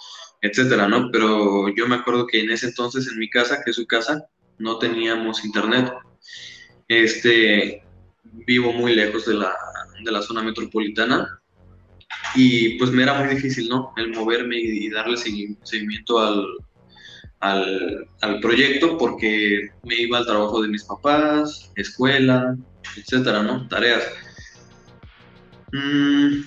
etcétera, 0.42 0.88
¿no? 0.88 1.10
Pero 1.10 1.68
yo 1.74 1.86
me 1.86 1.94
acuerdo 1.96 2.26
que 2.26 2.40
en 2.40 2.50
ese 2.50 2.66
entonces 2.66 3.08
en 3.08 3.18
mi 3.18 3.30
casa, 3.30 3.62
que 3.64 3.70
es 3.70 3.76
su 3.76 3.86
casa, 3.86 4.26
no 4.58 4.78
teníamos 4.78 5.44
internet. 5.44 5.92
Este, 6.88 7.82
vivo 8.24 8.72
muy 8.72 8.94
lejos 8.94 9.24
de 9.26 9.34
la, 9.34 9.54
de 10.04 10.12
la 10.12 10.22
zona 10.22 10.42
metropolitana 10.42 11.40
y 12.36 12.78
pues 12.78 12.90
me 12.90 13.02
era 13.02 13.14
muy 13.14 13.34
difícil, 13.34 13.68
¿no? 13.68 13.92
El 13.96 14.10
moverme 14.10 14.56
y, 14.58 14.90
darle 14.90 15.16
seguimiento 15.16 16.18
al, 16.18 16.44
al, 17.40 18.08
al, 18.20 18.40
proyecto 18.40 18.98
porque 18.98 19.70
me 19.84 19.94
iba 19.96 20.18
al 20.18 20.26
trabajo 20.26 20.62
de 20.62 20.68
mis 20.68 20.84
papás, 20.84 21.72
escuela, 21.76 22.56
etcétera, 22.96 23.42
¿no? 23.42 23.66
Tareas. 23.68 24.04
Mm, 25.72 26.42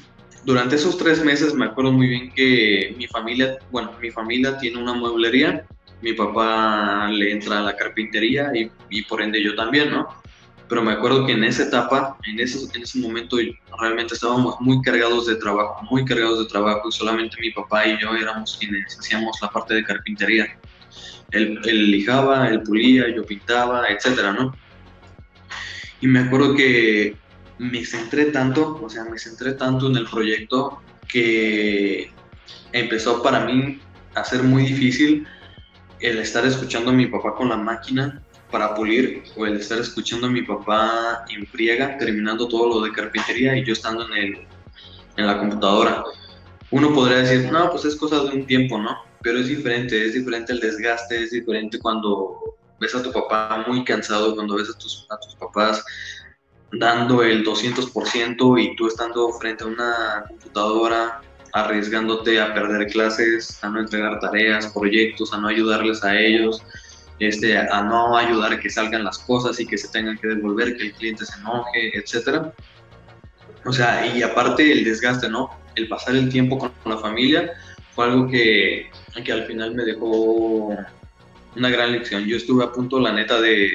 durante 0.45 0.75
esos 0.75 0.97
tres 0.97 1.23
meses 1.23 1.53
me 1.53 1.65
acuerdo 1.65 1.91
muy 1.91 2.07
bien 2.07 2.31
que 2.31 2.95
mi 2.97 3.07
familia, 3.07 3.57
bueno, 3.71 3.91
mi 4.01 4.11
familia 4.11 4.57
tiene 4.57 4.81
una 4.81 4.93
mueblería, 4.93 5.65
mi 6.01 6.13
papá 6.13 7.09
le 7.11 7.31
entra 7.31 7.59
a 7.59 7.63
la 7.63 7.75
carpintería 7.75 8.51
y, 8.55 8.71
y 8.89 9.01
por 9.03 9.21
ende 9.21 9.43
yo 9.43 9.55
también, 9.55 9.91
¿no? 9.91 10.07
Pero 10.69 10.83
me 10.83 10.91
acuerdo 10.91 11.25
que 11.25 11.31
en 11.31 11.43
esa 11.43 11.63
etapa, 11.63 12.15
en 12.27 12.39
ese, 12.39 12.59
en 12.75 12.83
ese 12.83 12.99
momento 12.99 13.37
realmente 13.79 14.13
estábamos 14.13 14.55
muy 14.61 14.79
cargados 14.83 15.25
de 15.25 15.35
trabajo, 15.35 15.83
muy 15.89 16.05
cargados 16.05 16.39
de 16.39 16.45
trabajo 16.45 16.87
y 16.87 16.91
solamente 16.91 17.37
mi 17.41 17.49
papá 17.49 17.87
y 17.87 17.99
yo 17.99 18.15
éramos 18.15 18.55
quienes 18.59 18.97
hacíamos 18.97 19.35
la 19.41 19.49
parte 19.49 19.73
de 19.73 19.83
carpintería. 19.83 20.59
Él, 21.31 21.59
él 21.65 21.91
lijaba, 21.91 22.49
él 22.49 22.61
pulía, 22.61 23.05
yo 23.13 23.25
pintaba, 23.25 23.87
etcétera, 23.87 24.31
¿no? 24.31 24.55
Y 26.01 26.07
me 26.07 26.19
acuerdo 26.19 26.55
que 26.55 27.17
me 27.57 27.83
centré 27.83 28.25
tanto, 28.25 28.79
o 28.81 28.89
sea, 28.89 29.05
me 29.05 29.17
centré 29.17 29.53
tanto 29.53 29.87
en 29.87 29.97
el 29.97 30.05
proyecto 30.05 30.81
que 31.07 32.11
empezó 32.73 33.23
para 33.23 33.43
mí 33.43 33.79
a 34.13 34.23
ser 34.23 34.43
muy 34.43 34.63
difícil 34.63 35.25
el 35.99 36.19
estar 36.19 36.45
escuchando 36.45 36.91
a 36.91 36.93
mi 36.93 37.07
papá 37.07 37.33
con 37.35 37.49
la 37.49 37.57
máquina 37.57 38.21
para 38.51 38.73
pulir 38.73 39.23
o 39.35 39.45
el 39.45 39.57
estar 39.57 39.79
escuchando 39.79 40.27
a 40.27 40.29
mi 40.29 40.41
papá 40.41 41.25
en 41.29 41.45
friega, 41.47 41.97
terminando 41.97 42.47
todo 42.47 42.67
lo 42.67 42.81
de 42.81 42.91
carpintería 42.91 43.55
y 43.55 43.65
yo 43.65 43.73
estando 43.73 44.05
en, 44.07 44.13
el, 44.13 44.47
en 45.17 45.27
la 45.27 45.37
computadora. 45.37 46.03
Uno 46.71 46.93
podría 46.93 47.19
decir, 47.19 47.51
no, 47.51 47.69
pues 47.71 47.85
es 47.85 47.95
cosa 47.95 48.23
de 48.23 48.29
un 48.29 48.45
tiempo, 48.45 48.77
¿no? 48.77 48.97
Pero 49.21 49.39
es 49.39 49.47
diferente, 49.47 50.05
es 50.05 50.13
diferente 50.13 50.53
el 50.53 50.59
desgaste, 50.59 51.23
es 51.23 51.31
diferente 51.31 51.79
cuando 51.79 52.55
ves 52.79 52.95
a 52.95 53.03
tu 53.03 53.11
papá 53.11 53.65
muy 53.67 53.83
cansado, 53.83 54.35
cuando 54.35 54.55
ves 54.55 54.69
a 54.69 54.77
tus, 54.77 55.05
a 55.09 55.19
tus 55.19 55.35
papás 55.35 55.83
dando 56.71 57.23
el 57.23 57.43
200% 57.43 58.63
y 58.63 58.75
tú 58.75 58.87
estando 58.87 59.31
frente 59.33 59.63
a 59.63 59.67
una 59.67 60.25
computadora 60.27 61.21
arriesgándote 61.53 62.39
a 62.39 62.53
perder 62.53 62.87
clases, 62.87 63.63
a 63.63 63.69
no 63.69 63.79
entregar 63.79 64.19
tareas, 64.19 64.67
proyectos, 64.67 65.33
a 65.33 65.37
no 65.37 65.47
ayudarles 65.47 66.03
a 66.03 66.19
ellos, 66.19 66.61
este, 67.19 67.57
a 67.57 67.83
no 67.83 68.17
ayudar 68.17 68.53
a 68.53 68.59
que 68.59 68.69
salgan 68.69 69.03
las 69.03 69.19
cosas 69.19 69.59
y 69.59 69.65
que 69.65 69.77
se 69.77 69.87
tengan 69.89 70.17
que 70.17 70.27
devolver, 70.27 70.77
que 70.77 70.87
el 70.87 70.93
cliente 70.93 71.25
se 71.25 71.39
enoje, 71.39 71.97
etcétera. 71.97 72.53
O 73.65 73.73
sea, 73.73 74.05
y 74.07 74.21
aparte 74.21 74.71
el 74.71 74.83
desgaste, 74.83 75.29
¿no? 75.29 75.49
el 75.79 75.87
pasar 75.87 76.15
el 76.15 76.29
tiempo 76.29 76.57
con 76.57 76.71
la 76.85 76.97
familia 76.97 77.51
fue 77.93 78.05
algo 78.05 78.27
que, 78.27 78.89
que 79.23 79.31
al 79.31 79.45
final 79.45 79.73
me 79.75 79.83
dejó 79.83 80.75
una 81.55 81.69
gran 81.69 81.91
lección. 81.91 82.25
Yo 82.25 82.37
estuve 82.37 82.63
a 82.63 82.71
punto, 82.71 82.99
la 82.99 83.11
neta, 83.11 83.41
de 83.41 83.71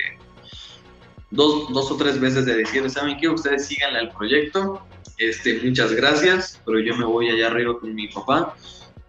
dos, 1.30 1.72
dos 1.72 1.90
o 1.90 1.96
tres 1.96 2.20
veces 2.20 2.46
de 2.46 2.56
decir, 2.56 2.88
¿saben 2.90 3.16
qué? 3.18 3.28
Ustedes 3.28 3.66
sigan 3.66 3.96
el 3.96 4.10
proyecto, 4.10 4.86
este, 5.18 5.60
muchas 5.62 5.92
gracias, 5.92 6.60
pero 6.64 6.80
yo 6.80 6.96
me 6.96 7.04
voy 7.04 7.28
allá 7.28 7.48
arriba 7.48 7.78
con 7.78 7.94
mi 7.94 8.08
papá, 8.08 8.54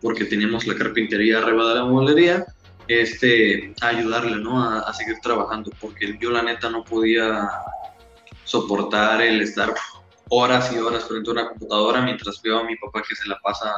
porque 0.02 0.26
tenemos 0.26 0.66
la 0.68 0.76
carpintería 0.76 1.40
arriba 1.40 1.70
de 1.70 1.76
la 1.76 1.86
mueblería, 1.86 2.46
este, 2.88 3.74
ayudarle, 3.82 4.38
¿no? 4.38 4.62
A, 4.62 4.80
a 4.80 4.94
seguir 4.94 5.20
trabajando, 5.22 5.72
porque 5.80 6.18
yo 6.20 6.32
la 6.32 6.44
neta 6.44 6.70
no 6.70 6.84
podía 6.84 7.50
soportar 8.44 9.22
el 9.22 9.42
estar 9.42 9.74
horas 10.30 10.72
y 10.74 10.78
horas 10.78 11.06
frente 11.06 11.30
a 11.30 11.34
una 11.34 11.50
computadora 11.50 12.02
mientras 12.02 12.42
veo 12.42 12.60
a 12.60 12.64
mi 12.64 12.76
papá 12.78 13.04
que 13.08 13.16
se 13.16 13.28
la 13.28 13.40
pasa 13.40 13.72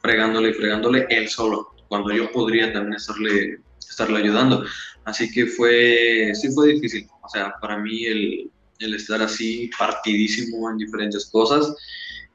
fregándole 0.00 0.50
y 0.50 0.54
fregándole 0.54 1.06
él 1.10 1.28
solo, 1.28 1.74
cuando 1.88 2.12
yo 2.12 2.30
podría 2.32 2.72
también 2.72 2.94
estarle, 2.94 3.60
estarle 3.78 4.18
ayudando. 4.18 4.64
Así 5.04 5.30
que 5.32 5.46
fue, 5.46 6.32
sí 6.34 6.52
fue 6.52 6.74
difícil, 6.74 7.08
o 7.22 7.28
sea, 7.28 7.54
para 7.60 7.78
mí 7.78 8.04
el, 8.04 8.50
el 8.78 8.94
estar 8.94 9.22
así 9.22 9.70
partidísimo 9.78 10.70
en 10.70 10.78
diferentes 10.78 11.26
cosas, 11.30 11.74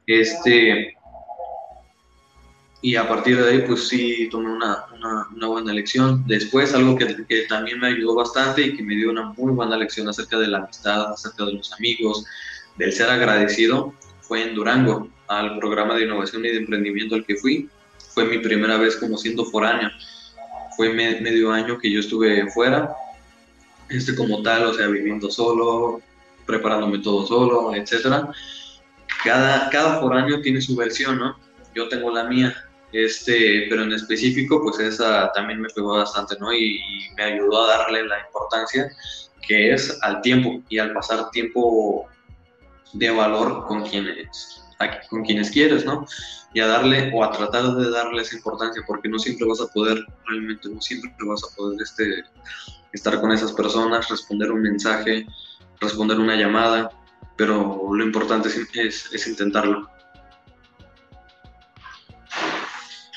este, 0.06 0.94
y 2.80 2.94
a 2.94 3.08
partir 3.08 3.42
de 3.42 3.50
ahí 3.50 3.64
pues 3.66 3.88
sí 3.88 4.28
tomé 4.30 4.50
una, 4.50 4.84
una, 4.96 5.28
una 5.34 5.46
buena 5.48 5.72
lección. 5.72 6.24
Después 6.26 6.74
algo 6.74 6.96
que, 6.96 7.24
que, 7.28 7.42
también 7.42 7.80
me 7.80 7.88
ayudó 7.88 8.14
bastante 8.14 8.62
y 8.62 8.76
que 8.76 8.82
me 8.82 8.94
dio 8.94 9.10
una 9.10 9.32
muy 9.36 9.52
buena 9.52 9.76
lección 9.76 10.08
acerca 10.08 10.38
de 10.38 10.46
la 10.46 10.58
amistad, 10.58 11.12
acerca 11.12 11.44
de 11.44 11.54
los 11.54 11.72
amigos, 11.72 12.24
del 12.76 12.92
ser 12.92 13.10
agradecido, 13.10 13.92
fue 14.20 14.42
en 14.42 14.54
Durango, 14.54 15.08
al 15.26 15.58
programa 15.58 15.94
de 15.94 16.04
innovación 16.04 16.44
y 16.44 16.48
de 16.48 16.58
emprendimiento 16.58 17.14
al 17.14 17.24
que 17.24 17.36
fui. 17.36 17.68
Fue 18.14 18.24
mi 18.24 18.38
primera 18.38 18.76
vez 18.78 18.96
como 18.96 19.18
siendo 19.18 19.44
foráneo. 19.44 19.90
Fue 20.76 20.92
medio 20.92 21.50
año 21.50 21.78
que 21.78 21.90
yo 21.90 22.00
estuve 22.00 22.48
fuera, 22.50 22.94
este 23.88 24.14
como 24.14 24.42
tal, 24.42 24.66
o 24.66 24.74
sea, 24.74 24.86
viviendo 24.86 25.30
solo, 25.30 26.00
preparándome 26.46 26.98
todo 27.00 27.26
solo, 27.26 27.74
etcétera. 27.74 28.30
Cada, 29.24 29.68
cada 29.70 30.00
foráneo 30.00 30.40
tiene 30.40 30.60
su 30.60 30.76
versión, 30.76 31.18
¿no? 31.18 31.36
Yo 31.74 31.88
tengo 31.88 32.10
la 32.12 32.24
mía, 32.24 32.54
este, 32.92 33.66
pero 33.68 33.82
en 33.82 33.92
específico, 33.92 34.62
pues 34.62 34.78
esa 34.78 35.30
también 35.32 35.60
me 35.60 35.68
pegó 35.68 35.96
bastante, 35.96 36.36
¿no? 36.40 36.52
Y, 36.52 36.80
me 37.16 37.24
ayudó 37.24 37.64
a 37.64 37.78
darle 37.78 38.06
la 38.06 38.20
importancia 38.20 38.88
que 39.46 39.72
es 39.72 39.98
al 40.02 40.20
tiempo 40.20 40.62
y 40.68 40.78
al 40.78 40.92
pasar 40.92 41.30
tiempo 41.30 42.06
de 42.92 43.10
valor 43.10 43.66
con 43.66 43.84
quienes, 43.84 44.62
con 45.10 45.24
quienes 45.24 45.50
quieres, 45.50 45.84
¿no? 45.84 46.06
Y 46.54 46.60
a 46.60 46.66
darle 46.66 47.10
o 47.12 47.24
a 47.24 47.32
tratar 47.32 47.74
de 47.74 47.90
darle 47.90 48.22
esa 48.22 48.36
importancia, 48.36 48.82
porque 48.86 49.08
no 49.08 49.18
siempre 49.18 49.48
vas 49.48 49.60
a 49.60 49.66
poder, 49.68 50.04
realmente 50.26 50.68
no 50.68 50.80
siempre 50.80 51.12
vas 51.26 51.42
a 51.44 51.56
poder 51.56 51.80
este, 51.82 52.24
estar 52.92 53.20
con 53.20 53.32
esas 53.32 53.52
personas, 53.52 54.08
responder 54.08 54.52
un 54.52 54.62
mensaje, 54.62 55.26
responder 55.80 56.18
una 56.18 56.36
llamada, 56.36 56.90
pero 57.36 57.88
lo 57.92 58.04
importante 58.04 58.48
es, 58.48 58.58
es, 58.74 59.12
es 59.12 59.26
intentarlo. 59.26 59.88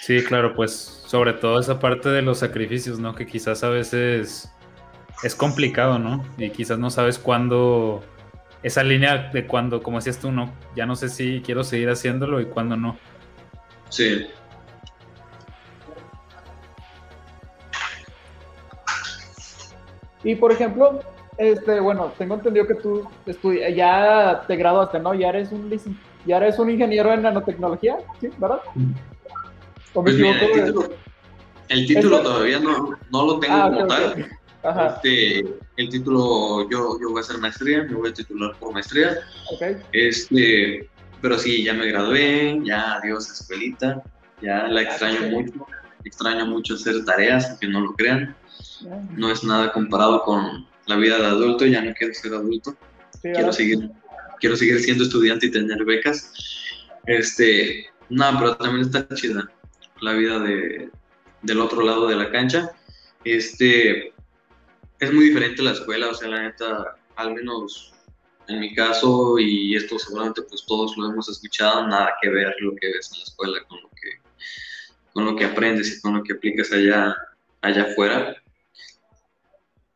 Sí, 0.02 0.24
claro, 0.24 0.56
pues 0.56 0.72
sobre 1.06 1.34
todo 1.34 1.60
esa 1.60 1.80
parte 1.80 2.10
de 2.10 2.24
los 2.24 2.40
sacrificios, 2.40 2.98
¿no? 2.98 3.14
Que 3.14 3.28
quizás 3.28 3.64
a 3.64 3.70
veces 3.70 4.52
es 5.22 5.36
complicado, 5.36 6.00
¿no? 6.00 6.26
Y 6.40 6.50
quizás 6.50 6.80
no 6.80 6.90
sabes 6.90 7.20
cuándo 7.20 8.04
esa 8.64 8.82
línea 8.82 9.30
de 9.32 9.46
cuando, 9.46 9.84
como 9.84 9.98
decías 9.98 10.18
tú, 10.18 10.32
no, 10.32 10.52
ya 10.76 10.88
no 10.88 10.96
sé 10.96 11.08
si 11.08 11.42
quiero 11.46 11.64
seguir 11.64 11.88
haciéndolo 11.88 12.42
y 12.42 12.46
cuándo 12.46 12.76
no. 12.76 12.98
Sí. 13.90 14.26
Y 20.24 20.34
por 20.34 20.52
ejemplo, 20.52 21.00
este, 21.38 21.80
bueno, 21.80 22.12
tengo 22.18 22.34
entendido 22.34 22.66
que 22.66 22.74
tú 22.74 23.08
ya 23.76 24.46
te 24.48 24.56
graduaste, 24.56 25.00
¿no? 25.00 25.14
Ya 25.14 25.30
eres 25.30 25.52
un 25.52 25.72
ya 26.26 26.38
eres 26.38 26.58
un 26.58 26.72
ingeniero 26.72 27.14
en 27.14 27.22
nanotecnología, 27.22 27.98
¿sí? 28.20 28.30
¿Verdad? 28.40 28.62
Pues 29.94 30.16
mira, 30.16 30.40
el 30.40 30.52
título, 30.52 30.94
el 31.68 31.88
título 31.88 32.22
todavía 32.22 32.60
no, 32.60 32.98
no, 33.12 33.26
lo 33.26 33.40
tengo 33.40 33.56
ah, 33.56 33.70
como 33.70 33.84
okay, 33.84 33.88
tal. 33.88 34.12
Okay. 34.12 34.26
Este, 34.64 35.40
el 35.78 35.90
título, 35.90 36.70
yo, 36.70 37.00
yo 37.02 37.10
voy 37.10 37.18
a 37.18 37.22
hacer 37.22 37.38
maestría, 37.40 37.84
me 37.84 37.96
voy 37.96 38.10
a 38.10 38.14
titular 38.14 38.56
por 38.60 38.74
maestría. 38.74 39.18
Okay. 39.54 39.78
Este, 39.92 40.90
pero 41.22 41.38
sí, 41.38 41.64
ya 41.64 41.74
me 41.74 41.88
gradué, 41.88 42.60
ya 42.64 42.96
adiós 42.96 43.30
escuelita, 43.30 44.02
ya 44.42 44.68
la 44.68 44.82
extraño 44.84 45.30
mucho, 45.30 45.68
extraño 46.06 46.46
mucho 46.46 46.76
hacer 46.76 47.04
tareas, 47.06 47.50
aunque 47.50 47.68
no 47.68 47.82
lo 47.82 47.94
crean. 47.94 48.36
No 49.16 49.32
es 49.32 49.44
nada 49.44 49.72
comparado 49.74 50.24
con 50.24 50.68
la 50.88 50.96
vida 50.96 51.18
de 51.18 51.26
adulto, 51.26 51.66
ya 51.66 51.82
no 51.82 51.94
quiero 51.94 52.14
ser 52.14 52.34
adulto. 52.34 52.76
Sí, 53.22 53.30
quiero 53.34 53.52
seguir, 53.52 53.92
quiero 54.40 54.56
seguir 54.56 54.80
siendo 54.80 55.04
estudiante 55.04 55.48
y 55.48 55.52
tener 55.52 55.84
becas. 55.84 56.34
Este, 57.06 57.88
no, 58.10 58.26
pero 58.40 58.56
también 58.58 58.82
está 58.86 59.08
chida 59.16 59.50
la 60.02 60.14
vida 60.14 60.40
de, 60.40 60.90
del 61.42 61.60
otro 61.60 61.82
lado 61.82 62.08
de 62.08 62.16
la 62.16 62.32
cancha. 62.32 62.72
Este, 63.24 64.14
es 65.00 65.14
muy 65.14 65.26
diferente 65.26 65.64
la 65.64 65.72
escuela, 65.72 66.10
o 66.10 66.14
sea, 66.14 66.30
la 66.30 66.44
neta, 66.44 66.98
al 67.16 67.34
menos 67.34 67.94
en 68.48 68.60
mi 68.60 68.74
caso, 68.74 69.40
y 69.40 69.76
esto 69.76 69.98
seguramente 69.98 70.42
pues 70.44 70.66
todos 70.68 70.98
lo 70.98 71.10
hemos 71.10 71.30
escuchado, 71.30 71.88
nada 71.88 72.14
que 72.22 72.30
ver 72.30 72.54
lo 72.60 72.76
que 72.76 72.88
ves 72.88 73.12
en 73.14 73.20
la 73.20 73.24
escuela 73.24 73.64
con 73.68 73.82
lo 73.82 73.90
que, 73.90 74.10
con 75.14 75.26
lo 75.26 75.36
que 75.36 75.46
aprendes 75.46 75.98
y 75.98 76.02
con 76.02 76.16
lo 76.16 76.24
que 76.24 76.34
aplicas 76.34 76.72
allá, 76.72 77.16
allá 77.62 77.84
afuera. 77.84 78.36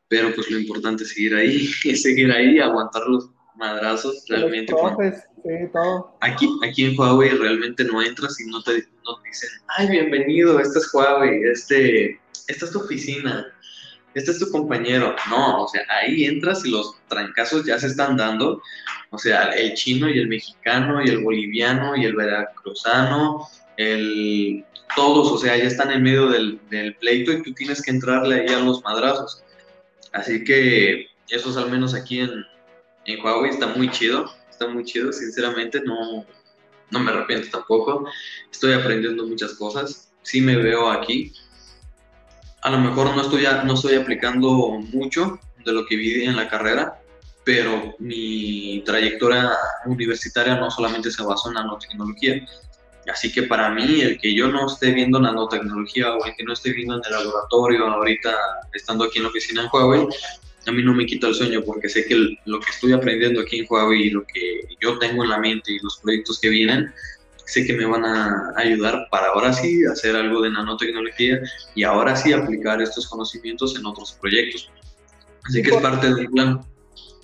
Pero 0.08 0.34
pues 0.34 0.50
lo 0.50 0.60
importante 0.60 1.04
es 1.04 1.10
seguir 1.10 1.36
ahí, 1.36 1.70
es 1.84 2.02
seguir 2.04 2.32
ahí, 2.32 2.60
aguantar 2.60 3.04
los 3.08 3.30
madrazos 3.58 4.26
realmente. 4.28 4.74
Profes, 4.74 5.24
sí, 5.44 5.50
todo. 5.72 6.18
Aquí, 6.22 6.50
aquí 6.68 6.86
en 6.86 7.00
Huawei 7.00 7.30
realmente 7.30 7.84
no 7.84 8.02
entras 8.02 8.40
y 8.40 8.46
no 8.50 8.62
te, 8.64 8.88
no 9.06 9.20
te 9.22 9.30
dicen, 9.30 9.50
ay, 9.78 9.90
bienvenido, 9.90 10.60
este 10.60 10.80
es 10.80 10.94
Huawei, 10.94 11.44
este, 11.44 12.20
esta 12.48 12.66
es 12.66 12.72
tu 12.72 12.80
oficina, 12.80 13.46
este 14.14 14.32
es 14.32 14.40
tu 14.40 14.50
compañero. 14.50 15.16
No, 15.30 15.64
o 15.64 15.68
sea, 15.68 15.84
ahí 15.90 16.26
entras 16.26 16.66
y 16.66 16.72
los 16.72 16.96
trancazos 17.08 17.66
ya 17.66 17.80
se 17.80 17.88
están 17.88 18.18
dando. 18.18 18.62
O 19.12 19.18
sea, 19.18 19.50
el 19.52 19.74
chino 19.74 20.10
y 20.10 20.20
el 20.20 20.28
mexicano 20.28 21.04
y 21.04 21.10
el 21.10 21.24
boliviano 21.24 21.96
y 21.96 22.06
el 22.06 22.16
veracruzano, 22.16 23.48
el, 23.78 24.66
todos, 24.96 25.32
o 25.32 25.38
sea, 25.38 25.58
ya 25.58 25.66
están 25.66 25.92
en 25.92 26.04
medio 26.04 26.28
del, 26.28 26.60
del 26.70 26.96
pleito 26.96 27.32
y 27.32 27.44
tú 27.44 27.54
tienes 27.54 27.82
que 27.82 27.92
entrarle 27.92 28.42
ahí 28.42 28.54
a 28.54 28.60
los 28.60 28.84
madrazos. 28.84 29.44
Así 30.14 30.44
que 30.44 31.08
eso 31.30 31.50
es 31.50 31.58
al 31.58 31.70
menos 31.70 31.94
aquí 31.94 32.22
en, 32.22 32.46
en 33.06 33.24
Huawei 33.24 33.52
está 33.52 33.68
muy 33.68 33.90
chido, 33.92 34.32
está 34.50 34.68
muy 34.68 34.84
chido, 34.84 35.12
sinceramente 35.12 35.82
no, 35.82 36.26
no 36.92 37.00
me 37.00 37.12
arrepiento 37.12 37.50
tampoco. 37.50 38.08
Estoy 38.52 38.74
aprendiendo 38.74 39.26
muchas 39.28 39.54
cosas, 39.54 40.12
sí 40.24 40.42
me 40.42 40.56
veo 40.56 40.90
aquí, 40.90 41.34
a 42.66 42.72
lo 42.72 42.80
mejor 42.80 43.16
no 43.16 43.22
estoy, 43.22 43.46
no 43.64 43.76
estoy 43.76 43.94
aplicando 43.94 44.50
mucho 44.92 45.40
de 45.64 45.72
lo 45.72 45.86
que 45.86 45.96
vi 45.98 46.24
en 46.24 46.36
la 46.36 46.50
carrera, 46.50 47.00
pero 47.44 47.94
mi 48.00 48.82
trayectoria 48.84 49.52
universitaria 49.86 50.56
no 50.56 50.72
solamente 50.72 51.12
se 51.12 51.22
basó 51.22 51.50
en 51.50 51.56
nanotecnología. 51.56 52.44
Así 53.08 53.32
que 53.32 53.44
para 53.44 53.70
mí, 53.70 54.02
el 54.02 54.20
que 54.20 54.34
yo 54.34 54.48
no 54.48 54.66
esté 54.66 54.92
viendo 54.92 55.20
nanotecnología 55.20 56.16
o 56.16 56.26
el 56.26 56.36
que 56.36 56.44
no 56.44 56.54
esté 56.54 56.72
viendo 56.72 56.96
en 56.96 57.02
el 57.06 57.12
laboratorio 57.12 57.86
ahorita, 57.86 58.36
estando 58.74 59.04
aquí 59.04 59.20
en 59.20 59.24
la 59.26 59.30
oficina 59.30 59.62
en 59.62 59.70
Huawei, 59.72 60.08
a 60.68 60.72
mí 60.72 60.84
no 60.84 60.94
me 60.94 61.06
quita 61.06 61.28
el 61.28 61.36
sueño 61.36 61.62
porque 61.64 61.90
sé 61.90 62.06
que 62.06 62.16
lo 62.46 62.60
que 62.60 62.70
estoy 62.70 62.94
aprendiendo 62.94 63.42
aquí 63.42 63.60
en 63.60 63.68
Huawei 63.70 64.04
y 64.04 64.10
lo 64.10 64.26
que 64.26 64.62
yo 64.82 64.98
tengo 65.00 65.24
en 65.24 65.30
la 65.30 65.40
mente 65.40 65.72
y 65.72 65.80
los 65.80 66.00
proyectos 66.00 66.40
que 66.40 66.50
vienen, 66.50 66.92
sé 67.46 67.66
que 67.66 67.74
me 67.74 67.86
van 67.86 68.06
a 68.06 68.54
ayudar 68.58 69.08
para 69.12 69.28
ahora 69.28 69.54
sí 69.54 69.86
hacer 69.86 70.16
algo 70.16 70.42
de 70.42 70.52
nanotecnología 70.52 71.40
y 71.76 71.84
ahora 71.84 72.16
sí 72.16 72.34
aplicar 72.34 72.82
estos 72.82 73.08
conocimientos 73.08 73.78
en 73.78 73.86
otros 73.86 74.18
proyectos. 74.20 74.72
Así 75.48 75.62
que 75.62 75.70
es 75.70 75.78
parte 75.78 76.14
del 76.14 76.28
plan. 76.30 76.62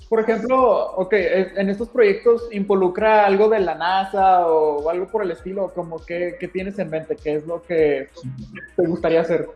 Por 0.08 0.20
ejemplo, 0.20 0.92
ok, 0.98 1.14
en 1.14 1.70
estos 1.70 1.89
proyectos 1.89 2.50
involucra 2.52 3.26
algo 3.26 3.48
de 3.48 3.62
la 3.62 3.76
NASA 3.76 4.46
o 4.46 4.88
algo 4.89 5.08
por 5.08 5.24
el 5.24 5.32
estilo, 5.32 5.72
como 5.74 6.06
que, 6.06 6.36
¿qué 6.39 6.50
tienes 6.50 6.78
en 6.80 6.89
mente? 6.89 7.16
¿Qué 7.16 7.36
es 7.36 7.48
lo 7.48 7.64
que 7.64 8.10
te 8.76 8.88
gustaría 8.88 9.22
hacer? 9.22 9.48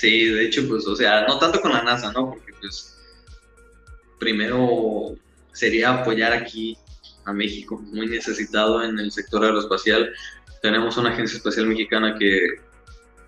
Sí, 0.00 0.30
de 0.30 0.46
hecho, 0.46 0.66
pues, 0.66 0.86
o 0.86 0.96
sea, 0.96 1.26
no 1.26 1.38
tanto 1.38 1.60
con 1.60 1.74
la 1.74 1.82
NASA, 1.82 2.10
¿no? 2.12 2.30
Porque, 2.30 2.54
pues, 2.58 2.96
primero 4.18 5.14
sería 5.52 5.90
apoyar 5.90 6.32
aquí 6.32 6.74
a 7.26 7.34
México, 7.34 7.78
muy 7.92 8.06
necesitado 8.06 8.82
en 8.82 8.98
el 8.98 9.12
sector 9.12 9.44
aeroespacial. 9.44 10.10
Tenemos 10.62 10.96
una 10.96 11.10
agencia 11.10 11.36
espacial 11.36 11.66
mexicana 11.66 12.16
que 12.18 12.40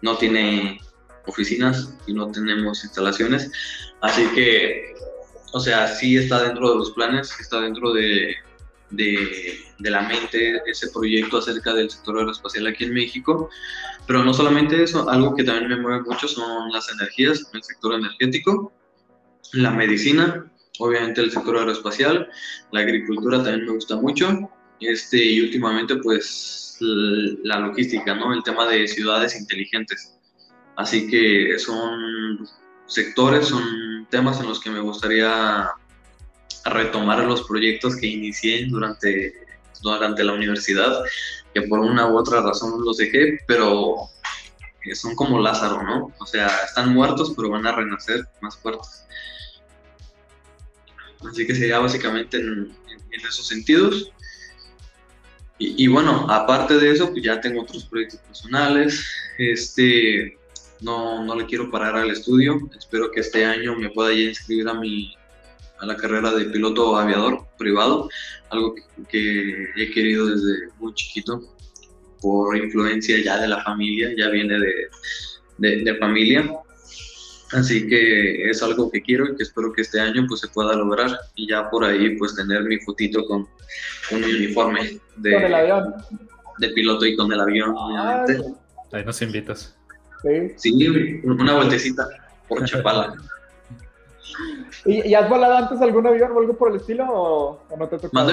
no 0.00 0.16
tiene 0.16 0.80
oficinas 1.26 1.92
y 2.06 2.14
no 2.14 2.32
tenemos 2.32 2.82
instalaciones, 2.84 3.52
así 4.00 4.26
que, 4.34 4.94
o 5.52 5.60
sea, 5.60 5.86
sí 5.86 6.16
está 6.16 6.42
dentro 6.42 6.70
de 6.70 6.76
los 6.76 6.92
planes, 6.92 7.38
está 7.38 7.60
dentro 7.60 7.92
de, 7.92 8.34
de, 8.88 9.60
de, 9.78 9.90
la 9.90 10.00
mente 10.00 10.62
ese 10.64 10.88
proyecto 10.88 11.36
acerca 11.36 11.74
del 11.74 11.90
sector 11.90 12.16
aeroespacial 12.16 12.66
aquí 12.66 12.84
en 12.84 12.94
México. 12.94 13.50
Pero 14.07 14.24
no 14.24 14.34
solamente 14.34 14.82
eso, 14.82 15.09
algo 15.09 15.34
que 15.34 15.44
también 15.44 15.68
me 15.68 15.76
mueve 15.76 16.03
mucho 16.03 16.26
son 16.26 16.70
las 16.72 16.90
energías, 16.92 17.48
el 17.53 17.62
sector 17.62 17.94
energético, 17.94 18.72
la 19.53 19.70
medicina, 19.70 20.50
obviamente 20.78 21.20
el 21.20 21.30
sector 21.30 21.59
aeroespacial, 21.59 22.28
la 22.72 22.80
agricultura 22.80 23.42
también 23.42 23.66
me 23.66 23.72
gusta 23.72 23.96
mucho, 23.96 24.50
este, 24.80 25.24
y 25.24 25.40
últimamente 25.40 25.96
pues 25.96 26.76
la 26.80 27.61
logística, 27.61 28.14
¿no? 28.14 28.34
El 28.34 28.42
tema 28.42 28.66
de 28.66 28.88
ciudades 28.88 29.38
inteligentes. 29.38 30.18
Así 30.76 31.07
que 31.07 31.59
son 31.59 32.48
sectores, 32.86 33.46
son 33.46 34.07
temas 34.11 34.40
en 34.40 34.48
los 34.48 34.59
que 34.61 34.70
me 34.70 34.80
gustaría 34.80 35.70
retomar 36.64 37.24
los 37.24 37.46
proyectos 37.46 37.96
que 37.96 38.07
inicié 38.07 38.66
durante, 38.66 39.41
durante 39.80 40.24
la 40.24 40.32
universidad, 40.32 41.02
que 41.54 41.62
por 41.62 41.80
una 41.80 42.08
u 42.08 42.16
otra 42.16 42.40
razón 42.40 42.84
los 42.84 42.96
dejé, 42.96 43.38
pero 43.46 44.08
son 44.94 45.14
como 45.14 45.38
Lázaro, 45.38 45.82
¿no? 45.82 46.12
O 46.18 46.26
sea, 46.26 46.48
están 46.64 46.92
muertos, 46.92 47.32
pero 47.36 47.50
van 47.50 47.66
a 47.66 47.72
renacer 47.72 48.26
más 48.40 48.56
fuertes. 48.56 49.04
Así 51.28 51.46
que 51.46 51.54
sería 51.54 51.78
básicamente 51.78 52.38
en, 52.38 52.74
esos 53.12 53.46
sentidos. 53.46 54.10
Y, 55.58 55.84
y, 55.84 55.86
bueno, 55.86 56.26
aparte 56.28 56.78
de 56.78 56.90
eso, 56.90 57.10
pues 57.10 57.22
ya 57.22 57.40
tengo 57.40 57.62
otros 57.62 57.84
proyectos 57.84 58.20
personales. 58.20 59.06
Este, 59.38 60.36
no, 60.80 61.24
no 61.24 61.36
le 61.36 61.46
quiero 61.46 61.70
parar 61.70 61.96
al 61.96 62.10
estudio. 62.10 62.58
Espero 62.76 63.10
que 63.10 63.20
este 63.20 63.44
año 63.44 63.76
me 63.76 63.90
pueda 63.90 64.12
ya 64.12 64.22
inscribir 64.22 64.68
a 64.68 64.74
mi 64.74 65.14
a 65.83 65.87
la 65.87 65.97
carrera 65.97 66.33
de 66.33 66.45
piloto 66.47 66.97
aviador 66.97 67.45
privado, 67.59 68.09
algo 68.51 68.74
que, 69.11 69.68
he 69.76 69.91
querido 69.91 70.26
desde 70.26 70.68
muy 70.78 70.95
chiquito 70.95 71.43
por 72.20 72.57
influencia 72.57 73.20
ya 73.22 73.41
de 73.41 73.49
la 73.49 73.62
familia, 73.64 74.11
ya 74.16 74.28
viene 74.28 74.61
de, 74.61 75.83
de, 75.83 75.97
familia. 75.97 76.49
Así 77.51 77.87
que 77.89 78.49
es 78.49 78.62
algo 78.62 78.91
que 78.93 79.03
quiero 79.03 79.26
y 79.26 79.37
que 79.37 79.43
espero 79.43 79.72
que 79.72 79.83
este 79.83 80.01
año 80.01 80.24
pues 80.28 80.41
se 80.41 80.49
pueda 80.49 80.72
lograr 80.74 81.18
y 81.35 81.49
ya 81.49 81.68
por 81.68 81.85
ahí 81.85 82.16
pues 82.16 82.37
tener 82.37 82.62
mi 82.62 82.78
fotito 82.78 83.26
con 83.26 83.49
un 84.12 84.24
uniforme 84.24 85.01
de, 85.16 85.37
avión. 85.37 85.95
de 86.59 86.68
piloto 86.68 87.05
y 87.05 87.16
con 87.16 87.30
el 87.33 87.41
avión. 87.41 87.74
ahí 88.93 89.05
nos 89.05 89.20
invitas. 89.20 89.76
Sí. 90.57 91.20
una 91.24 91.57
vueltecita 91.57 92.09
por 92.47 92.64
Chapala. 92.64 93.14
¿Y, 94.85 95.14
has 95.14 95.28
volado 95.28 95.57
antes 95.57 95.80
algún 95.80 96.07
avión 96.07 96.33
o 96.33 96.41
algo 96.41 96.57
por 96.57 96.70
el 96.70 96.76
estilo 96.76 97.07
o, 97.09 97.61
no 97.78 97.89
te 97.89 97.97
ha 97.97 97.99
tocado? 97.99 98.33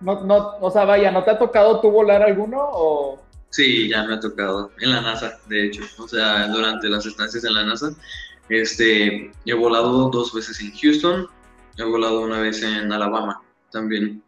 No, 0.00 0.24
no, 0.24 0.56
o 0.60 0.70
sea, 0.70 0.84
vaya, 0.84 1.10
¿no 1.10 1.24
te 1.24 1.30
ha 1.30 1.38
tocado 1.38 1.80
tú 1.80 1.90
volar 1.90 2.22
alguno 2.22 2.58
o...? 2.60 3.18
Sí, 3.50 3.88
ya 3.88 4.04
me 4.04 4.14
ha 4.14 4.20
tocado, 4.20 4.70
en 4.80 4.90
la 4.90 5.00
NASA, 5.00 5.38
de 5.48 5.66
hecho, 5.66 5.82
o 5.98 6.06
sea, 6.06 6.48
durante 6.48 6.88
las 6.88 7.06
estancias 7.06 7.44
en 7.44 7.54
la 7.54 7.64
NASA. 7.64 7.90
Este, 8.48 9.30
he 9.44 9.54
volado 9.54 10.10
dos 10.10 10.34
veces 10.34 10.60
en 10.60 10.72
Houston, 10.72 11.26
he 11.78 11.84
volado 11.84 12.20
una 12.20 12.40
vez 12.40 12.62
en 12.62 12.92
Alabama 12.92 13.40
también. 13.70 14.22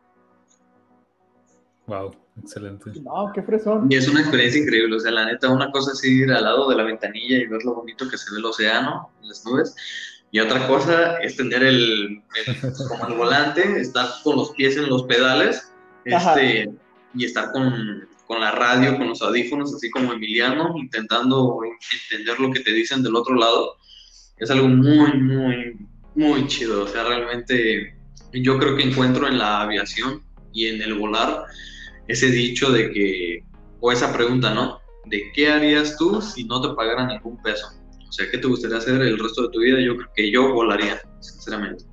Wow. 1.86 2.12
Excelente. 2.42 2.92
No, 3.02 3.30
qué 3.34 3.42
fresón. 3.42 3.88
Y 3.90 3.96
es 3.96 4.08
una 4.08 4.20
experiencia 4.20 4.62
increíble. 4.62 4.96
O 4.96 5.00
sea, 5.00 5.10
la 5.10 5.26
neta, 5.26 5.48
una 5.48 5.70
cosa 5.70 5.92
es 5.92 6.04
ir 6.04 6.30
al 6.30 6.44
lado 6.44 6.68
de 6.68 6.76
la 6.76 6.84
ventanilla 6.84 7.38
y 7.38 7.46
ver 7.46 7.64
lo 7.64 7.74
bonito 7.74 8.08
que 8.08 8.16
se 8.16 8.30
ve 8.32 8.38
el 8.38 8.44
océano, 8.44 9.10
las 9.22 9.44
nubes. 9.44 9.74
Y 10.30 10.40
otra 10.40 10.66
cosa 10.66 11.16
es 11.18 11.36
tener 11.36 11.62
el, 11.62 12.22
como 12.88 13.08
el 13.08 13.14
volante, 13.14 13.80
estar 13.80 14.06
con 14.22 14.36
los 14.36 14.50
pies 14.50 14.76
en 14.76 14.88
los 14.88 15.04
pedales 15.04 15.72
este, 16.04 16.70
y 17.14 17.24
estar 17.24 17.50
con, 17.52 18.06
con, 18.26 18.40
la 18.40 18.50
radio, 18.50 18.96
con 18.98 19.08
los 19.08 19.22
audífonos, 19.22 19.74
así 19.74 19.90
como 19.90 20.12
Emiliano, 20.12 20.74
intentando 20.76 21.60
entender 22.10 22.38
lo 22.40 22.50
que 22.50 22.60
te 22.60 22.72
dicen 22.72 23.02
del 23.02 23.16
otro 23.16 23.36
lado. 23.36 23.76
Es 24.36 24.50
algo 24.50 24.68
muy, 24.68 25.12
muy, 25.18 25.76
muy 26.14 26.46
chido. 26.46 26.84
O 26.84 26.86
sea, 26.86 27.04
realmente 27.04 27.96
yo 28.32 28.58
creo 28.58 28.76
que 28.76 28.82
encuentro 28.82 29.26
en 29.26 29.38
la 29.38 29.62
aviación 29.62 30.22
y 30.52 30.66
en 30.66 30.82
el 30.82 30.94
volar 30.94 31.44
ese 32.06 32.30
dicho 32.30 32.70
de 32.70 32.90
que, 32.90 33.44
o 33.80 33.92
esa 33.92 34.12
pregunta, 34.12 34.52
¿no? 34.52 34.80
¿De 35.06 35.30
qué 35.34 35.50
harías 35.50 35.96
tú 35.96 36.20
si 36.20 36.44
no 36.44 36.60
te 36.60 36.74
pagaran 36.74 37.08
ningún 37.08 37.40
peso? 37.42 37.77
O 38.08 38.12
sea, 38.12 38.26
¿qué 38.30 38.38
te 38.38 38.46
gustaría 38.46 38.78
hacer 38.78 39.00
el 39.00 39.18
resto 39.18 39.42
de 39.42 39.48
tu 39.50 39.60
vida? 39.60 39.78
Yo 39.80 39.96
creo 39.96 40.08
que 40.14 40.30
yo 40.30 40.52
volaría, 40.52 41.00
sinceramente. 41.20 41.84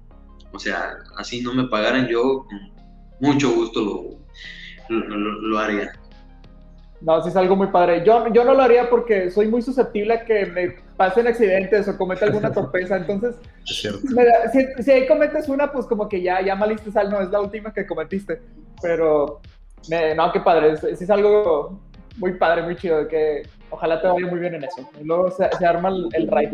O 0.51 0.59
sea, 0.59 0.93
así 1.17 1.41
no 1.41 1.53
me 1.53 1.67
pagaran, 1.67 2.07
yo 2.07 2.45
con 2.45 2.75
mucho 3.19 3.51
gusto 3.51 4.17
lo, 4.89 5.39
lo, 5.41 5.59
haría. 5.59 5.91
No, 7.01 7.21
sí 7.21 7.29
es 7.29 7.35
algo 7.35 7.55
muy 7.55 7.67
padre. 7.67 8.03
Yo, 8.05 8.31
yo 8.33 8.45
no 8.45 8.53
lo 8.53 8.63
haría 8.63 8.89
porque 8.89 9.29
soy 9.29 9.47
muy 9.47 9.61
susceptible 9.61 10.13
a 10.13 10.25
que 10.25 10.45
me 10.45 10.75
pasen 10.95 11.27
accidentes 11.27 11.87
o 11.89 11.97
cometa 11.97 12.25
alguna 12.25 12.51
torpeza. 12.51 12.95
Entonces, 12.95 13.35
si, 13.65 14.83
si, 14.83 14.91
ahí 14.91 15.07
cometes 15.07 15.49
una, 15.49 15.71
pues 15.71 15.85
como 15.85 16.07
que 16.07 16.21
ya, 16.21 16.41
ya 16.41 16.55
maliste 16.55 16.91
sal, 16.91 17.09
no 17.09 17.19
es 17.19 17.29
la 17.29 17.41
última 17.41 17.73
que 17.73 17.85
cometiste. 17.85 18.41
Pero 18.81 19.41
no, 20.15 20.31
qué 20.31 20.39
padre, 20.39 20.71
es, 20.71 20.83
es, 20.83 21.09
algo 21.09 21.79
muy 22.17 22.33
padre, 22.35 22.63
muy 22.63 22.75
chido, 22.75 23.07
que 23.07 23.43
ojalá 23.75 24.01
te 24.01 24.07
vaya 24.07 24.25
muy 24.27 24.39
bien 24.39 24.55
en 24.55 24.63
eso. 24.63 24.89
Y 24.99 25.03
luego 25.03 25.31
se, 25.31 25.47
se 25.57 25.65
arma 25.65 25.89
el, 25.89 26.07
el 26.13 26.27
raid. 26.27 26.49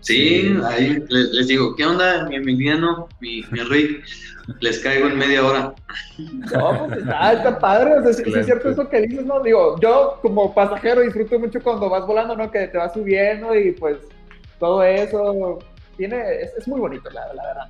Sí, 0.00 0.56
ahí 0.64 1.02
les, 1.08 1.48
digo, 1.48 1.74
¿qué 1.76 1.84
onda, 1.84 2.26
mi 2.28 2.36
Emiliano, 2.36 3.08
mi, 3.20 3.42
mi 3.50 3.60
Rick? 3.60 4.04
Les 4.60 4.78
caigo 4.78 5.08
en 5.08 5.18
media 5.18 5.44
hora. 5.44 5.74
No, 6.18 6.86
pues 6.86 7.00
está, 7.00 7.32
está 7.32 7.58
padre, 7.58 7.98
o 7.98 8.02
sea, 8.02 8.40
es 8.40 8.46
cierto 8.46 8.70
eso 8.70 8.88
que 8.88 9.02
dices, 9.02 9.26
¿no? 9.26 9.42
Digo, 9.42 9.78
yo 9.80 10.18
como 10.22 10.54
pasajero 10.54 11.02
disfruto 11.02 11.38
mucho 11.38 11.60
cuando 11.60 11.90
vas 11.90 12.06
volando, 12.06 12.34
¿no? 12.34 12.50
Que 12.50 12.68
te 12.68 12.78
vas 12.78 12.94
subiendo 12.94 13.54
y 13.54 13.72
pues 13.72 13.98
todo 14.58 14.82
eso, 14.82 15.58
tiene, 15.98 16.42
es, 16.42 16.54
es 16.56 16.66
muy 16.66 16.80
bonito, 16.80 17.10
la, 17.10 17.34
la 17.34 17.42
verdad. 17.46 17.68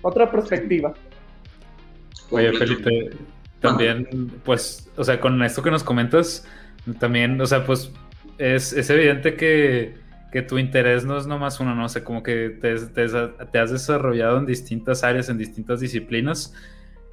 Otra 0.00 0.30
perspectiva. 0.30 0.94
Oye, 2.30 2.52
Felipe, 2.52 3.10
también, 3.60 4.40
pues, 4.44 4.88
o 4.96 5.04
sea, 5.04 5.20
con 5.20 5.42
esto 5.42 5.62
que 5.62 5.70
nos 5.70 5.84
comentas, 5.84 6.46
también, 6.94 7.40
o 7.40 7.46
sea, 7.46 7.64
pues 7.64 7.92
es, 8.38 8.72
es 8.72 8.90
evidente 8.90 9.34
que, 9.34 9.94
que, 10.32 10.42
tu 10.42 10.58
interés 10.58 11.04
no 11.04 11.18
es 11.18 11.26
nomás 11.26 11.60
uno, 11.60 11.74
¿no? 11.74 11.86
O 11.86 12.04
como 12.04 12.22
que 12.22 12.50
te, 12.50 12.76
te, 12.78 13.58
has 13.58 13.70
desarrollado 13.70 14.38
en 14.38 14.46
distintas 14.46 15.02
áreas, 15.04 15.28
en 15.28 15.38
distintas 15.38 15.80
disciplinas. 15.80 16.54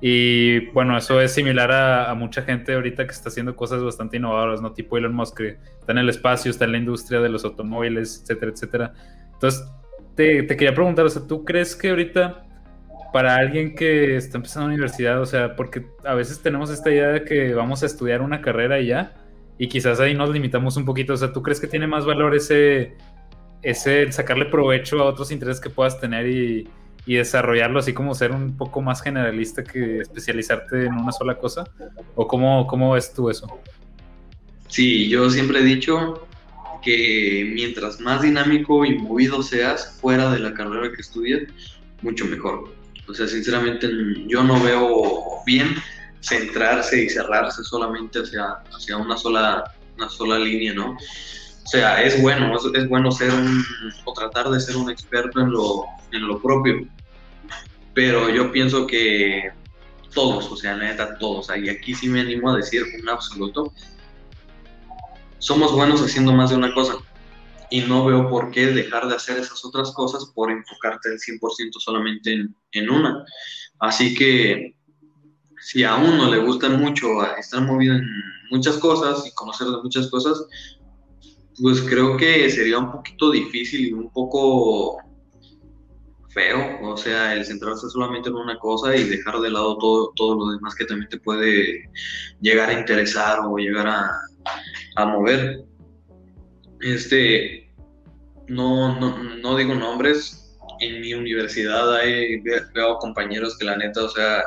Y 0.02 0.68
bueno, 0.72 0.98
eso 0.98 1.22
es 1.22 1.32
similar 1.32 1.72
a, 1.72 2.12
a, 2.12 2.14
mucha 2.16 2.42
gente 2.42 2.74
ahorita 2.74 3.06
que 3.06 3.12
está 3.12 3.30
haciendo 3.30 3.56
cosas 3.56 3.82
bastante 3.84 4.18
innovadoras, 4.18 4.62
¿no? 4.62 4.74
Tipo 4.74 4.98
Elon 4.98 5.16
Musk, 5.16 5.38
que 5.38 5.58
está 5.80 5.94
en 5.94 6.00
el 6.00 6.10
espacio, 6.10 6.52
está 6.52 6.66
en 6.66 6.74
la 6.74 6.78
industria 6.78 7.22
de 7.22 7.30
los 7.30 7.46
automóviles, 7.46 8.22
etcétera, 8.22 8.52
etcétera. 8.52 8.94
Entonces, 9.34 9.64
te, 10.16 10.44
te 10.44 10.58
quería 10.58 10.74
preguntar, 10.74 11.06
o 11.06 11.10
sea, 11.10 11.26
¿tú 11.26 11.46
crees 11.46 11.76
que 11.76 11.90
ahorita 11.90 12.44
para 13.14 13.36
alguien 13.36 13.76
que 13.76 14.18
está 14.18 14.38
empezando 14.38 14.68
la 14.68 14.74
universidad, 14.74 15.22
o 15.22 15.26
sea, 15.26 15.56
porque 15.56 15.86
a 16.04 16.16
veces 16.16 16.42
tenemos 16.42 16.72
esta 16.72 16.90
idea 16.90 17.10
de 17.10 17.24
que 17.24 17.54
vamos 17.54 17.84
a 17.84 17.86
estudiar 17.86 18.22
una 18.22 18.42
carrera 18.42 18.80
y 18.80 18.88
ya, 18.88 19.14
y 19.58 19.68
quizás 19.68 20.00
ahí 20.00 20.14
nos 20.14 20.30
limitamos 20.30 20.78
un 20.78 20.86
poquito, 20.86 21.14
o 21.14 21.18
sea, 21.18 21.32
¿tú 21.32 21.42
crees 21.42 21.60
que 21.60 21.68
tiene 21.68 21.88
más 21.88 22.06
valor 22.06 22.36
ese, 22.36 22.96
ese 23.62 24.12
sacarle 24.12 24.46
provecho 24.46 25.00
a 25.00 25.06
otros 25.06 25.32
intereses 25.32 25.62
que 25.62 25.70
puedas 25.70 26.00
tener 26.00 26.28
y, 26.28 26.70
desarrollarlo 27.06 27.80
así 27.80 27.92
como 27.92 28.16
ser 28.16 28.32
un 28.32 28.56
poco 28.56 28.82
más 28.82 29.02
generalista 29.02 29.62
que 29.62 30.00
especializarte 30.00 30.86
en 30.86 30.94
una 30.94 31.12
sola 31.12 31.38
cosa? 31.38 31.70
¿O 32.16 32.26
cómo, 32.26 32.66
cómo 32.66 32.94
ves 32.94 33.14
tú 33.14 33.30
eso? 33.30 33.60
Sí, 34.70 35.10
yo 35.10 35.30
siempre 35.30 35.60
he 35.60 35.64
dicho 35.64 36.26
que 36.82 37.52
mientras 37.54 38.00
más 38.00 38.22
dinámico 38.22 38.86
y 38.86 38.98
movido 38.98 39.44
seas 39.44 40.00
fuera 40.00 40.32
de 40.32 40.40
la 40.40 40.54
carrera 40.54 40.94
que 40.96 41.02
estudias, 41.02 41.44
mucho 42.02 42.26
mejor 42.26 42.70
o 43.08 43.14
sea, 43.14 43.28
sinceramente 43.28 43.90
yo 44.28 44.44
no 44.44 44.62
veo 44.62 45.44
bien 45.46 45.76
centrarse 46.24 47.04
y 47.04 47.10
cerrarse 47.10 47.64
solamente 47.64 48.20
hacia, 48.20 48.64
hacia 48.74 48.98
una, 48.98 49.18
sola, 49.18 49.76
una 49.98 50.10
sola 50.10 50.40
línea, 50.40 50.74
¿no? 50.74 50.92
O 50.92 51.68
sea, 51.68 52.02
es 52.02 52.22
bueno, 52.22 52.56
es, 52.74 52.90
bueno 52.90 53.12
ser 53.12 53.32
un, 53.32 53.64
o 54.06 54.14
tratar 54.14 54.50
de 54.50 54.60
ser 54.60 54.78
un 54.78 54.90
experto 54.90 55.42
en 55.42 55.52
lo, 55.52 55.86
en 56.12 56.28
lo 56.28 56.42
propio, 56.42 56.88
pero 57.94 58.30
yo 58.30 58.52
pienso 58.52 58.88
que 58.88 59.52
todos, 60.14 60.50
o 60.52 60.56
sea, 60.56 60.78
neta, 60.78 61.18
todos, 61.18 61.50
y 61.58 61.70
aquí 61.70 61.94
sí 61.94 62.08
me 62.08 62.22
animo 62.22 62.52
a 62.52 62.58
decir 62.58 62.84
un 63.02 63.10
absoluto, 63.10 63.74
somos 65.40 65.74
buenos 65.74 66.02
haciendo 66.02 66.32
más 66.32 66.52
de 66.52 66.56
una 66.56 66.74
cosa 66.74 66.96
y 67.70 67.82
no 67.82 68.06
veo 68.06 68.30
por 68.30 68.52
qué 68.52 68.68
dejar 68.68 69.08
de 69.08 69.16
hacer 69.16 69.38
esas 69.40 69.66
otras 69.66 69.92
cosas 69.92 70.32
por 70.34 70.52
enfocarte 70.52 71.10
al 71.10 71.18
100% 71.18 71.72
solamente 71.80 72.32
en, 72.32 72.56
en, 72.72 72.90
una. 72.90 73.26
Así 73.80 74.14
que 74.14 74.76
si 75.64 75.84
a 75.84 75.96
uno 75.96 76.30
le 76.30 76.40
gusta 76.40 76.70
mucho 76.70 77.08
estar 77.38 77.62
movido 77.62 77.96
en 77.96 78.06
muchas 78.52 78.78
cosas 78.78 79.26
y 79.26 79.34
conocer 79.34 79.68
de 79.68 79.82
muchas 79.82 80.08
cosas, 80.08 80.46
pues 81.62 81.82
creo 81.82 82.18
que 82.18 82.50
sería 82.50 82.80
un 82.80 82.92
poquito 82.92 83.32
difícil 83.32 83.88
y 83.88 83.94
un 83.94 84.12
poco 84.12 84.98
feo, 86.30 86.80
o 86.82 86.98
sea, 86.98 87.34
el 87.34 87.46
centrarse 87.46 87.90
solamente 87.90 88.28
en 88.28 88.36
una 88.36 88.58
cosa 88.60 88.96
y 88.96 89.04
dejar 89.04 89.40
de 89.40 89.52
lado 89.52 89.78
todo, 89.78 90.12
todo 90.16 90.36
lo 90.36 90.52
demás 90.52 90.76
que 90.76 90.86
también 90.86 91.10
te 91.10 91.20
puede 91.20 91.90
llegar 92.42 92.70
a 92.70 92.80
interesar 92.80 93.40
o 93.46 93.56
llegar 93.58 93.88
a, 93.88 94.12
a 94.96 95.06
mover. 95.06 95.64
Este, 96.82 97.72
no, 98.48 99.00
no, 99.00 99.18
no 99.18 99.56
digo 99.56 99.76
nombres, 99.76 100.58
en 100.82 101.02
mi 101.02 101.14
universidad 101.14 101.96
hay, 101.96 102.42
veo 102.42 102.98
compañeros 102.98 103.58
que 103.58 103.66
la 103.66 103.78
neta, 103.78 104.04
o 104.04 104.10
sea, 104.10 104.44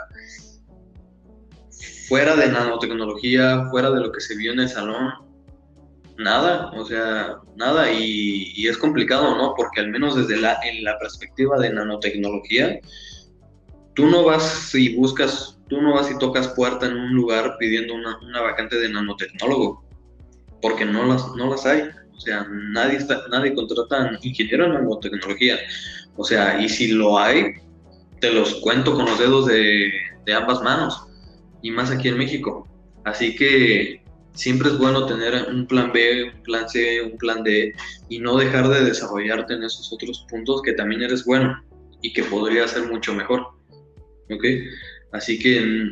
fuera 2.08 2.36
de 2.36 2.48
nanotecnología, 2.48 3.66
fuera 3.70 3.90
de 3.90 4.00
lo 4.00 4.12
que 4.12 4.20
se 4.20 4.36
vio 4.36 4.52
en 4.52 4.60
el 4.60 4.68
salón, 4.68 5.12
nada, 6.18 6.70
o 6.72 6.84
sea, 6.84 7.36
nada, 7.56 7.90
y, 7.92 8.66
es 8.66 8.78
complicado, 8.78 9.36
¿no? 9.36 9.54
Porque 9.56 9.80
al 9.80 9.90
menos 9.90 10.16
desde 10.16 10.40
la, 10.40 10.58
en 10.64 10.84
la 10.84 10.98
perspectiva 10.98 11.58
de 11.58 11.72
nanotecnología, 11.72 12.80
tú 13.94 14.06
no 14.06 14.24
vas 14.24 14.74
y 14.74 14.94
buscas, 14.96 15.58
tú 15.68 15.80
no 15.80 15.94
vas 15.94 16.10
y 16.10 16.18
tocas 16.18 16.48
puerta 16.48 16.86
en 16.86 16.96
un 16.96 17.14
lugar 17.14 17.56
pidiendo 17.58 17.94
una, 17.94 18.18
una 18.18 18.40
vacante 18.42 18.76
de 18.76 18.88
nanotecnólogo, 18.88 19.84
porque 20.62 20.84
no 20.84 21.04
las, 21.06 21.26
no 21.36 21.50
las 21.50 21.66
hay. 21.66 21.82
O 22.14 22.20
sea, 22.20 22.46
nadie, 22.50 22.96
está, 22.96 23.22
nadie 23.30 23.54
contrata 23.54 24.18
ingeniero 24.22 24.66
en 24.66 24.74
nanotecnología. 24.74 25.58
O 26.16 26.24
sea, 26.24 26.60
y 26.60 26.68
si 26.68 26.88
lo 26.88 27.18
hay, 27.18 27.54
te 28.20 28.32
los 28.32 28.54
cuento 28.56 28.94
con 28.94 29.04
los 29.04 29.18
dedos 29.18 29.46
de, 29.46 29.90
de 30.24 30.34
ambas 30.34 30.62
manos, 30.62 31.05
y 31.62 31.70
más 31.70 31.90
aquí 31.90 32.08
en 32.08 32.18
México. 32.18 32.68
Así 33.04 33.36
que 33.36 34.02
siempre 34.34 34.68
es 34.68 34.78
bueno 34.78 35.06
tener 35.06 35.48
un 35.48 35.66
plan 35.66 35.92
B, 35.92 36.24
un 36.34 36.42
plan 36.42 36.68
C, 36.68 37.02
un 37.02 37.16
plan 37.18 37.42
D 37.42 37.74
y 38.08 38.18
no 38.18 38.36
dejar 38.36 38.68
de 38.68 38.84
desarrollarte 38.84 39.54
en 39.54 39.64
esos 39.64 39.92
otros 39.92 40.26
puntos 40.28 40.62
que 40.62 40.72
también 40.72 41.02
eres 41.02 41.24
bueno 41.24 41.62
y 42.02 42.12
que 42.12 42.22
podría 42.24 42.68
ser 42.68 42.86
mucho 42.86 43.14
mejor. 43.14 43.46
¿Ok? 44.30 44.44
Así 45.12 45.38
que 45.38 45.88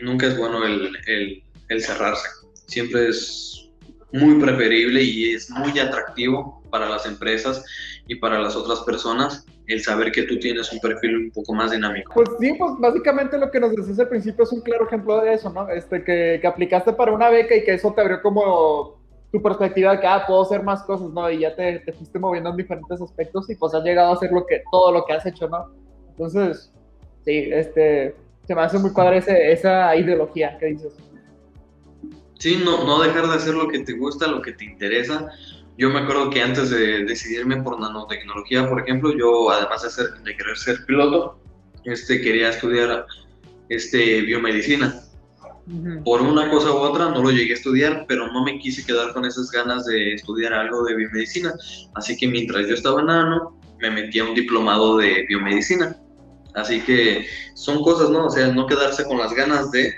nunca 0.00 0.26
es 0.26 0.36
bueno 0.36 0.64
el, 0.64 0.96
el, 1.06 1.42
el 1.68 1.82
cerrarse. 1.82 2.28
Siempre 2.66 3.08
es 3.08 3.70
muy 4.12 4.40
preferible 4.40 5.02
y 5.02 5.34
es 5.34 5.50
muy 5.50 5.78
atractivo 5.78 6.62
para 6.70 6.88
las 6.88 7.06
empresas 7.06 7.64
y 8.08 8.16
para 8.16 8.40
las 8.40 8.56
otras 8.56 8.80
personas 8.80 9.46
el 9.66 9.82
saber 9.82 10.10
que 10.10 10.22
tú 10.22 10.38
tienes 10.38 10.72
un 10.72 10.80
perfil 10.80 11.16
un 11.16 11.30
poco 11.30 11.52
más 11.52 11.70
dinámico. 11.70 12.12
Pues 12.14 12.28
sí, 12.40 12.54
pues 12.58 12.72
básicamente 12.78 13.38
lo 13.38 13.50
que 13.50 13.60
nos 13.60 13.76
decías 13.76 14.00
al 14.00 14.08
principio 14.08 14.44
es 14.44 14.52
un 14.52 14.62
claro 14.62 14.86
ejemplo 14.86 15.20
de 15.20 15.34
eso, 15.34 15.50
¿no? 15.50 15.68
Este, 15.68 16.02
que, 16.02 16.38
que 16.40 16.46
aplicaste 16.46 16.94
para 16.94 17.12
una 17.12 17.28
beca 17.28 17.54
y 17.54 17.62
que 17.62 17.74
eso 17.74 17.92
te 17.92 18.00
abrió 18.00 18.22
como 18.22 18.98
tu 19.30 19.42
perspectiva 19.42 19.92
de 19.92 20.00
que, 20.00 20.06
ah, 20.06 20.24
puedo 20.26 20.42
hacer 20.42 20.62
más 20.62 20.82
cosas, 20.84 21.10
¿no? 21.10 21.30
Y 21.30 21.40
ya 21.40 21.54
te, 21.54 21.80
te 21.80 21.92
fuiste 21.92 22.18
moviendo 22.18 22.48
en 22.48 22.56
diferentes 22.56 23.00
aspectos 23.00 23.48
y 23.50 23.56
pues 23.56 23.74
has 23.74 23.84
llegado 23.84 24.10
a 24.10 24.14
hacer 24.14 24.32
lo 24.32 24.46
que, 24.46 24.62
todo 24.72 24.90
lo 24.90 25.04
que 25.04 25.12
has 25.12 25.26
hecho, 25.26 25.46
¿no? 25.46 25.70
Entonces, 26.08 26.72
sí, 27.26 27.50
este, 27.52 28.16
se 28.46 28.54
me 28.54 28.62
hace 28.62 28.78
muy 28.78 28.90
padre 28.90 29.18
ese, 29.18 29.52
esa 29.52 29.94
ideología 29.94 30.56
que 30.58 30.66
dices. 30.66 30.94
Sí, 32.38 32.62
no, 32.64 32.84
no 32.84 33.02
dejar 33.02 33.26
de 33.26 33.34
hacer 33.34 33.54
lo 33.54 33.68
que 33.68 33.80
te 33.80 33.92
gusta, 33.92 34.28
lo 34.28 34.40
que 34.40 34.52
te 34.52 34.64
interesa, 34.64 35.28
yo 35.78 35.90
me 35.90 36.00
acuerdo 36.00 36.28
que 36.28 36.42
antes 36.42 36.70
de 36.70 37.04
decidirme 37.04 37.62
por 37.62 37.78
nanotecnología, 37.80 38.68
por 38.68 38.80
ejemplo, 38.80 39.16
yo 39.16 39.48
además 39.48 39.82
de, 39.84 39.90
ser, 39.90 40.10
de 40.24 40.36
querer 40.36 40.58
ser 40.58 40.84
piloto, 40.84 41.38
este, 41.84 42.20
quería 42.20 42.50
estudiar 42.50 43.06
este, 43.68 44.22
biomedicina. 44.22 45.00
Por 46.04 46.22
una 46.22 46.50
cosa 46.50 46.72
u 46.72 46.78
otra 46.78 47.10
no 47.10 47.22
lo 47.22 47.30
llegué 47.30 47.52
a 47.52 47.56
estudiar, 47.56 48.06
pero 48.08 48.26
no 48.32 48.42
me 48.42 48.58
quise 48.58 48.84
quedar 48.84 49.12
con 49.12 49.24
esas 49.24 49.50
ganas 49.52 49.84
de 49.84 50.14
estudiar 50.14 50.52
algo 50.52 50.82
de 50.82 50.96
biomedicina. 50.96 51.54
Así 51.94 52.16
que 52.16 52.26
mientras 52.26 52.66
yo 52.66 52.74
estaba 52.74 53.00
en 53.00 53.06
nano, 53.06 53.60
me 53.78 53.90
metí 53.90 54.18
a 54.18 54.24
un 54.24 54.34
diplomado 54.34 54.96
de 54.96 55.26
biomedicina. 55.28 55.96
Así 56.54 56.80
que 56.80 57.24
son 57.54 57.84
cosas, 57.84 58.10
¿no? 58.10 58.26
O 58.26 58.30
sea, 58.30 58.48
no 58.48 58.66
quedarse 58.66 59.04
con 59.04 59.18
las 59.18 59.32
ganas 59.32 59.70
de, 59.70 59.92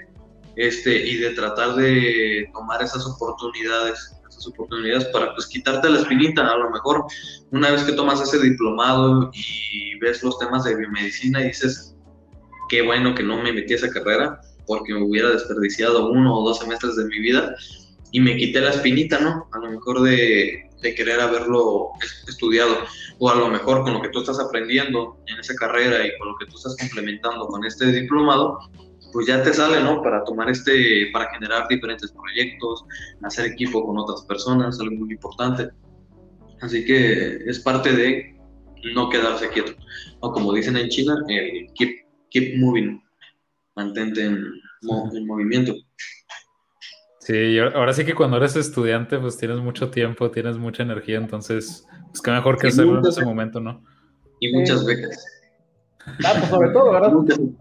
este, 0.57 1.07
y 1.07 1.16
de 1.16 1.31
tratar 1.31 1.76
de 1.76 2.51
tomar 2.53 2.83
esas 2.83 3.07
oportunidades 3.07 4.19
oportunidades 4.47 5.07
para 5.07 5.34
pues 5.34 5.47
quitarte 5.47 5.88
la 5.88 6.01
espinita. 6.01 6.47
A 6.47 6.57
lo 6.57 6.70
mejor 6.70 7.05
una 7.51 7.70
vez 7.70 7.82
que 7.84 7.93
tomas 7.93 8.20
ese 8.20 8.38
diplomado 8.38 9.30
y 9.32 9.99
ves 9.99 10.22
los 10.22 10.38
temas 10.38 10.64
de 10.64 10.76
biomedicina 10.76 11.41
y 11.41 11.49
dices, 11.49 11.97
qué 12.68 12.82
bueno 12.82 13.14
que 13.14 13.22
no 13.22 13.43
me 13.43 13.53
metí 13.53 13.72
a 13.72 13.76
esa 13.76 13.91
carrera 13.91 14.41
porque 14.66 14.95
me 14.95 15.03
hubiera 15.03 15.30
desperdiciado 15.30 16.11
uno 16.11 16.38
o 16.38 16.49
dos 16.49 16.59
semestres 16.59 16.97
de 16.97 17.05
mi 17.07 17.18
vida 17.18 17.55
y 18.12 18.20
me 18.20 18.36
quité 18.36 18.61
la 18.61 18.70
espinita, 18.70 19.20
¿no? 19.20 19.49
A 19.53 19.59
lo 19.59 19.70
mejor 19.70 20.03
de, 20.03 20.70
de 20.82 20.95
querer 20.95 21.20
haberlo 21.20 21.91
estudiado 22.26 22.76
o 23.18 23.30
a 23.30 23.34
lo 23.34 23.49
mejor 23.49 23.82
con 23.82 23.95
lo 23.95 24.03
que 24.03 24.09
tú 24.09 24.20
estás 24.20 24.38
aprendiendo 24.41 25.18
en 25.26 25.38
esa 25.38 25.55
carrera 25.55 26.07
y 26.07 26.16
con 26.18 26.28
lo 26.28 26.36
que 26.36 26.47
tú 26.47 26.57
estás 26.57 26.76
complementando 26.78 27.47
con 27.47 27.64
este 27.64 27.86
diplomado, 27.86 28.59
pues 29.12 29.26
ya 29.26 29.42
te 29.42 29.52
sale, 29.52 29.82
¿no? 29.82 30.02
Para 30.02 30.24
tomar 30.24 30.50
este, 30.50 31.11
para 31.12 31.30
generar 31.30 31.68
diferentes 31.68 32.12
proyectos, 32.12 32.84
hacer 33.22 33.46
equipo 33.46 33.84
con 33.86 33.98
otras 33.98 34.24
personas, 34.26 34.78
algo 34.80 34.96
muy 34.96 35.12
importante. 35.12 35.70
Así 36.61 36.84
que 36.84 37.38
es 37.46 37.61
parte 37.61 37.92
de 37.92 38.36
no 38.94 39.08
quedarse 39.08 39.48
quieto. 39.48 39.72
O 40.20 40.32
como 40.32 40.52
dicen 40.52 40.76
en 40.76 40.88
China, 40.88 41.22
keep, 41.74 42.06
keep 42.30 42.58
moving, 42.58 43.02
mantente 43.74 44.24
en, 44.24 44.44
en 45.12 45.26
movimiento. 45.26 45.74
Sí, 47.20 47.58
ahora 47.58 47.92
sí 47.92 48.04
que 48.04 48.14
cuando 48.14 48.38
eres 48.38 48.56
estudiante, 48.56 49.18
pues 49.18 49.36
tienes 49.36 49.58
mucho 49.58 49.90
tiempo, 49.90 50.30
tienes 50.30 50.56
mucha 50.56 50.82
energía, 50.82 51.18
entonces, 51.18 51.86
pues 52.08 52.22
qué 52.22 52.30
mejor 52.30 52.58
que 52.58 52.68
hacerlo 52.68 52.98
en 52.98 53.06
ese 53.06 53.24
momento, 53.24 53.61
¿no? 53.61 53.84
Y 54.40 54.52
muchas 54.52 54.84
becas. 54.84 55.39
Ah, 56.07 56.34
pues 56.38 56.48
sobre 56.48 56.70
todo, 56.70 56.92
¿verdad? 56.92 57.12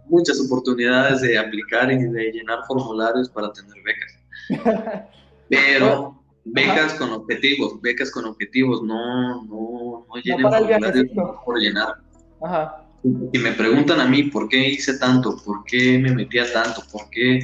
Muchas, 0.07 0.39
oportunidades 0.39 1.21
de 1.21 1.37
aplicar 1.37 1.91
y 1.91 1.97
de 1.97 2.31
llenar 2.31 2.59
formularios 2.67 3.29
para 3.29 3.51
tener 3.51 3.75
becas. 3.83 4.19
Pero 5.49 6.23
becas 6.45 6.93
con 6.93 7.11
objetivos, 7.11 7.81
becas 7.81 8.11
con 8.11 8.25
objetivos, 8.25 8.81
no, 8.83 9.43
no, 9.43 10.05
no 10.07 10.21
llenen 10.23 10.49
formularios 10.49 11.07
por 11.45 11.59
llenar. 11.59 11.95
Ajá. 12.41 12.85
Y 13.03 13.39
me 13.39 13.51
preguntan 13.53 13.99
a 13.99 14.05
mí 14.05 14.23
por 14.23 14.49
qué 14.49 14.69
hice 14.69 14.97
tanto, 14.97 15.37
por 15.45 15.63
qué 15.65 15.99
me 15.99 16.13
metía 16.13 16.51
tanto, 16.51 16.83
por 16.91 17.09
qué 17.09 17.39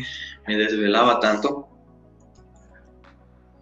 me 0.48 0.58
desvelaba 0.58 1.20
tanto. 1.20 1.68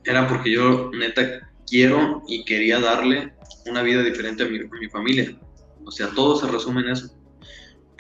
Era 0.04 0.28
porque 0.28 0.52
yo 0.52 0.92
neta 0.92 1.52
quiero 1.68 2.24
y 2.28 2.44
quería 2.46 2.80
darle 2.80 3.34
una 3.68 3.82
vida 3.82 4.04
diferente 4.04 4.44
a 4.44 4.48
mi, 4.48 4.60
a 4.60 4.80
mi 4.80 4.90
familia. 4.90 5.38
O 5.86 5.92
sea, 5.92 6.10
todo 6.16 6.36
se 6.36 6.48
resume 6.48 6.82
en 6.82 6.90
eso 6.90 7.23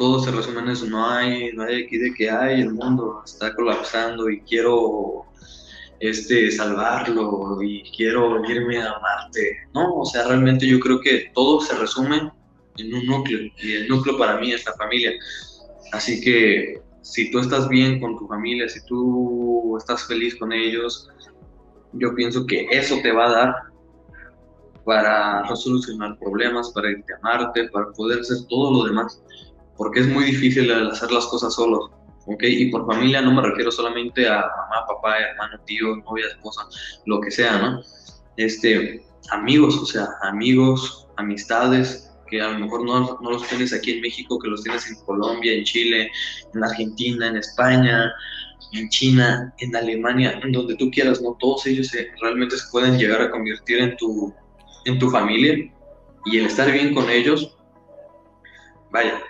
todo 0.04 0.20
se 0.20 0.32
resume 0.32 0.60
en 0.60 0.68
eso, 0.68 0.86
no 0.88 1.10
hay, 1.10 1.54
no 1.54 1.64
hay 1.64 1.84
aquí 1.84 1.98
de 1.98 2.14
que 2.14 2.30
hay, 2.30 2.60
el 2.60 2.74
mundo 2.74 3.22
está 3.24 3.56
colapsando 3.56 4.30
y 4.30 4.42
quiero 4.42 5.24
este, 6.02 6.52
salvarlo 6.52 7.64
y 7.64 7.84
quiero 7.96 8.44
irme 8.44 8.80
a 8.82 9.00
Marte. 9.00 9.60
No, 9.74 10.02
o 10.02 10.06
sea, 10.06 10.28
realmente 10.28 10.68
yo 10.68 10.78
creo 10.82 11.00
que 11.00 11.32
todo 11.34 11.62
se 11.62 11.74
resume 11.78 12.30
en 12.76 12.94
un 12.94 13.06
núcleo 13.06 13.50
y 13.62 13.76
el 13.76 13.88
núcleo 13.88 14.18
para 14.18 14.42
mí 14.42 14.52
es 14.52 14.66
la 14.66 14.74
familia. 14.74 15.14
Así 15.94 16.20
que 16.20 16.82
si 17.02 17.32
tú 17.32 17.40
estás 17.40 17.70
bien 17.70 18.02
con 18.02 18.20
tu 18.20 18.28
familia, 18.28 18.68
si 18.68 18.86
tú 18.86 19.78
estás 19.78 20.06
feliz 20.06 20.36
con 20.36 20.52
ellos, 20.52 21.08
yo 21.94 22.14
pienso 22.14 22.46
que 22.46 22.68
eso 22.72 23.00
te 23.02 23.14
va 23.14 23.28
a 23.28 23.32
dar 23.32 23.56
para 24.84 25.44
resolucionar 25.44 26.20
problemas, 26.20 26.74
para 26.74 26.92
irte 26.92 27.14
a 27.14 27.20
Marte, 27.22 27.70
para 27.70 27.90
poder 27.94 28.20
hacer 28.20 28.40
todo 28.50 28.70
lo 28.70 28.84
demás 28.84 29.24
porque 29.78 30.02
es 30.02 30.08
muy 30.08 30.26
difícil 30.26 30.72
hacer 30.72 31.12
las 31.12 31.26
cosas 31.28 31.54
solos. 31.54 31.92
¿ok? 32.26 32.44
Y 32.44 32.72
por 32.72 32.86
familia 32.86 33.22
no 33.22 33.34
me 33.34 33.42
refiero 33.42 33.72
solamente 33.72 34.28
a 34.28 34.38
mamá, 34.38 34.86
papá, 34.88 35.18
hermano, 35.20 35.60
tío, 35.66 35.96
novia, 35.98 36.28
esposa, 36.28 36.62
lo 37.06 37.20
que 37.22 37.32
sea, 37.32 37.58
¿no? 37.58 37.82
Este, 38.38 39.06
amigos, 39.32 39.78
o 39.78 39.86
sea, 39.86 40.08
amigos, 40.22 41.08
amistades, 41.18 42.12
que 42.30 42.42
a 42.42 42.50
lo 42.50 42.60
mejor 42.60 42.86
no, 42.86 43.20
no, 43.22 43.32
los 43.32 43.48
tienes 43.48 43.74
aquí 43.74 43.92
en 43.92 44.02
México, 44.02 44.40
que 44.40 44.48
los 44.48 44.64
tienes 44.64 44.90
en 44.90 44.96
Colombia, 45.06 45.54
en 45.54 45.64
Chile, 45.64 46.12
en 46.54 46.64
Argentina, 46.64 47.28
en 47.28 47.38
España, 47.38 48.12
en 48.72 48.90
China, 48.90 49.54
en 49.60 49.76
Alemania, 49.76 50.40
en 50.44 50.52
donde 50.52 50.76
tú 50.76 50.90
quieras, 50.90 51.22
¿no? 51.22 51.38
Todos 51.40 51.68
ellos 51.68 51.92
realmente 52.22 52.58
se 52.58 52.72
pueden 52.72 52.98
llegar 52.98 53.22
a 53.22 53.30
convertir 53.30 53.80
en 53.80 53.98
tu, 53.98 54.34
en 54.86 54.98
tu 54.98 55.10
familia 55.12 55.72
y 56.26 56.38
el 56.38 56.46
estar 56.46 56.72
bien 56.72 56.94
con 56.94 57.10
ellos, 57.10 57.56
vaya, 58.92 59.22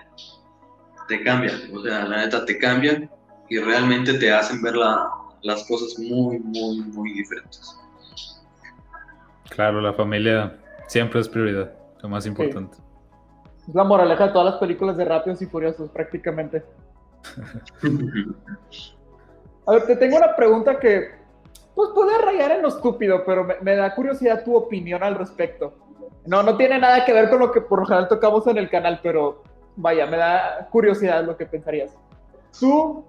te 1.07 1.23
cambian, 1.23 1.55
o 1.73 1.81
sea, 1.81 2.05
la 2.05 2.17
neta 2.17 2.45
te 2.45 2.57
cambian 2.57 3.09
y 3.49 3.57
realmente 3.59 4.13
te 4.13 4.31
hacen 4.31 4.61
ver 4.61 4.75
las 4.75 5.63
cosas 5.67 5.97
muy, 5.99 6.39
muy, 6.39 6.81
muy 6.81 7.13
diferentes. 7.13 7.79
Claro, 9.49 9.81
la 9.81 9.93
familia 9.93 10.57
siempre 10.87 11.19
es 11.19 11.29
prioridad, 11.29 11.71
lo 12.01 12.09
más 12.09 12.25
importante. 12.25 12.77
Es 13.67 13.75
la 13.75 13.83
moraleja 13.83 14.27
de 14.27 14.33
todas 14.33 14.51
las 14.51 14.59
películas 14.59 14.97
de 14.97 15.05
Rápidos 15.05 15.41
y 15.41 15.45
Furiosos, 15.45 15.89
prácticamente. 15.89 16.63
A 19.65 19.71
ver, 19.71 19.85
te 19.85 19.95
tengo 19.95 20.17
una 20.17 20.35
pregunta 20.35 20.77
que 20.79 21.23
pues 21.73 21.89
puede 21.95 22.17
rayar 22.17 22.51
en 22.51 22.61
lo 22.63 22.67
estúpido, 22.67 23.23
pero 23.25 23.45
me, 23.45 23.55
me, 23.61 23.75
da 23.75 23.95
curiosidad 23.95 24.43
tu 24.43 24.55
opinión 24.55 25.01
al 25.03 25.15
respecto. 25.15 25.73
No, 26.25 26.43
no 26.43 26.57
tiene 26.57 26.77
nada 26.79 27.05
que 27.05 27.13
ver 27.13 27.29
con 27.29 27.39
lo 27.39 27.51
que 27.51 27.61
por 27.61 27.79
lo 27.79 27.85
general 27.85 28.07
tocamos 28.07 28.45
en 28.47 28.57
el 28.57 28.69
canal, 28.69 28.99
pero 29.01 29.43
vaya, 29.75 30.05
me 30.05 30.17
da 30.17 30.67
curiosidad 30.71 31.25
lo 31.25 31.37
que 31.37 31.45
pensarías. 31.45 31.91
¿Tú 32.59 33.03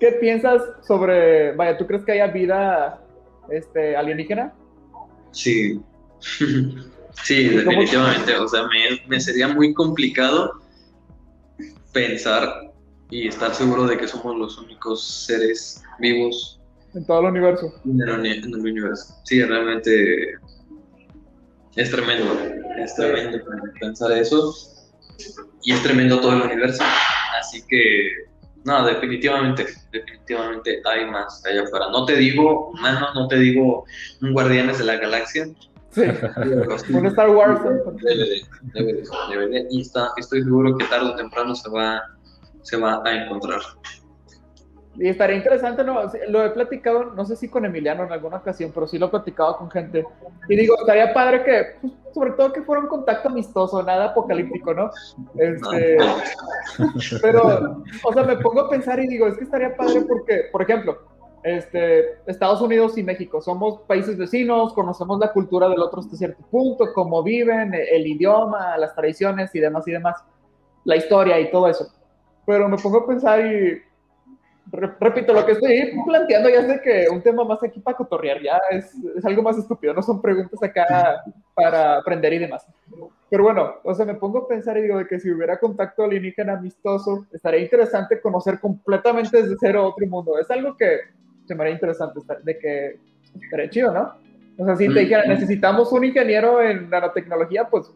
qué 0.00 0.12
piensas 0.12 0.62
sobre, 0.86 1.52
vaya, 1.52 1.76
¿tú 1.76 1.86
crees 1.86 2.04
que 2.04 2.12
haya 2.12 2.26
vida 2.28 3.00
este, 3.50 3.96
alienígena? 3.96 4.52
Sí, 5.30 5.80
sí, 7.22 7.48
definitivamente. 7.48 8.36
O 8.36 8.48
sea, 8.48 8.62
me, 8.64 9.06
me 9.06 9.20
sería 9.20 9.48
muy 9.48 9.74
complicado 9.74 10.60
pensar 11.92 12.72
y 13.10 13.28
estar 13.28 13.54
seguro 13.54 13.86
de 13.86 13.96
que 13.96 14.08
somos 14.08 14.36
los 14.36 14.58
únicos 14.58 15.26
seres 15.26 15.82
vivos 15.98 16.60
en 16.94 17.04
todo 17.04 17.20
el 17.20 17.26
universo. 17.26 17.74
En 17.84 18.00
el, 18.00 18.56
universo. 18.56 19.14
Sí, 19.24 19.42
realmente 19.42 20.34
es 21.74 21.90
tremendo. 21.90 22.38
Es 22.78 22.94
tremendo 22.94 23.38
pensar 23.80 24.12
eso. 24.12 24.54
Y 25.64 25.72
es 25.72 25.82
tremendo 25.82 26.20
todo 26.20 26.34
el 26.34 26.42
universo. 26.42 26.84
Así 27.38 27.62
que, 27.66 28.10
no, 28.64 28.84
definitivamente, 28.84 29.66
definitivamente 29.90 30.82
hay 30.84 31.06
más 31.06 31.44
allá 31.46 31.62
afuera. 31.62 31.86
No 31.90 32.04
te 32.04 32.16
digo 32.16 32.70
humanos, 32.70 33.10
no 33.14 33.28
te 33.28 33.38
digo 33.38 33.84
un 34.20 34.32
Guardianes 34.32 34.78
de 34.78 34.84
la 34.84 34.96
Galaxia. 34.96 35.46
Sí, 35.90 36.02
un 36.90 37.06
Star 37.06 37.30
Wars. 37.30 37.60
Debe 38.02 39.48
de, 39.48 39.66
y 39.70 39.80
está, 39.80 40.10
estoy 40.16 40.42
seguro 40.42 40.76
que 40.76 40.84
tarde 40.86 41.10
o 41.10 41.14
temprano 41.14 41.54
se 41.54 41.70
va, 41.70 42.02
se 42.62 42.76
va 42.76 43.00
a 43.04 43.24
encontrar. 43.24 43.60
Y 44.96 45.08
estaría 45.08 45.36
interesante, 45.36 45.82
¿no? 45.82 46.02
Lo 46.28 46.44
he 46.44 46.50
platicado, 46.50 47.06
no 47.14 47.24
sé 47.24 47.34
si 47.36 47.48
con 47.48 47.64
Emiliano 47.64 48.04
en 48.04 48.12
alguna 48.12 48.36
ocasión, 48.36 48.70
pero 48.72 48.86
sí 48.86 48.98
lo 48.98 49.06
he 49.06 49.10
platicado 49.10 49.56
con 49.56 49.70
gente. 49.70 50.06
Y 50.48 50.56
digo, 50.56 50.76
estaría 50.78 51.12
padre 51.12 51.42
que, 51.42 51.66
pues, 51.80 51.92
sobre 52.12 52.30
todo 52.32 52.52
que 52.52 52.62
fuera 52.62 52.82
un 52.82 52.88
contacto 52.88 53.28
amistoso, 53.28 53.82
nada 53.82 54.06
apocalíptico, 54.06 54.72
¿no? 54.72 54.90
Este, 55.36 55.98
pero, 57.22 57.82
o 58.04 58.12
sea, 58.12 58.22
me 58.22 58.36
pongo 58.36 58.60
a 58.60 58.70
pensar 58.70 59.00
y 59.00 59.08
digo, 59.08 59.26
es 59.26 59.36
que 59.36 59.44
estaría 59.44 59.76
padre 59.76 60.02
porque, 60.02 60.44
por 60.52 60.62
ejemplo, 60.62 60.98
este, 61.42 62.20
Estados 62.26 62.60
Unidos 62.60 62.96
y 62.96 63.02
México 63.02 63.40
somos 63.42 63.80
países 63.82 64.16
vecinos, 64.16 64.72
conocemos 64.72 65.18
la 65.18 65.32
cultura 65.32 65.68
del 65.68 65.80
otro 65.80 66.00
hasta 66.00 66.16
cierto 66.16 66.42
punto, 66.50 66.92
cómo 66.94 67.22
viven, 67.22 67.74
el 67.74 68.06
idioma, 68.06 68.78
las 68.78 68.94
tradiciones 68.94 69.54
y 69.54 69.60
demás 69.60 69.86
y 69.88 69.92
demás, 69.92 70.24
la 70.84 70.96
historia 70.96 71.38
y 71.40 71.50
todo 71.50 71.68
eso. 71.68 71.92
Pero 72.46 72.68
me 72.68 72.78
pongo 72.78 72.98
a 72.98 73.06
pensar 73.06 73.44
y 73.44 73.82
repito, 74.72 75.32
lo 75.32 75.44
que 75.44 75.52
estoy 75.52 75.92
planteando 76.06 76.48
ya 76.48 76.66
sé 76.66 76.80
que 76.80 77.06
un 77.10 77.22
tema 77.22 77.44
más 77.44 77.62
aquí 77.62 77.80
para 77.80 77.96
cotorrear, 77.96 78.42
ya 78.42 78.60
es, 78.70 78.94
es, 79.16 79.24
algo 79.24 79.42
más 79.42 79.58
estúpido, 79.58 79.94
no 79.94 80.02
son 80.02 80.20
preguntas 80.20 80.62
acá 80.62 81.22
para 81.54 81.98
aprender 81.98 82.32
y 82.32 82.38
demás. 82.38 82.66
Pero 83.30 83.44
bueno, 83.44 83.74
o 83.82 83.94
sea, 83.94 84.06
me 84.06 84.14
pongo 84.14 84.38
a 84.38 84.48
pensar 84.48 84.78
y 84.78 84.82
digo 84.82 84.98
de 84.98 85.06
que 85.06 85.20
si 85.20 85.30
hubiera 85.30 85.58
contacto 85.58 86.04
alienígena 86.04 86.54
amistoso, 86.54 87.26
estaría 87.32 87.60
interesante 87.60 88.20
conocer 88.20 88.60
completamente 88.60 89.42
desde 89.42 89.56
cero 89.60 89.86
otro 89.88 90.06
mundo. 90.06 90.38
Es 90.38 90.50
algo 90.50 90.76
que 90.76 91.00
se 91.46 91.54
me 91.54 91.62
haría 91.62 91.74
interesante, 91.74 92.20
de 92.42 92.58
que 92.58 92.96
estaría 93.42 93.70
chido, 93.70 93.92
¿no? 93.92 94.14
O 94.56 94.64
sea, 94.64 94.76
si 94.76 94.92
te 94.92 95.00
dijera, 95.00 95.26
necesitamos 95.26 95.92
un 95.92 96.04
ingeniero 96.04 96.62
en 96.62 96.88
nanotecnología, 96.88 97.68
pues 97.68 97.92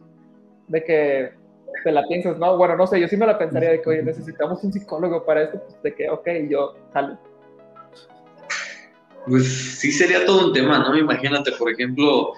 de 0.67 0.83
que 0.83 1.38
te 1.83 1.91
la 1.91 2.05
piensas, 2.07 2.37
¿no? 2.37 2.57
Bueno, 2.57 2.75
no 2.75 2.87
sé, 2.87 2.99
yo 2.99 3.07
sí 3.07 3.17
me 3.17 3.25
la 3.25 3.37
pensaría 3.37 3.71
de 3.71 3.81
que, 3.81 3.89
oye, 3.89 4.03
necesitamos 4.03 4.63
un 4.63 4.73
psicólogo 4.73 5.25
para 5.25 5.43
esto, 5.43 5.61
pues 5.63 5.81
de 5.83 5.95
que, 5.95 6.09
ok, 6.09 6.27
yo 6.49 6.75
jalo. 6.93 7.19
Pues 9.27 9.45
sí 9.79 9.91
sería 9.91 10.25
todo 10.25 10.47
un 10.47 10.53
tema, 10.53 10.79
¿no? 10.79 10.97
Imagínate, 10.97 11.51
por 11.53 11.71
ejemplo, 11.71 12.33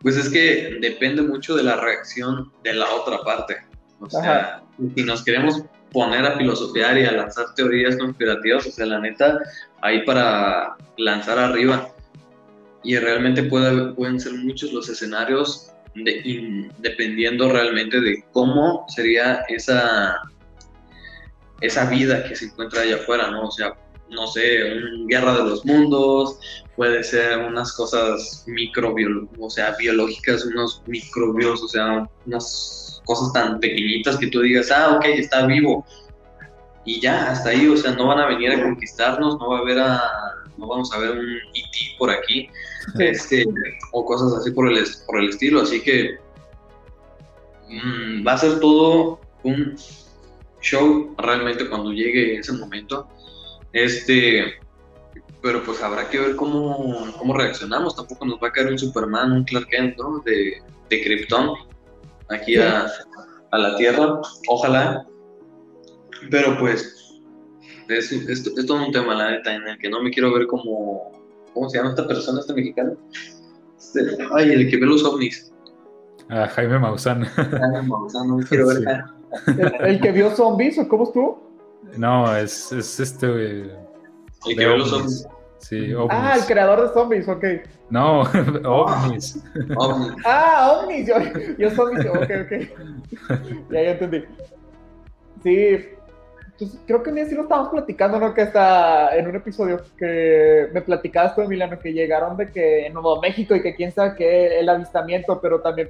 pues 0.00 0.16
es 0.16 0.30
que 0.30 0.78
depende 0.80 1.22
mucho 1.22 1.54
de 1.56 1.62
la 1.62 1.76
reacción 1.76 2.52
de 2.62 2.74
la 2.74 2.90
otra 2.94 3.18
parte. 3.22 3.56
O 4.00 4.08
sea, 4.08 4.62
si 4.94 5.02
nos 5.04 5.22
queremos 5.24 5.62
poner 5.92 6.24
a 6.24 6.36
filosofiar 6.36 6.96
y 6.96 7.04
a 7.04 7.12
lanzar 7.12 7.54
teorías 7.54 7.96
conspirativas, 7.96 8.66
o 8.66 8.70
sea, 8.70 8.86
la 8.86 9.00
neta, 9.00 9.38
ahí 9.82 10.04
para 10.04 10.76
lanzar 10.96 11.38
arriba. 11.38 11.90
Y 12.82 12.96
realmente 12.96 13.42
puede, 13.42 13.92
pueden 13.92 14.18
ser 14.18 14.32
muchos 14.32 14.72
los 14.72 14.88
escenarios 14.88 15.70
dependiendo 15.94 17.50
realmente 17.50 18.00
de 18.00 18.24
cómo 18.32 18.86
sería 18.88 19.44
esa, 19.48 20.20
esa 21.60 21.90
vida 21.90 22.24
que 22.24 22.36
se 22.36 22.46
encuentra 22.46 22.82
allá 22.82 22.96
afuera, 22.96 23.30
¿no? 23.30 23.48
O 23.48 23.50
sea, 23.50 23.74
no 24.08 24.26
sé, 24.26 24.72
una 24.72 25.06
guerra 25.06 25.34
de 25.36 25.44
los 25.44 25.64
mundos, 25.64 26.38
puede 26.76 27.02
ser 27.04 27.38
unas 27.38 27.72
cosas 27.72 28.44
microbiológicas, 28.46 29.38
o 29.40 29.50
sea, 29.50 29.76
biológicas, 29.76 30.44
unos 30.46 30.82
microbios, 30.86 31.62
o 31.62 31.68
sea, 31.68 32.08
unas 32.26 33.02
cosas 33.04 33.32
tan 33.32 33.60
pequeñitas 33.60 34.16
que 34.16 34.28
tú 34.28 34.40
digas, 34.40 34.70
ah, 34.70 34.96
ok, 34.96 35.04
está 35.06 35.46
vivo. 35.46 35.84
Y 36.84 37.00
ya, 37.00 37.30
hasta 37.30 37.50
ahí, 37.50 37.68
o 37.68 37.76
sea, 37.76 37.92
no 37.92 38.06
van 38.06 38.20
a 38.20 38.26
venir 38.26 38.52
a 38.52 38.62
conquistarnos, 38.62 39.38
no 39.38 39.50
va 39.50 39.58
a 39.58 39.60
haber 39.60 39.78
a, 39.78 40.00
no 40.56 40.66
vamos 40.66 40.92
a 40.92 40.98
ver 40.98 41.10
un 41.10 41.36
IT 41.54 41.74
e 41.74 41.98
por 41.98 42.10
aquí, 42.10 42.48
este, 42.98 43.44
o 43.92 44.04
cosas 44.04 44.32
así 44.34 44.50
por 44.50 44.70
el, 44.70 44.84
por 45.06 45.20
el 45.20 45.30
estilo. 45.30 45.62
Así 45.62 45.80
que 45.80 46.18
mm, 47.68 48.26
va 48.26 48.32
a 48.32 48.38
ser 48.38 48.60
todo 48.60 49.20
un 49.42 49.76
show 50.60 51.14
realmente 51.18 51.68
cuando 51.68 51.92
llegue 51.92 52.36
ese 52.36 52.52
momento. 52.52 53.08
Este, 53.72 54.60
pero 55.42 55.62
pues 55.64 55.82
habrá 55.82 56.08
que 56.08 56.18
ver 56.18 56.36
cómo, 56.36 57.12
cómo 57.18 57.34
reaccionamos. 57.34 57.96
Tampoco 57.96 58.26
nos 58.26 58.42
va 58.42 58.48
a 58.48 58.52
caer 58.52 58.68
un 58.68 58.78
Superman, 58.78 59.32
un 59.32 59.44
Clark 59.44 59.68
Kent, 59.68 59.96
¿no? 59.98 60.20
De, 60.24 60.62
de 60.88 61.02
Krypton 61.02 61.54
aquí 62.28 62.56
a, 62.56 62.86
a, 63.50 63.58
la 63.58 63.76
Tierra. 63.76 64.20
Ojalá. 64.48 65.06
Pero 66.30 66.58
pues 66.58 67.00
es, 67.88 68.12
es, 68.12 68.66
todo 68.66 68.84
un 68.84 68.92
tema, 68.92 69.14
la 69.14 69.30
neta, 69.30 69.54
en 69.54 69.66
el 69.66 69.78
que 69.78 69.88
no 69.88 70.02
me 70.02 70.10
quiero 70.10 70.32
ver 70.32 70.46
como. 70.46 71.19
¿Cómo 71.54 71.68
se 71.68 71.78
llama 71.78 71.90
esta 71.90 72.06
persona, 72.06 72.40
este 72.40 72.54
mexicano? 72.54 72.96
Este, 73.76 74.00
ay, 74.34 74.52
el 74.52 74.70
que 74.70 74.76
ve 74.76 74.86
los 74.86 75.04
ovnis. 75.04 75.52
Ah, 76.28 76.46
Jaime 76.48 76.78
Maussan. 76.78 77.24
Jaime 77.24 77.82
Maussan, 77.82 78.28
no 78.28 78.36
me 78.38 78.44
quiero 78.44 78.68
ver. 78.68 79.04
¿El, 79.80 80.00
que 80.00 80.12
vio 80.12 80.30
zombies 80.30 80.78
o 80.78 80.88
cómo 80.88 81.04
estuvo? 81.04 81.50
No, 81.96 82.36
es, 82.36 82.72
es 82.72 83.00
este. 83.00 83.26
el 83.26 83.70
que 84.56 84.66
ve 84.66 84.78
los 84.78 84.92
ovnis. 84.92 85.26
Sí, 85.58 85.92
ovnis. 85.92 86.10
Ah, 86.18 86.36
el 86.36 86.44
creador 86.46 86.88
de 86.88 86.94
zombies, 86.94 87.28
ok. 87.28 87.44
No, 87.90 88.20
ovnis. 88.64 89.42
ovnis. 89.76 90.16
Ah, 90.24 90.80
ovnis. 90.80 91.06
Yo, 91.06 91.14
yo 91.58 91.70
zombies, 91.70 92.06
ok, 92.06 92.16
ok. 92.16 93.70
ya, 93.70 93.82
ya 93.82 93.90
entendí. 93.92 94.24
Sí, 95.42 95.88
pues, 96.60 96.78
creo 96.86 97.02
que 97.02 97.08
un 97.08 97.16
día 97.16 97.24
sí 97.24 97.34
lo 97.34 97.42
estábamos 97.42 97.70
platicando, 97.70 98.20
¿no? 98.20 98.34
Que 98.34 98.42
está 98.42 99.16
en 99.16 99.26
un 99.26 99.34
episodio 99.34 99.80
que 99.96 100.68
me 100.74 100.82
platicabas 100.82 101.34
tú, 101.34 101.40
Emiliano, 101.40 101.78
que 101.78 101.94
llegaron 101.94 102.36
de 102.36 102.52
que 102.52 102.86
en 102.86 102.92
Nuevo 102.92 103.18
México 103.18 103.56
y 103.56 103.62
que 103.62 103.74
quién 103.74 103.90
sabe 103.90 104.14
qué, 104.14 104.60
el 104.60 104.68
avistamiento, 104.68 105.40
pero 105.40 105.62
también 105.62 105.88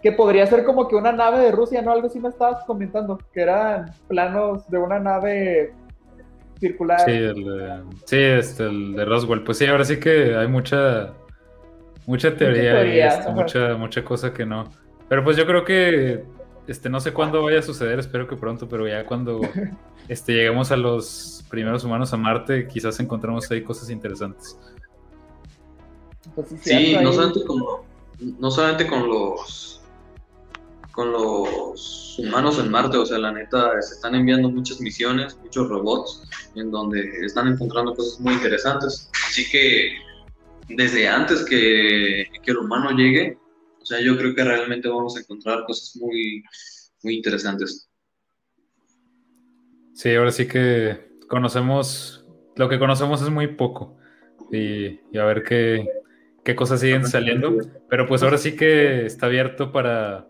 que 0.00 0.12
podría 0.12 0.46
ser 0.46 0.62
como 0.62 0.86
que 0.86 0.94
una 0.94 1.10
nave 1.10 1.40
de 1.40 1.50
Rusia, 1.50 1.82
¿no? 1.82 1.90
Algo 1.90 2.06
así 2.06 2.20
me 2.20 2.28
estabas 2.28 2.64
comentando, 2.64 3.18
que 3.34 3.40
eran 3.40 3.92
planos 4.06 4.70
de 4.70 4.78
una 4.78 5.00
nave 5.00 5.74
circular. 6.60 7.00
Sí, 7.00 7.10
el 7.10 7.44
de, 7.44 7.82
sí, 8.04 8.16
este, 8.16 8.66
el 8.66 8.94
de 8.94 9.04
Roswell. 9.04 9.42
Pues 9.42 9.58
sí, 9.58 9.66
ahora 9.66 9.84
sí 9.84 9.98
que 9.98 10.36
hay 10.36 10.46
mucha, 10.46 11.14
mucha 12.06 12.32
teoría, 12.36 12.84
y 12.84 13.00
este, 13.00 13.28
mucha, 13.32 13.74
mucha 13.74 14.04
cosa 14.04 14.32
que 14.32 14.46
no. 14.46 14.70
Pero 15.08 15.24
pues 15.24 15.36
yo 15.36 15.44
creo 15.46 15.64
que 15.64 16.22
este, 16.70 16.88
no 16.88 17.00
sé 17.00 17.12
cuándo 17.12 17.42
vaya 17.42 17.58
a 17.58 17.62
suceder, 17.62 17.98
espero 17.98 18.28
que 18.28 18.36
pronto, 18.36 18.68
pero 18.68 18.86
ya 18.86 19.04
cuando 19.04 19.40
este, 20.08 20.34
lleguemos 20.34 20.70
a 20.70 20.76
los 20.76 21.44
primeros 21.50 21.82
humanos 21.82 22.12
a 22.12 22.16
Marte, 22.16 22.68
quizás 22.68 23.00
encontremos 23.00 23.50
ahí 23.50 23.64
cosas 23.64 23.90
interesantes. 23.90 24.56
Pues 26.36 26.46
sí, 26.62 26.96
no, 27.02 27.12
solamente 27.12 27.44
con, 27.44 27.60
no 28.38 28.50
solamente 28.52 28.86
con 28.86 29.08
los 29.08 29.80
con 30.92 31.10
los 31.12 32.16
humanos 32.20 32.58
en 32.60 32.70
Marte, 32.70 32.98
o 32.98 33.06
sea, 33.06 33.18
la 33.18 33.32
neta, 33.32 33.80
se 33.82 33.94
están 33.94 34.14
enviando 34.14 34.48
muchas 34.48 34.80
misiones, 34.80 35.36
muchos 35.42 35.68
robots, 35.68 36.28
en 36.54 36.70
donde 36.70 37.00
están 37.24 37.48
encontrando 37.48 37.94
cosas 37.94 38.20
muy 38.20 38.34
interesantes. 38.34 39.10
Así 39.26 39.48
que 39.50 39.92
desde 40.68 41.08
antes 41.08 41.44
que, 41.44 42.26
que 42.42 42.50
el 42.50 42.58
humano 42.58 42.90
llegue, 42.90 43.38
sea, 43.90 44.00
yo 44.00 44.16
creo 44.16 44.34
que 44.34 44.44
realmente 44.44 44.88
vamos 44.88 45.16
a 45.16 45.20
encontrar 45.20 45.64
cosas 45.66 45.96
muy, 45.96 46.42
muy 47.02 47.16
interesantes. 47.16 47.90
Sí, 49.94 50.14
ahora 50.14 50.30
sí 50.30 50.46
que 50.46 51.10
conocemos, 51.28 52.24
lo 52.56 52.68
que 52.68 52.78
conocemos 52.78 53.20
es 53.22 53.30
muy 53.30 53.48
poco. 53.48 53.98
Y, 54.52 54.98
a 55.16 55.24
ver 55.24 55.42
qué, 55.42 55.86
qué, 56.44 56.56
cosas 56.56 56.80
siguen 56.80 57.06
saliendo. 57.06 57.56
Pero 57.88 58.06
pues 58.06 58.22
ahora 58.22 58.38
sí 58.38 58.56
que 58.56 59.06
está 59.06 59.26
abierto 59.26 59.72
para, 59.72 60.26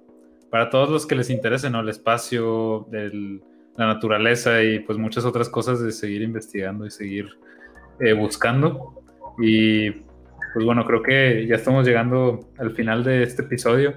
para 0.50 0.70
todos 0.70 0.90
los 0.90 1.06
que 1.06 1.14
les 1.14 1.30
interese, 1.30 1.70
¿no? 1.70 1.80
El 1.80 1.88
espacio, 1.88 2.88
la 2.90 3.86
naturaleza 3.86 4.62
y 4.62 4.80
pues 4.80 4.98
muchas 4.98 5.24
otras 5.24 5.48
cosas 5.48 5.80
de 5.80 5.92
seguir 5.92 6.22
investigando 6.22 6.86
y 6.86 6.90
seguir 6.90 7.28
eh, 8.00 8.12
buscando. 8.12 9.02
Y 9.38 9.90
pues 10.52 10.64
bueno, 10.64 10.84
creo 10.84 11.02
que 11.02 11.46
ya 11.46 11.56
estamos 11.56 11.86
llegando 11.86 12.40
al 12.58 12.72
final 12.72 13.04
de 13.04 13.22
este 13.22 13.42
episodio. 13.42 13.94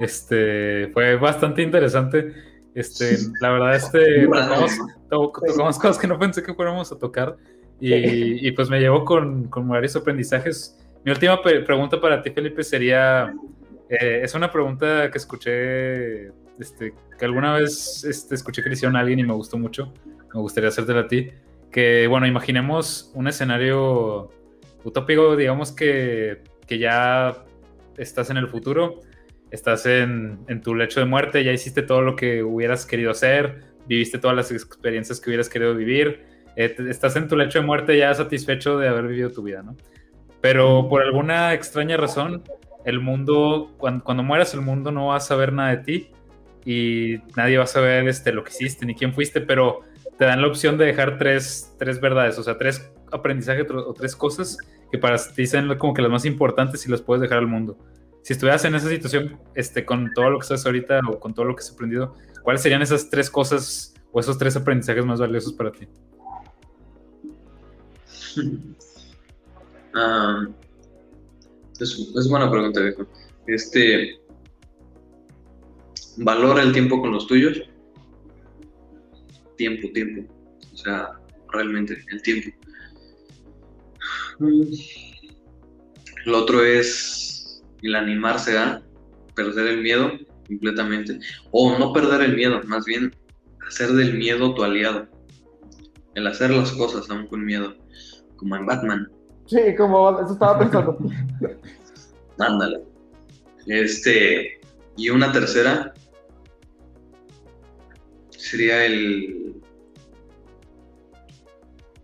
Este, 0.00 0.88
fue 0.92 1.16
bastante 1.16 1.62
interesante. 1.62 2.32
Este, 2.74 3.16
la 3.40 3.50
verdad, 3.50 3.76
este, 3.76 4.28
tocamos, 5.08 5.78
cosas 5.78 5.98
que 5.98 6.06
no 6.06 6.18
pensé 6.18 6.42
que 6.42 6.54
fuéramos 6.54 6.90
a 6.90 6.98
tocar 6.98 7.36
y, 7.80 8.50
pues 8.52 8.70
me 8.70 8.80
llevo 8.80 9.04
con, 9.04 9.44
con, 9.48 9.68
varios 9.68 9.94
aprendizajes. 9.96 10.78
Mi 11.04 11.12
última 11.12 11.40
pregunta 11.42 12.00
para 12.00 12.22
ti, 12.22 12.30
Felipe, 12.30 12.62
sería, 12.62 13.34
eh, 13.88 14.20
es 14.22 14.34
una 14.34 14.50
pregunta 14.50 15.10
que 15.10 15.18
escuché, 15.18 16.26
este, 16.58 16.94
que 17.18 17.24
alguna 17.24 17.54
vez 17.54 18.04
este, 18.04 18.34
escuché 18.34 18.62
que 18.62 18.70
le 18.70 18.74
hicieron 18.74 18.96
a 18.96 19.00
alguien 19.00 19.18
y 19.18 19.24
me 19.24 19.34
gustó 19.34 19.58
mucho, 19.58 19.92
me 20.32 20.40
gustaría 20.40 20.68
hacértela 20.68 21.00
a 21.00 21.08
ti, 21.08 21.30
que 21.70 22.06
bueno, 22.06 22.26
imaginemos 22.26 23.12
un 23.14 23.28
escenario 23.28 24.30
utópico, 24.84 25.36
digamos 25.36 25.72
que, 25.72 26.42
que 26.66 26.78
ya 26.78 27.44
estás 27.96 28.30
en 28.30 28.36
el 28.36 28.48
futuro, 28.48 29.00
estás 29.50 29.86
en, 29.86 30.38
en, 30.48 30.60
tu 30.60 30.74
lecho 30.74 31.00
de 31.00 31.06
muerte, 31.06 31.44
ya 31.44 31.52
hiciste 31.52 31.82
todo 31.82 32.02
lo 32.02 32.16
que 32.16 32.42
hubieras 32.42 32.86
querido 32.86 33.10
hacer, 33.10 33.62
viviste 33.86 34.18
todas 34.18 34.36
las 34.36 34.50
experiencias 34.50 35.20
que 35.20 35.30
hubieras 35.30 35.48
querido 35.48 35.74
vivir, 35.74 36.24
eh, 36.56 36.74
estás 36.88 37.16
en 37.16 37.28
tu 37.28 37.36
lecho 37.36 37.60
de 37.60 37.66
muerte 37.66 37.96
ya 37.98 38.14
satisfecho 38.14 38.78
de 38.78 38.88
haber 38.88 39.08
vivido 39.08 39.30
tu 39.30 39.42
vida, 39.42 39.62
¿no? 39.62 39.76
Pero 40.40 40.88
por 40.88 41.02
alguna 41.02 41.54
extraña 41.54 41.96
razón, 41.96 42.42
el 42.84 43.00
mundo, 43.00 43.72
cuando, 43.78 44.04
cuando 44.04 44.22
mueras, 44.22 44.52
el 44.54 44.60
mundo 44.60 44.92
no 44.92 45.06
va 45.06 45.16
a 45.16 45.20
saber 45.20 45.52
nada 45.52 45.70
de 45.70 45.76
ti 45.78 46.10
y 46.66 47.16
nadie 47.36 47.56
va 47.56 47.64
a 47.64 47.68
saber 47.68 48.06
este, 48.08 48.32
lo 48.32 48.44
que 48.44 48.50
hiciste 48.50 48.84
ni 48.84 48.94
quién 48.94 49.14
fuiste, 49.14 49.40
pero 49.40 49.80
te 50.18 50.26
dan 50.26 50.42
la 50.42 50.48
opción 50.48 50.76
de 50.76 50.84
dejar 50.84 51.18
tres, 51.18 51.74
tres 51.78 52.00
verdades, 52.00 52.38
o 52.38 52.42
sea, 52.42 52.58
tres 52.58 52.92
aprendizajes 53.10 53.66
o 53.70 53.94
tres 53.94 54.14
cosas 54.14 54.58
que 54.90 54.98
para 54.98 55.16
ti 55.16 55.46
sean 55.46 55.76
como 55.78 55.94
que 55.94 56.02
las 56.02 56.10
más 56.10 56.24
importantes 56.24 56.86
y 56.86 56.90
las 56.90 57.02
puedes 57.02 57.22
dejar 57.22 57.38
al 57.38 57.46
mundo. 57.46 57.78
Si 58.22 58.32
estuvieras 58.32 58.64
en 58.64 58.74
esa 58.74 58.88
situación, 58.88 59.38
este, 59.54 59.84
con 59.84 60.12
todo 60.14 60.30
lo 60.30 60.38
que 60.38 60.44
estás 60.44 60.64
ahorita 60.64 61.00
o 61.10 61.20
con 61.20 61.34
todo 61.34 61.44
lo 61.44 61.54
que 61.54 61.60
has 61.60 61.70
aprendido, 61.70 62.16
¿cuáles 62.42 62.62
serían 62.62 62.80
esas 62.80 63.10
tres 63.10 63.28
cosas 63.28 63.94
o 64.12 64.20
esos 64.20 64.38
tres 64.38 64.56
aprendizajes 64.56 65.04
más 65.04 65.20
valiosos 65.20 65.52
para 65.52 65.72
ti? 65.72 65.86
Ah, 69.96 70.48
es, 71.80 72.28
buena 72.28 72.50
pregunta, 72.50 72.80
viejo. 72.80 73.06
Este, 73.46 74.18
valora 76.16 76.62
el 76.62 76.72
tiempo 76.72 77.00
con 77.00 77.12
los 77.12 77.28
tuyos. 77.28 77.62
Tiempo, 79.56 79.88
tiempo. 79.92 80.32
O 80.72 80.76
sea, 80.76 81.12
realmente 81.52 81.96
el 82.10 82.22
tiempo. 82.22 82.50
Lo 86.24 86.38
otro 86.38 86.64
es 86.64 87.62
el 87.82 87.94
animarse 87.94 88.56
a 88.56 88.82
perder 89.34 89.66
el 89.68 89.82
miedo 89.82 90.12
completamente. 90.46 91.18
O 91.50 91.78
no 91.78 91.92
perder 91.92 92.22
el 92.22 92.36
miedo, 92.36 92.60
más 92.64 92.84
bien 92.84 93.14
hacer 93.66 93.90
del 93.92 94.14
miedo 94.14 94.54
tu 94.54 94.62
aliado. 94.62 95.06
El 96.14 96.26
hacer 96.26 96.50
las 96.50 96.72
cosas 96.72 97.10
aún 97.10 97.26
con 97.26 97.44
miedo. 97.44 97.74
Como 98.36 98.56
en 98.56 98.66
Batman. 98.66 99.10
Sí, 99.46 99.74
como 99.76 100.20
eso 100.20 100.32
estaba 100.32 100.58
pensando. 100.58 100.98
Ándale. 102.38 102.80
Este. 103.66 104.60
Y 104.96 105.10
una 105.10 105.32
tercera 105.32 105.92
sería 108.30 108.86
el 108.86 109.43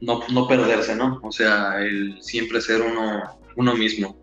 no, 0.01 0.21
no 0.33 0.49
perderse, 0.49 0.97
¿no? 0.97 1.21
O 1.23 1.33
sea, 1.33 1.81
el 1.81 2.21
siempre 2.23 2.61
ser 2.61 2.81
uno, 2.81 3.39
uno 3.57 3.75
mismo. 3.75 4.19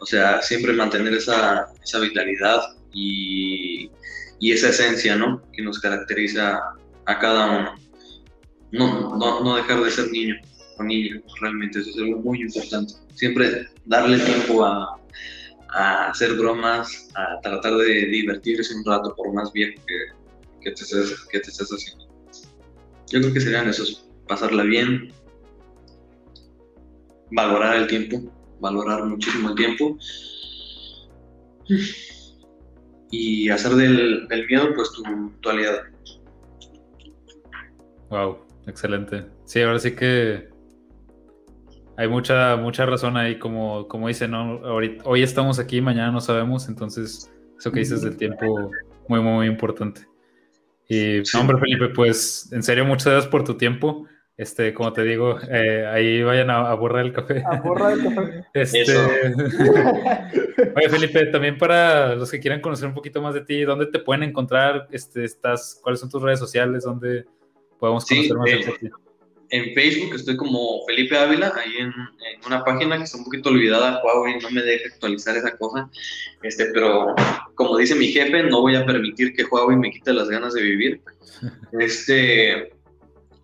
O 0.00 0.06
sea, 0.06 0.40
siempre 0.42 0.72
mantener 0.72 1.14
esa, 1.14 1.66
esa 1.82 1.98
vitalidad 1.98 2.60
y, 2.92 3.90
y, 4.38 4.52
esa 4.52 4.68
esencia, 4.68 5.16
¿no? 5.16 5.42
Que 5.52 5.62
nos 5.62 5.80
caracteriza 5.80 6.60
a 7.06 7.18
cada 7.18 7.58
uno. 7.58 7.74
No, 8.70 9.16
no, 9.16 9.42
no 9.42 9.56
dejar 9.56 9.82
de 9.82 9.90
ser 9.90 10.10
niño 10.10 10.36
o 10.78 10.84
niña, 10.84 11.20
realmente, 11.40 11.80
eso 11.80 11.90
es 11.90 11.96
algo 11.96 12.20
muy 12.20 12.42
importante. 12.42 12.94
Siempre 13.14 13.66
darle 13.86 14.18
tiempo 14.18 14.64
a, 14.64 15.00
a 15.70 16.10
hacer 16.10 16.34
bromas, 16.34 17.08
a 17.16 17.40
tratar 17.40 17.76
de 17.76 18.06
divertirse 18.06 18.74
un 18.74 18.84
rato, 18.84 19.14
por 19.16 19.32
más 19.32 19.52
viejo 19.52 19.82
que, 19.86 19.96
que, 20.60 20.70
te, 20.72 20.82
estés, 20.82 21.20
que 21.30 21.40
te 21.40 21.50
estés 21.50 21.68
haciendo. 21.68 22.06
Yo 23.10 23.20
creo 23.20 23.32
que 23.32 23.40
serían 23.40 23.68
esos 23.68 24.07
pasarla 24.28 24.62
bien, 24.62 25.12
valorar 27.30 27.76
el 27.76 27.86
tiempo, 27.86 28.32
valorar 28.60 29.04
muchísimo 29.04 29.50
el 29.50 29.54
tiempo 29.54 29.98
y 33.10 33.48
hacer 33.48 33.72
del, 33.72 34.28
miedo 34.48 34.74
pues 34.74 34.92
tu, 34.92 35.02
tu, 35.40 35.48
aliado. 35.48 35.80
Wow, 38.10 38.38
excelente. 38.66 39.26
Sí, 39.44 39.60
ahora 39.60 39.78
sí 39.78 39.92
que 39.92 40.48
hay 41.96 42.08
mucha, 42.08 42.56
mucha 42.56 42.86
razón 42.86 43.16
ahí, 43.16 43.38
como, 43.38 43.88
como 43.88 44.08
dice, 44.08 44.28
¿no? 44.28 44.60
hoy 44.60 45.22
estamos 45.22 45.58
aquí, 45.58 45.80
mañana 45.80 46.12
no 46.12 46.20
sabemos, 46.20 46.68
entonces 46.68 47.30
eso 47.58 47.72
que 47.72 47.80
dices 47.80 48.02
del 48.02 48.16
tiempo, 48.16 48.70
muy, 49.08 49.20
muy, 49.20 49.32
muy 49.32 49.46
importante. 49.46 50.06
Y, 50.88 51.18
hombre, 51.36 51.58
Felipe, 51.58 51.88
pues 51.88 52.48
en 52.52 52.62
serio, 52.62 52.84
muchas 52.84 53.06
gracias 53.06 53.30
por 53.30 53.44
tu 53.44 53.56
tiempo. 53.56 54.06
Este, 54.38 54.72
como 54.72 54.92
te 54.92 55.02
digo, 55.02 55.36
eh, 55.50 55.84
ahí 55.84 56.22
vayan 56.22 56.48
a, 56.48 56.72
borrar 56.74 57.04
el 57.04 57.12
café. 57.12 57.42
A 57.44 57.60
borrar 57.60 57.98
el 57.98 58.14
café. 58.14 58.44
Este... 58.54 58.84
Oye, 60.76 60.88
Felipe, 60.88 61.26
también 61.26 61.58
para 61.58 62.14
los 62.14 62.30
que 62.30 62.38
quieran 62.38 62.60
conocer 62.60 62.86
un 62.86 62.94
poquito 62.94 63.20
más 63.20 63.34
de 63.34 63.40
ti, 63.40 63.62
¿dónde 63.62 63.86
te 63.86 63.98
pueden 63.98 64.22
encontrar? 64.22 64.86
Este, 64.92 65.24
estás, 65.24 65.80
¿Cuáles 65.82 65.98
son 65.98 66.08
tus 66.08 66.22
redes 66.22 66.38
sociales? 66.38 66.84
¿Dónde 66.84 67.26
podemos 67.80 68.06
conocer 68.06 68.36
más 68.36 68.44
de 68.44 68.78
ti? 68.78 68.90
En 69.50 69.74
Facebook 69.74 70.14
estoy 70.14 70.36
como 70.36 70.84
Felipe 70.86 71.18
Ávila, 71.18 71.52
ahí 71.56 71.78
en, 71.78 71.92
una 72.46 72.62
página 72.62 72.96
que 72.96 73.04
está 73.04 73.18
un 73.18 73.24
poquito 73.24 73.48
olvidada, 73.48 74.00
Huawei 74.04 74.38
no 74.40 74.50
me 74.50 74.62
deja 74.62 74.88
actualizar 74.88 75.36
esa 75.36 75.56
cosa, 75.56 75.90
este, 76.42 76.66
pero 76.66 77.14
como 77.54 77.78
dice 77.78 77.94
mi 77.94 78.08
jefe, 78.08 78.42
no 78.42 78.60
voy 78.60 78.76
a 78.76 78.84
permitir 78.84 79.34
que 79.34 79.44
Huawei 79.44 79.76
me 79.76 79.90
quite 79.90 80.12
las 80.12 80.28
ganas 80.28 80.54
de 80.54 80.62
vivir. 80.62 81.00
Este, 81.78 82.72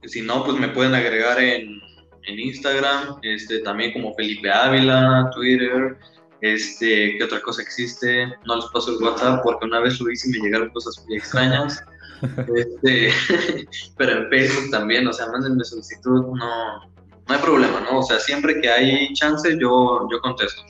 si 0.07 0.23
no, 0.23 0.45
pues 0.45 0.59
me 0.59 0.69
pueden 0.69 0.95
agregar 0.95 1.41
en, 1.41 1.81
en 2.27 2.41
Instagram, 2.41 3.19
este, 3.23 3.61
también 3.61 3.93
como 3.93 4.15
Felipe 4.15 4.51
Ávila, 4.51 5.31
Twitter, 5.35 5.97
este, 6.41 7.17
¿qué 7.17 7.25
otra 7.25 7.41
cosa 7.41 7.63
existe? 7.63 8.27
No 8.45 8.57
les 8.57 8.67
paso 8.67 8.91
el 8.91 9.03
WhatsApp 9.03 9.43
porque 9.43 9.65
una 9.65 9.81
vez 9.81 10.01
lo 10.01 10.11
hice 10.11 10.29
y 10.29 10.33
me 10.33 10.45
llegaron 10.45 10.71
cosas 10.71 11.03
muy 11.07 11.17
extrañas. 11.17 11.83
Este, 12.57 13.11
pero 13.99 14.13
en 14.13 14.31
Facebook 14.31 14.71
también, 14.71 15.07
o 15.07 15.13
sea, 15.13 15.27
mándenme 15.27 15.63
solicitud, 15.63 16.23
no, 16.23 16.37
no 16.37 17.35
hay 17.35 17.39
problema, 17.39 17.81
¿no? 17.81 17.99
O 17.99 18.03
sea, 18.03 18.19
siempre 18.19 18.63
que 18.63 18.71
hay 18.71 19.13
chance, 19.13 19.51
yo, 19.61 20.09
yo 20.11 20.21
contesto. 20.23 20.63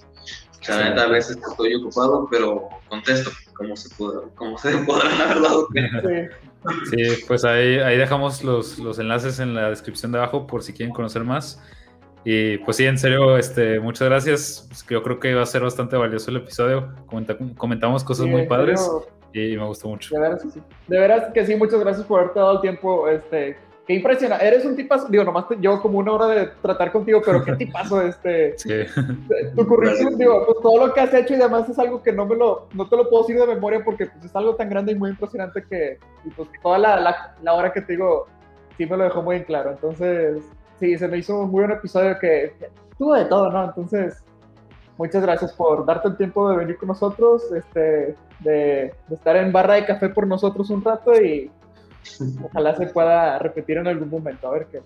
O 0.61 0.65
sea, 0.65 0.89
a 0.89 1.07
veces 1.07 1.37
estoy 1.37 1.75
ocupado, 1.77 2.27
pero 2.29 2.69
contesto, 2.89 3.31
como 3.55 3.77
se, 3.77 3.89
como 4.35 4.59
se 4.59 4.77
podrán 4.79 5.21
haber 5.21 5.43
dado 5.43 5.69
cuenta. 5.69 6.01
Sí, 6.01 6.35
pues 7.27 7.45
ahí, 7.45 7.79
ahí 7.79 7.97
dejamos 7.97 8.43
los, 8.43 8.79
los, 8.79 8.99
enlaces 8.99 9.39
en 9.41 9.55
la 9.55 9.71
descripción 9.71 10.13
de 10.13 10.19
abajo 10.19 10.47
por 10.47 10.63
si 10.63 10.73
quieren 10.73 10.95
conocer 10.95 11.25
más. 11.25 11.63
Y 12.25 12.59
pues 12.59 12.79
sí, 12.79 12.87
en 12.87 12.97
serio, 12.97 13.37
este, 13.37 13.79
muchas 13.81 14.09
gracias. 14.09 14.67
Pues 14.69 14.87
yo 14.89 15.03
creo 15.03 15.21
que 15.21 15.35
va 15.35 15.43
a 15.43 15.47
ser 15.47 15.63
bastante 15.63 15.97
valioso 15.97 16.31
el 16.31 16.39
episodio. 16.39 16.95
comentamos 17.57 18.03
cosas 18.03 18.27
muy 18.27 18.47
padres 18.47 18.91
y 19.33 19.57
me 19.57 19.65
gustó 19.65 19.89
mucho. 19.89 20.15
De 20.15 20.21
veras 20.21 20.43
sí. 20.43 20.61
De 20.89 20.99
veras 20.99 21.33
que 21.35 21.45
sí, 21.45 21.55
muchas 21.57 21.81
gracias 21.81 22.07
por 22.07 22.21
haberte 22.21 22.41
dado 22.41 22.55
el 22.55 22.61
tiempo. 22.63 23.09
Este, 23.09 23.59
qué 23.87 23.95
impresiona. 23.95 24.39
Eres 24.39 24.65
un 24.65 24.77
tipazo, 24.77 25.09
digo, 25.09 25.25
nomás 25.25 25.49
te, 25.49 25.57
llevo 25.57 25.81
como 25.81 25.99
una 25.99 26.13
hora 26.13 26.27
de 26.29 26.47
tratar 26.63 26.93
contigo, 26.93 27.21
pero 27.25 27.45
qué 27.45 27.53
tipazo 27.57 28.03
este. 28.03 28.59
Sí. 28.59 28.85
Tu 29.55 29.67
currículum, 29.67 30.17
digo, 30.17 30.45
pues 30.47 30.59
todo 30.63 30.87
lo 30.87 30.95
que 30.95 31.01
has 31.01 31.15
hecho 31.15 31.35
y 31.35 31.39
demás 31.39 31.69
es 31.69 31.79
algo 31.79 32.03
que 32.03 32.13
no 32.13 32.27
me 32.27 32.37
lo, 32.37 32.69
no 32.73 32.89
te 32.89 32.97
lo 32.97 33.09
puedo 33.09 33.23
decir 33.25 33.39
de 33.39 33.47
memoria 33.47 33.83
porque 33.85 34.07
pues 34.07 34.25
es 34.25 34.37
algo 34.37 34.55
tan 34.55 34.71
grande 34.71 34.93
y 34.93 34.95
muy 34.95 35.11
impresionante 35.11 35.63
que, 35.69 35.99
y 36.25 36.31
pues 36.31 36.49
toda 36.63 36.79
la, 36.79 37.01
la, 37.01 37.35
la, 37.43 37.55
hora 37.55 37.73
que 37.73 37.83
te 37.83 37.93
digo, 37.93 38.27
sí 38.77 38.87
me 38.87 38.97
lo 38.97 39.05
dejó 39.05 39.23
muy 39.23 39.37
en 39.37 39.45
claro. 39.45 39.73
Entonces, 39.73 40.43
sí, 40.79 40.97
se 40.97 41.09
me 41.09 41.19
hizo 41.19 41.41
un 41.41 41.51
muy 41.51 41.65
buen 41.65 41.77
episodio 41.77 42.19
que, 42.19 42.55
tuvo 42.99 43.15
de 43.15 43.27
todo, 43.27 43.51
¿no? 43.51 43.65
Entonces, 43.65 44.23
muchas 44.97 45.23
gracias 45.23 45.53
por 45.53 45.85
darte 45.85 46.09
el 46.09 46.17
tiempo 46.17 46.49
de 46.51 46.57
venir 46.57 46.79
con 46.79 46.89
nosotros, 46.89 47.53
este, 47.53 48.17
de, 48.41 48.95
de 49.09 49.15
estar 49.15 49.37
en 49.37 49.53
barra 49.53 49.75
de 49.75 49.85
café 49.85 50.09
por 50.09 50.27
nosotros 50.27 50.71
un 50.71 50.83
rato 50.83 51.13
y 51.21 51.51
Ojalá 52.43 52.77
se 52.77 52.87
pueda 52.87 53.39
repetir 53.39 53.79
en 53.79 53.87
algún 53.87 54.11
momento, 54.11 54.49
a 54.49 54.53
ver 54.53 54.67
qué. 54.71 54.83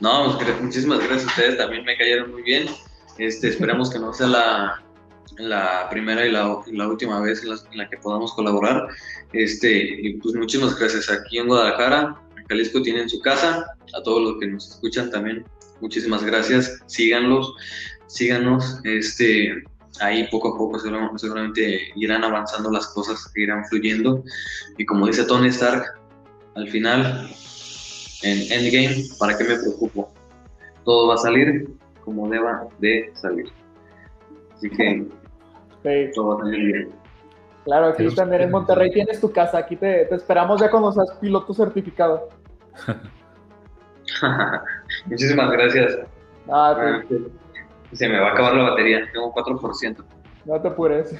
No, 0.00 0.36
pues, 0.38 0.60
muchísimas 0.60 0.98
gracias 1.00 1.24
a 1.24 1.28
ustedes, 1.28 1.56
también 1.58 1.84
me 1.84 1.96
cayeron 1.96 2.32
muy 2.32 2.42
bien. 2.42 2.68
Este, 3.18 3.48
esperamos 3.48 3.90
que 3.90 3.98
no 3.98 4.12
sea 4.12 4.28
la, 4.28 4.82
la 5.38 5.88
primera 5.90 6.24
y 6.24 6.30
la, 6.30 6.58
la 6.68 6.86
última 6.86 7.20
vez 7.20 7.42
en 7.42 7.78
la, 7.78 7.88
que 7.88 7.98
podamos 7.98 8.32
colaborar. 8.34 8.86
Este, 9.32 10.00
y 10.00 10.14
pues 10.14 10.34
muchísimas 10.34 10.78
gracias. 10.78 11.10
Aquí 11.10 11.38
en 11.38 11.48
Guadalajara, 11.48 12.16
en 12.36 12.44
Jalisco 12.46 12.82
tienen 12.82 13.08
su 13.08 13.20
casa. 13.20 13.66
A 13.94 14.02
todos 14.02 14.22
los 14.22 14.38
que 14.38 14.46
nos 14.46 14.70
escuchan 14.70 15.10
también, 15.10 15.44
muchísimas 15.80 16.22
gracias. 16.22 16.80
Síganlos. 16.86 17.54
síganos, 18.06 18.80
este, 18.84 19.64
ahí 20.00 20.28
poco 20.30 20.54
a 20.54 20.58
poco 20.58 20.78
seguramente 21.18 21.92
irán 21.96 22.24
avanzando 22.24 22.70
las 22.70 22.86
cosas, 22.88 23.30
irán 23.34 23.64
fluyendo, 23.66 24.22
y 24.76 24.84
como 24.84 25.06
dice 25.06 25.24
Tony 25.24 25.48
Stark, 25.48 25.84
al 26.58 26.68
final, 26.68 27.30
en 28.22 28.52
Endgame, 28.52 29.04
¿para 29.18 29.38
qué 29.38 29.44
me 29.44 29.56
preocupo? 29.56 30.12
Todo 30.84 31.08
va 31.08 31.14
a 31.14 31.18
salir 31.18 31.68
como 32.04 32.28
deba 32.28 32.66
de 32.78 33.10
salir. 33.14 33.46
Así 34.54 34.68
que 34.70 35.06
todo 36.14 36.28
va 36.28 36.42
a 36.42 36.44
salir 36.44 36.72
bien. 36.72 36.90
Claro, 37.64 37.86
aquí 37.88 38.14
también 38.14 38.42
en 38.42 38.50
Monterrey 38.50 38.90
tienes 38.90 39.20
tu 39.20 39.30
casa, 39.30 39.58
aquí 39.58 39.76
te, 39.76 40.12
esperamos 40.14 40.60
ya 40.60 40.70
cuando 40.70 40.90
seas 40.90 41.12
piloto 41.20 41.54
certificado. 41.54 42.28
Muchísimas 45.06 45.50
gracias. 45.52 45.98
Ah, 46.50 46.76
ah 46.76 47.02
se 47.92 48.08
me 48.08 48.18
va 48.18 48.30
a 48.30 48.32
acabar 48.32 48.54
la 48.54 48.70
batería, 48.70 49.08
tengo 49.12 49.32
4%. 49.32 50.04
No 50.44 50.60
te 50.60 50.68
apures. 50.68 51.14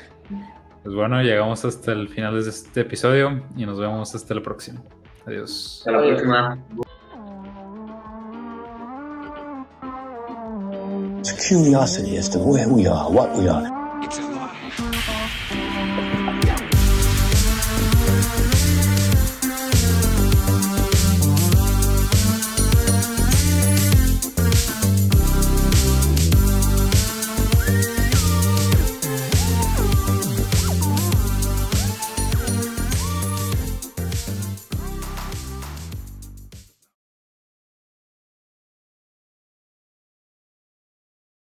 Pues 0.82 0.94
bueno, 0.94 1.22
llegamos 1.22 1.64
hasta 1.64 1.92
el 1.92 2.08
final 2.08 2.42
de 2.42 2.48
este 2.48 2.80
episodio 2.80 3.42
y 3.56 3.66
nos 3.66 3.78
vemos 3.78 4.14
hasta 4.14 4.34
la 4.34 4.42
próxima. 4.42 4.80
Adiós. 5.28 5.82
Hasta 5.84 5.90
la 5.90 5.98
próxima. 5.98 6.58
curiosity 11.48 12.16
as 12.16 12.28
to 12.28 12.38
where 12.38 12.68
we 12.68 12.86
are, 12.86 13.10
what 13.10 13.36
we 13.38 13.48
are. 13.48 13.62